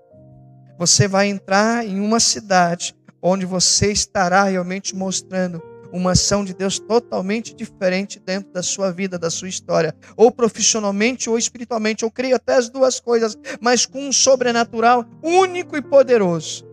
Você 0.79 1.09
vai 1.09 1.29
entrar 1.29 1.87
em 1.87 1.99
uma 2.01 2.21
cidade 2.21 2.95
onde 3.23 3.47
você 3.47 3.91
estará 3.91 4.45
realmente 4.45 4.95
mostrando 4.95 5.63
uma 5.93 6.13
ação 6.13 6.45
de 6.45 6.55
Deus 6.55 6.79
totalmente 6.79 7.55
diferente 7.55 8.21
dentro 8.21 8.53
da 8.53 8.63
sua 8.63 8.93
vida, 8.93 9.19
da 9.19 9.31
sua 9.31 9.49
história, 9.49 9.95
ou 10.17 10.31
profissionalmente 10.31 11.29
ou 11.29 11.37
espiritualmente. 11.37 12.05
Eu 12.05 12.11
creio 12.11 12.37
até 12.37 12.55
as 12.55 12.69
duas 12.69 13.01
coisas, 13.01 13.37
mas 13.61 13.87
com 13.87 14.01
um 14.01 14.13
sobrenatural 14.13 15.05
único 15.23 15.77
e 15.77 15.83
poderoso. 15.83 16.65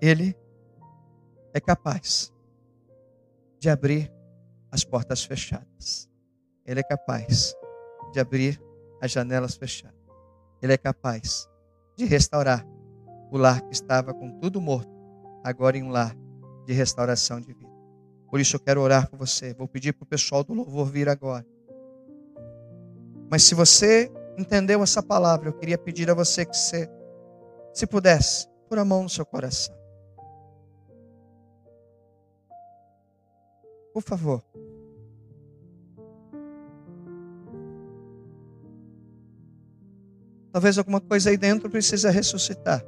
Ele 0.00 0.36
é 1.54 1.60
capaz 1.60 2.32
de 3.58 3.70
abrir 3.70 4.12
as 4.70 4.84
portas 4.84 5.24
fechadas. 5.24 6.13
Ele 6.66 6.80
é 6.80 6.82
capaz 6.82 7.54
de 8.12 8.20
abrir 8.20 8.60
as 9.00 9.10
janelas 9.10 9.54
fechadas. 9.54 9.98
Ele 10.62 10.72
é 10.72 10.78
capaz 10.78 11.48
de 11.96 12.04
restaurar 12.04 12.66
o 13.30 13.36
lar 13.36 13.60
que 13.62 13.72
estava 13.72 14.14
com 14.14 14.38
tudo 14.38 14.60
morto, 14.60 14.90
agora 15.42 15.76
em 15.76 15.82
um 15.82 15.90
lar 15.90 16.16
de 16.64 16.72
restauração 16.72 17.40
de 17.40 17.52
vida. 17.52 17.72
Por 18.30 18.40
isso 18.40 18.56
eu 18.56 18.60
quero 18.60 18.80
orar 18.80 19.08
por 19.08 19.18
você. 19.18 19.52
Vou 19.54 19.68
pedir 19.68 19.92
para 19.92 20.04
o 20.04 20.06
pessoal 20.06 20.42
do 20.42 20.54
louvor 20.54 20.86
vir 20.86 21.08
agora. 21.08 21.46
Mas 23.30 23.42
se 23.44 23.54
você 23.54 24.10
entendeu 24.38 24.82
essa 24.82 25.02
palavra, 25.02 25.48
eu 25.48 25.52
queria 25.52 25.78
pedir 25.78 26.10
a 26.10 26.14
você 26.14 26.44
que 26.44 26.56
você, 26.56 26.88
se 27.72 27.86
pudesse, 27.86 28.48
pôr 28.68 28.78
a 28.78 28.84
mão 28.84 29.02
no 29.02 29.08
seu 29.08 29.24
coração. 29.26 29.74
Por 33.92 34.02
favor. 34.02 34.42
Talvez 40.54 40.78
alguma 40.78 41.00
coisa 41.00 41.30
aí 41.30 41.36
dentro 41.36 41.68
precisa 41.68 42.12
ressuscitar. 42.12 42.80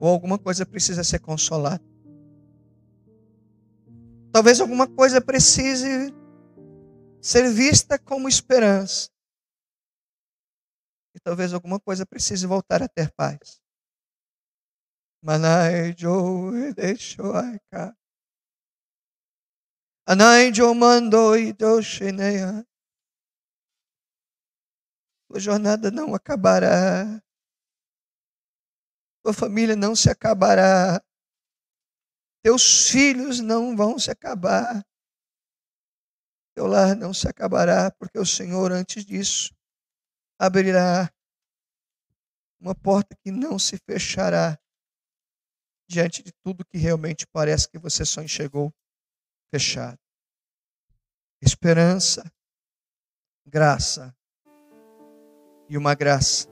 Ou 0.00 0.08
alguma 0.08 0.36
coisa 0.36 0.66
precisa 0.66 1.04
ser 1.04 1.20
consolada. 1.20 1.84
Talvez 4.32 4.60
alguma 4.60 4.88
coisa 4.88 5.20
precise 5.20 6.12
ser 7.22 7.48
vista 7.52 7.96
como 7.96 8.28
esperança. 8.28 9.08
E 11.14 11.20
talvez 11.20 11.54
alguma 11.54 11.78
coisa 11.78 12.04
precise 12.04 12.44
voltar 12.44 12.82
a 12.82 12.88
ter 12.88 13.12
paz. 13.12 13.62
Manai 15.22 15.94
Joe 15.96 16.74
deixou 16.74 17.34
cá. 17.70 17.96
Anai 20.04 20.52
Joe 20.52 20.74
mandou 20.74 21.38
e 21.38 21.52
deu 21.52 21.80
tua 25.30 25.38
jornada 25.38 25.92
não 25.92 26.12
acabará. 26.12 27.22
Tua 29.22 29.32
família 29.32 29.76
não 29.76 29.94
se 29.94 30.10
acabará. 30.10 31.00
Teus 32.42 32.90
filhos 32.90 33.38
não 33.38 33.76
vão 33.76 33.96
se 33.96 34.10
acabar. 34.10 34.84
Teu 36.52 36.66
lar 36.66 36.96
não 36.96 37.14
se 37.14 37.28
acabará, 37.28 37.92
porque 37.92 38.18
o 38.18 38.26
Senhor, 38.26 38.72
antes 38.72 39.04
disso, 39.04 39.54
abrirá 40.36 41.08
uma 42.58 42.74
porta 42.74 43.16
que 43.22 43.30
não 43.30 43.56
se 43.56 43.78
fechará 43.78 44.58
diante 45.88 46.24
de 46.24 46.32
tudo 46.42 46.64
que 46.64 46.76
realmente 46.76 47.24
parece 47.28 47.68
que 47.68 47.78
você 47.78 48.04
só 48.04 48.20
enxergou 48.20 48.74
fechado. 49.54 49.98
Esperança, 51.40 52.24
graça 53.46 54.12
e 55.70 55.78
uma 55.78 55.94
graça 55.94 56.48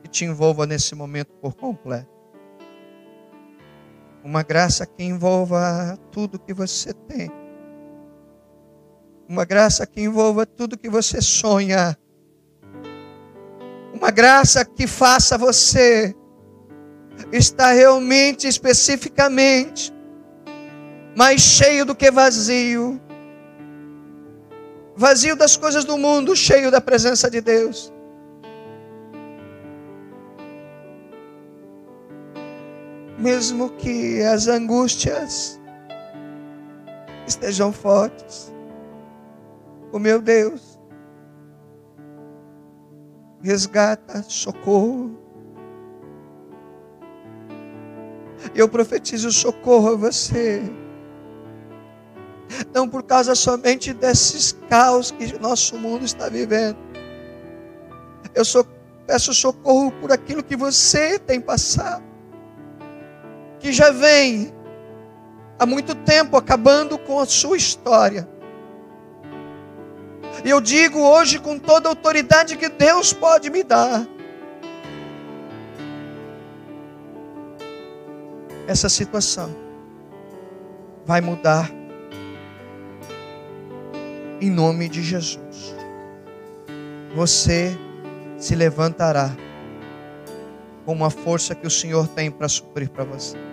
que 0.00 0.08
te 0.08 0.24
envolva 0.24 0.64
nesse 0.64 0.94
momento 0.94 1.32
por 1.42 1.54
completo. 1.56 2.08
Uma 4.22 4.44
graça 4.44 4.86
que 4.86 5.02
envolva 5.02 5.98
tudo 6.12 6.38
que 6.38 6.54
você 6.54 6.92
tem. 6.92 7.28
Uma 9.28 9.44
graça 9.44 9.84
que 9.84 10.00
envolva 10.00 10.46
tudo 10.46 10.78
que 10.78 10.88
você 10.88 11.20
sonha. 11.20 11.98
Uma 13.92 14.12
graça 14.12 14.64
que 14.64 14.86
faça 14.86 15.36
você 15.36 16.14
estar 17.32 17.72
realmente, 17.72 18.46
especificamente, 18.46 19.92
mais 21.16 21.40
cheio 21.40 21.84
do 21.84 21.94
que 21.94 22.08
vazio. 22.08 23.00
Vazio 24.94 25.34
das 25.34 25.56
coisas 25.56 25.84
do 25.84 25.98
mundo, 25.98 26.36
cheio 26.36 26.70
da 26.70 26.80
presença 26.80 27.28
de 27.28 27.40
Deus. 27.40 27.92
Mesmo 33.20 33.68
que 33.76 34.22
as 34.22 34.48
angústias 34.48 35.60
estejam 37.26 37.70
fortes. 37.70 38.52
O 39.92 39.98
meu 39.98 40.22
Deus 40.22 40.80
resgata 43.42 44.22
socorro. 44.22 45.18
Eu 48.54 48.68
profetizo 48.68 49.30
socorro 49.30 49.90
a 49.90 49.96
você. 49.96 50.62
Não 52.74 52.88
por 52.88 53.02
causa 53.02 53.34
somente 53.34 53.92
desses 53.92 54.52
caos 54.68 55.10
que 55.10 55.38
nosso 55.38 55.76
mundo 55.76 56.06
está 56.06 56.28
vivendo. 56.30 56.78
Eu 58.34 58.44
só 58.46 58.64
peço 59.06 59.34
socorro 59.34 59.92
por 60.00 60.10
aquilo 60.10 60.42
que 60.42 60.56
você 60.56 61.18
tem 61.18 61.38
passado 61.40 62.09
que 63.60 63.72
já 63.72 63.90
vem 63.90 64.52
há 65.58 65.66
muito 65.66 65.94
tempo 65.94 66.36
acabando 66.36 66.98
com 66.98 67.20
a 67.20 67.26
sua 67.26 67.56
história. 67.56 68.26
E 70.42 70.48
eu 70.48 70.60
digo 70.60 70.98
hoje 70.98 71.38
com 71.38 71.58
toda 71.58 71.86
a 71.86 71.92
autoridade 71.92 72.56
que 72.56 72.70
Deus 72.70 73.12
pode 73.12 73.50
me 73.50 73.62
dar. 73.62 74.06
Essa 78.66 78.88
situação 78.88 79.54
vai 81.04 81.20
mudar 81.20 81.70
em 84.40 84.48
nome 84.48 84.88
de 84.88 85.02
Jesus. 85.02 85.74
Você 87.14 87.76
se 88.38 88.54
levantará 88.54 89.36
com 90.86 90.92
uma 90.92 91.10
força 91.10 91.54
que 91.54 91.66
o 91.66 91.70
Senhor 91.70 92.08
tem 92.08 92.30
para 92.30 92.48
suprir 92.48 92.88
para 92.88 93.04
você 93.04 93.49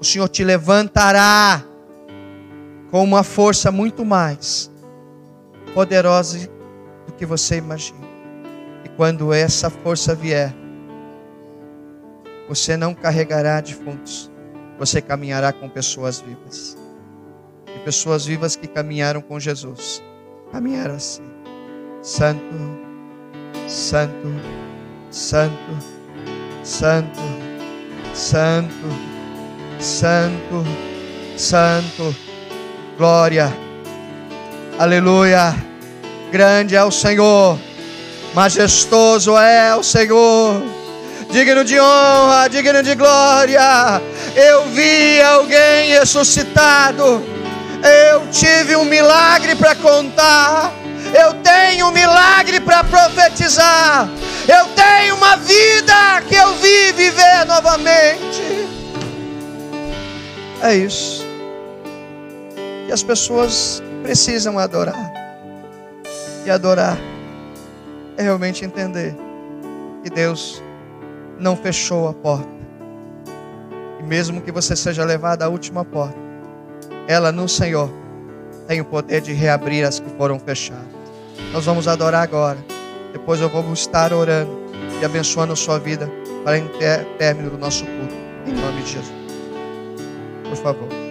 o 0.00 0.04
Senhor 0.04 0.28
te 0.28 0.44
levantará 0.44 1.64
com 2.90 3.02
uma 3.02 3.22
força 3.22 3.70
muito 3.70 4.04
mais 4.04 4.70
poderosa 5.74 6.48
do 7.06 7.12
que 7.12 7.26
você 7.26 7.56
imagina. 7.56 8.06
E 8.84 8.88
quando 8.90 9.32
essa 9.32 9.68
força 9.68 10.14
vier, 10.14 10.54
você 12.48 12.76
não 12.76 12.94
carregará 12.94 13.60
defuntos, 13.60 14.30
você 14.78 15.02
caminhará 15.02 15.52
com 15.52 15.68
pessoas 15.68 16.20
vivas. 16.20 16.76
E 17.74 17.78
pessoas 17.80 18.24
vivas 18.24 18.56
que 18.56 18.66
caminharam 18.66 19.20
com 19.20 19.38
Jesus, 19.38 20.02
caminharam 20.50 20.94
assim: 20.94 21.22
Santo, 22.00 22.40
Santo, 23.66 24.28
Santo, 25.10 25.78
Santo, 26.62 27.20
Santo. 28.14 29.07
Santo, 29.80 30.66
Santo, 31.36 32.14
glória, 32.96 33.56
aleluia. 34.76 35.54
Grande 36.32 36.74
é 36.74 36.82
o 36.82 36.90
Senhor, 36.90 37.56
majestoso 38.34 39.38
é 39.38 39.74
o 39.76 39.82
Senhor, 39.84 40.60
digno 41.30 41.64
de 41.64 41.78
honra, 41.78 42.48
digno 42.50 42.82
de 42.82 42.96
glória. 42.96 44.02
Eu 44.34 44.66
vi 44.66 45.22
alguém 45.22 45.90
ressuscitado, 45.90 47.24
eu 48.10 48.26
tive 48.32 48.74
um 48.74 48.84
milagre 48.84 49.54
para 49.54 49.76
contar, 49.76 50.72
eu 51.14 51.34
tenho 51.34 51.86
um 51.86 51.92
milagre 51.92 52.58
para 52.58 52.82
profetizar, 52.82 54.08
eu 54.48 54.66
tenho 54.74 55.14
uma 55.14 55.36
vida 55.36 56.20
que 56.28 56.34
eu 56.34 56.52
vi 56.56 56.92
viver 56.92 57.46
novamente. 57.46 58.57
É 60.62 60.74
isso. 60.74 61.24
E 62.88 62.92
as 62.92 63.02
pessoas 63.02 63.82
precisam 64.02 64.58
adorar. 64.58 65.12
E 66.44 66.50
adorar 66.50 66.98
é 68.16 68.22
realmente 68.22 68.64
entender 68.64 69.14
que 70.02 70.10
Deus 70.10 70.62
não 71.38 71.56
fechou 71.56 72.08
a 72.08 72.12
porta. 72.12 72.48
Mesmo 74.04 74.40
que 74.40 74.50
você 74.50 74.74
seja 74.74 75.04
levado 75.04 75.42
à 75.42 75.48
última 75.48 75.84
porta, 75.84 76.16
ela 77.06 77.30
no 77.30 77.48
Senhor 77.48 77.90
tem 78.66 78.80
o 78.80 78.84
poder 78.84 79.20
de 79.20 79.32
reabrir 79.32 79.84
as 79.84 80.00
que 80.00 80.08
foram 80.16 80.38
fechadas. 80.38 80.86
Nós 81.52 81.64
vamos 81.64 81.86
adorar 81.86 82.22
agora. 82.22 82.58
Depois 83.12 83.40
eu 83.40 83.48
vou 83.48 83.72
estar 83.72 84.12
orando 84.12 84.50
e 85.00 85.04
abençoando 85.04 85.52
a 85.52 85.56
sua 85.56 85.78
vida 85.78 86.10
para 86.44 86.58
o 86.58 87.18
término 87.18 87.50
do 87.50 87.58
nosso 87.58 87.84
culto. 87.84 88.14
Em 88.46 88.52
nome 88.52 88.82
de 88.82 88.92
Jesus. 88.92 89.17
Por 90.48 91.07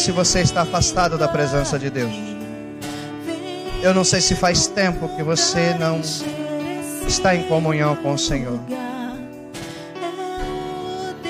se 0.00 0.10
você 0.10 0.40
está 0.40 0.62
afastado 0.62 1.18
da 1.18 1.28
presença 1.28 1.78
de 1.78 1.90
Deus. 1.90 2.14
Eu 3.82 3.92
não 3.92 4.02
sei 4.02 4.22
se 4.22 4.34
faz 4.34 4.66
tempo 4.66 5.08
que 5.14 5.22
você 5.22 5.74
não 5.78 6.00
está 7.06 7.34
em 7.34 7.42
comunhão 7.42 7.94
com 7.96 8.14
o 8.14 8.18
Senhor. 8.18 8.58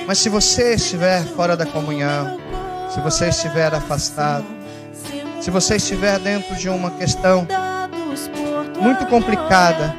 Mas 0.07 0.19
se 0.19 0.29
você 0.29 0.75
estiver 0.75 1.25
fora 1.25 1.57
da 1.57 1.67
comunhão, 1.67 2.39
se 2.95 3.01
você 3.01 3.29
estiver 3.29 3.75
afastado, 3.75 4.47
se 5.41 5.51
você 5.51 5.77
estiver 5.77 6.21
dentro 6.21 6.55
de 6.55 6.69
uma 6.69 6.93
questão 6.93 7.49
muito 8.81 9.05
complicada, 9.07 9.95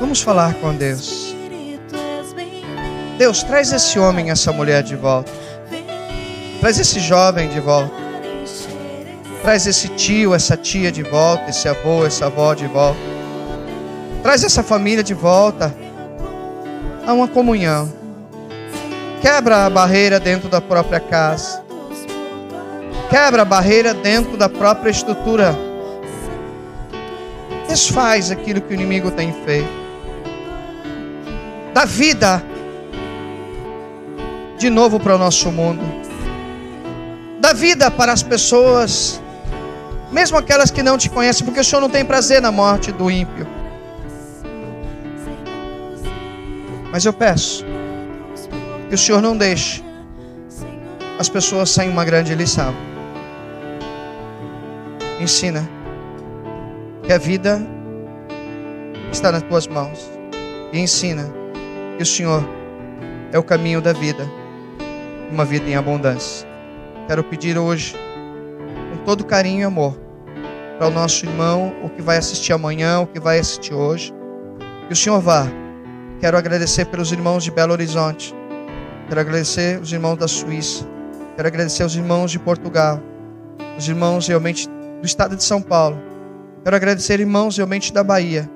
vamos 0.00 0.22
falar 0.22 0.54
com 0.54 0.74
Deus. 0.74 1.34
Deus, 3.18 3.42
traz 3.42 3.72
esse 3.72 3.98
homem, 3.98 4.30
essa 4.30 4.50
mulher 4.52 4.82
de 4.82 4.96
volta. 4.96 5.39
Traz 6.60 6.78
esse 6.78 7.00
jovem 7.00 7.48
de 7.48 7.58
volta. 7.58 7.90
Traz 9.42 9.66
esse 9.66 9.88
tio, 9.88 10.34
essa 10.34 10.58
tia 10.58 10.92
de 10.92 11.02
volta, 11.02 11.48
esse 11.48 11.66
avô, 11.66 12.04
essa 12.04 12.26
avó 12.26 12.52
de 12.52 12.66
volta. 12.66 13.00
Traz 14.22 14.44
essa 14.44 14.62
família 14.62 15.02
de 15.02 15.14
volta 15.14 15.74
a 17.06 17.14
uma 17.14 17.26
comunhão. 17.26 17.90
Quebra 19.22 19.64
a 19.64 19.70
barreira 19.70 20.20
dentro 20.20 20.50
da 20.50 20.60
própria 20.60 21.00
casa. 21.00 21.62
Quebra 23.08 23.42
a 23.42 23.46
barreira 23.46 23.94
dentro 23.94 24.36
da 24.36 24.48
própria 24.48 24.90
estrutura. 24.90 25.56
Desfaz 27.68 28.30
aquilo 28.30 28.60
que 28.60 28.72
o 28.72 28.74
inimigo 28.74 29.10
tem 29.10 29.32
feito. 29.44 29.80
Dá 31.72 31.86
vida 31.86 32.42
de 34.58 34.68
novo 34.68 35.00
para 35.00 35.14
o 35.14 35.18
nosso 35.18 35.50
mundo. 35.50 36.09
Dá 37.40 37.54
vida 37.54 37.90
para 37.90 38.12
as 38.12 38.22
pessoas, 38.22 39.20
mesmo 40.12 40.36
aquelas 40.36 40.70
que 40.70 40.82
não 40.82 40.98
te 40.98 41.08
conhecem, 41.08 41.44
porque 41.44 41.60
o 41.60 41.64
Senhor 41.64 41.80
não 41.80 41.88
tem 41.88 42.04
prazer 42.04 42.42
na 42.42 42.52
morte 42.52 42.92
do 42.92 43.10
ímpio. 43.10 43.46
Mas 46.92 47.06
eu 47.06 47.12
peço 47.14 47.64
que 48.88 48.94
o 48.94 48.98
Senhor 48.98 49.22
não 49.22 49.36
deixe 49.36 49.82
as 51.18 51.28
pessoas 51.28 51.70
sem 51.70 51.88
uma 51.88 52.04
grande 52.04 52.34
lição. 52.34 52.74
Ensina 55.18 55.68
que 57.04 57.12
a 57.12 57.18
vida 57.18 57.60
está 59.10 59.32
nas 59.32 59.42
tuas 59.42 59.66
mãos. 59.66 60.10
E 60.72 60.78
ensina 60.78 61.30
que 61.96 62.02
o 62.02 62.06
Senhor 62.06 62.46
é 63.32 63.38
o 63.38 63.42
caminho 63.42 63.80
da 63.80 63.92
vida, 63.92 64.28
uma 65.30 65.44
vida 65.44 65.68
em 65.68 65.76
abundância. 65.76 66.49
Quero 67.10 67.24
pedir 67.24 67.58
hoje, 67.58 67.96
com 68.92 69.04
todo 69.04 69.24
carinho 69.24 69.62
e 69.62 69.64
amor, 69.64 69.98
para 70.78 70.86
o 70.86 70.90
nosso 70.92 71.26
irmão, 71.26 71.74
o 71.82 71.88
que 71.88 72.00
vai 72.00 72.16
assistir 72.16 72.52
amanhã, 72.52 73.00
o 73.00 73.06
que 73.08 73.18
vai 73.18 73.40
assistir 73.40 73.74
hoje, 73.74 74.14
que 74.86 74.92
o 74.92 74.96
Senhor 74.96 75.20
vá. 75.20 75.44
Quero 76.20 76.38
agradecer 76.38 76.84
pelos 76.84 77.10
irmãos 77.10 77.42
de 77.42 77.50
Belo 77.50 77.72
Horizonte, 77.72 78.32
quero 79.08 79.20
agradecer 79.20 79.80
os 79.80 79.92
irmãos 79.92 80.18
da 80.18 80.28
Suíça, 80.28 80.86
quero 81.34 81.48
agradecer 81.48 81.82
os 81.82 81.96
irmãos 81.96 82.30
de 82.30 82.38
Portugal, 82.38 83.02
os 83.76 83.88
irmãos 83.88 84.28
realmente 84.28 84.68
do 84.68 85.04
estado 85.04 85.34
de 85.34 85.42
São 85.42 85.60
Paulo. 85.60 86.00
Quero 86.62 86.76
agradecer 86.76 87.18
irmãos 87.18 87.56
realmente 87.56 87.92
da 87.92 88.04
Bahia, 88.04 88.48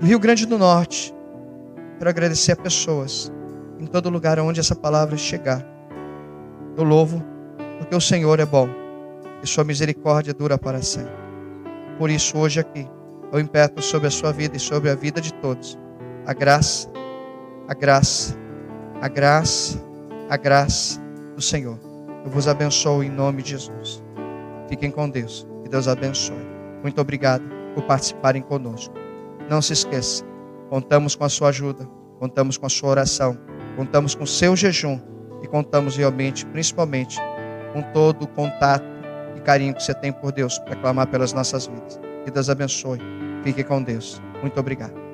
do 0.00 0.06
Rio 0.06 0.18
Grande 0.18 0.46
do 0.46 0.56
Norte. 0.56 1.14
Quero 1.98 2.08
agradecer 2.08 2.52
a 2.52 2.56
pessoas 2.56 3.30
em 3.78 3.84
todo 3.84 4.08
lugar 4.08 4.38
onde 4.38 4.58
essa 4.58 4.74
palavra 4.74 5.18
chegar. 5.18 5.75
Eu 6.76 6.84
louvo, 6.84 7.22
porque 7.78 7.94
o 7.94 8.00
Senhor 8.00 8.38
é 8.38 8.46
bom 8.46 8.68
e 9.42 9.46
sua 9.46 9.64
misericórdia 9.64 10.34
dura 10.34 10.58
para 10.58 10.82
sempre. 10.82 11.14
Por 11.98 12.10
isso, 12.10 12.36
hoje 12.36 12.60
aqui, 12.60 12.86
eu 13.32 13.40
impeto 13.40 13.80
sobre 13.82 14.08
a 14.08 14.10
sua 14.10 14.32
vida 14.32 14.56
e 14.56 14.60
sobre 14.60 14.90
a 14.90 14.94
vida 14.94 15.20
de 15.20 15.32
todos 15.34 15.78
a 16.26 16.34
graça, 16.34 16.90
a 17.68 17.74
graça, 17.74 18.36
a 19.00 19.08
graça, 19.08 19.80
a 20.28 20.36
graça 20.36 21.00
do 21.36 21.40
Senhor. 21.40 21.78
Eu 22.24 22.30
vos 22.30 22.48
abençoo 22.48 23.04
em 23.04 23.10
nome 23.10 23.42
de 23.42 23.50
Jesus. 23.50 24.02
Fiquem 24.68 24.90
com 24.90 25.08
Deus. 25.08 25.46
Que 25.62 25.68
Deus 25.68 25.86
abençoe. 25.86 26.44
Muito 26.82 27.00
obrigado 27.00 27.44
por 27.74 27.84
participarem 27.84 28.42
conosco. 28.42 28.92
Não 29.48 29.62
se 29.62 29.72
esqueça, 29.72 30.24
contamos 30.68 31.14
com 31.14 31.24
a 31.24 31.28
sua 31.28 31.50
ajuda, 31.50 31.88
contamos 32.18 32.58
com 32.58 32.66
a 32.66 32.68
sua 32.68 32.90
oração, 32.90 33.38
contamos 33.76 34.16
com 34.16 34.24
o 34.24 34.26
seu 34.26 34.56
jejum 34.56 35.00
e 35.42 35.46
contamos 35.46 35.96
realmente, 35.96 36.46
principalmente, 36.46 37.18
com 37.72 37.82
todo 37.92 38.22
o 38.24 38.28
contato 38.28 38.84
e 39.36 39.40
carinho 39.40 39.74
que 39.74 39.82
você 39.82 39.94
tem 39.94 40.12
por 40.12 40.32
Deus 40.32 40.58
para 40.58 40.76
clamar 40.76 41.06
pelas 41.08 41.32
nossas 41.32 41.66
vidas. 41.66 42.00
Que 42.24 42.30
Deus 42.30 42.50
abençoe. 42.50 42.98
Fique 43.42 43.62
com 43.62 43.82
Deus. 43.82 44.20
Muito 44.42 44.58
obrigado. 44.58 45.05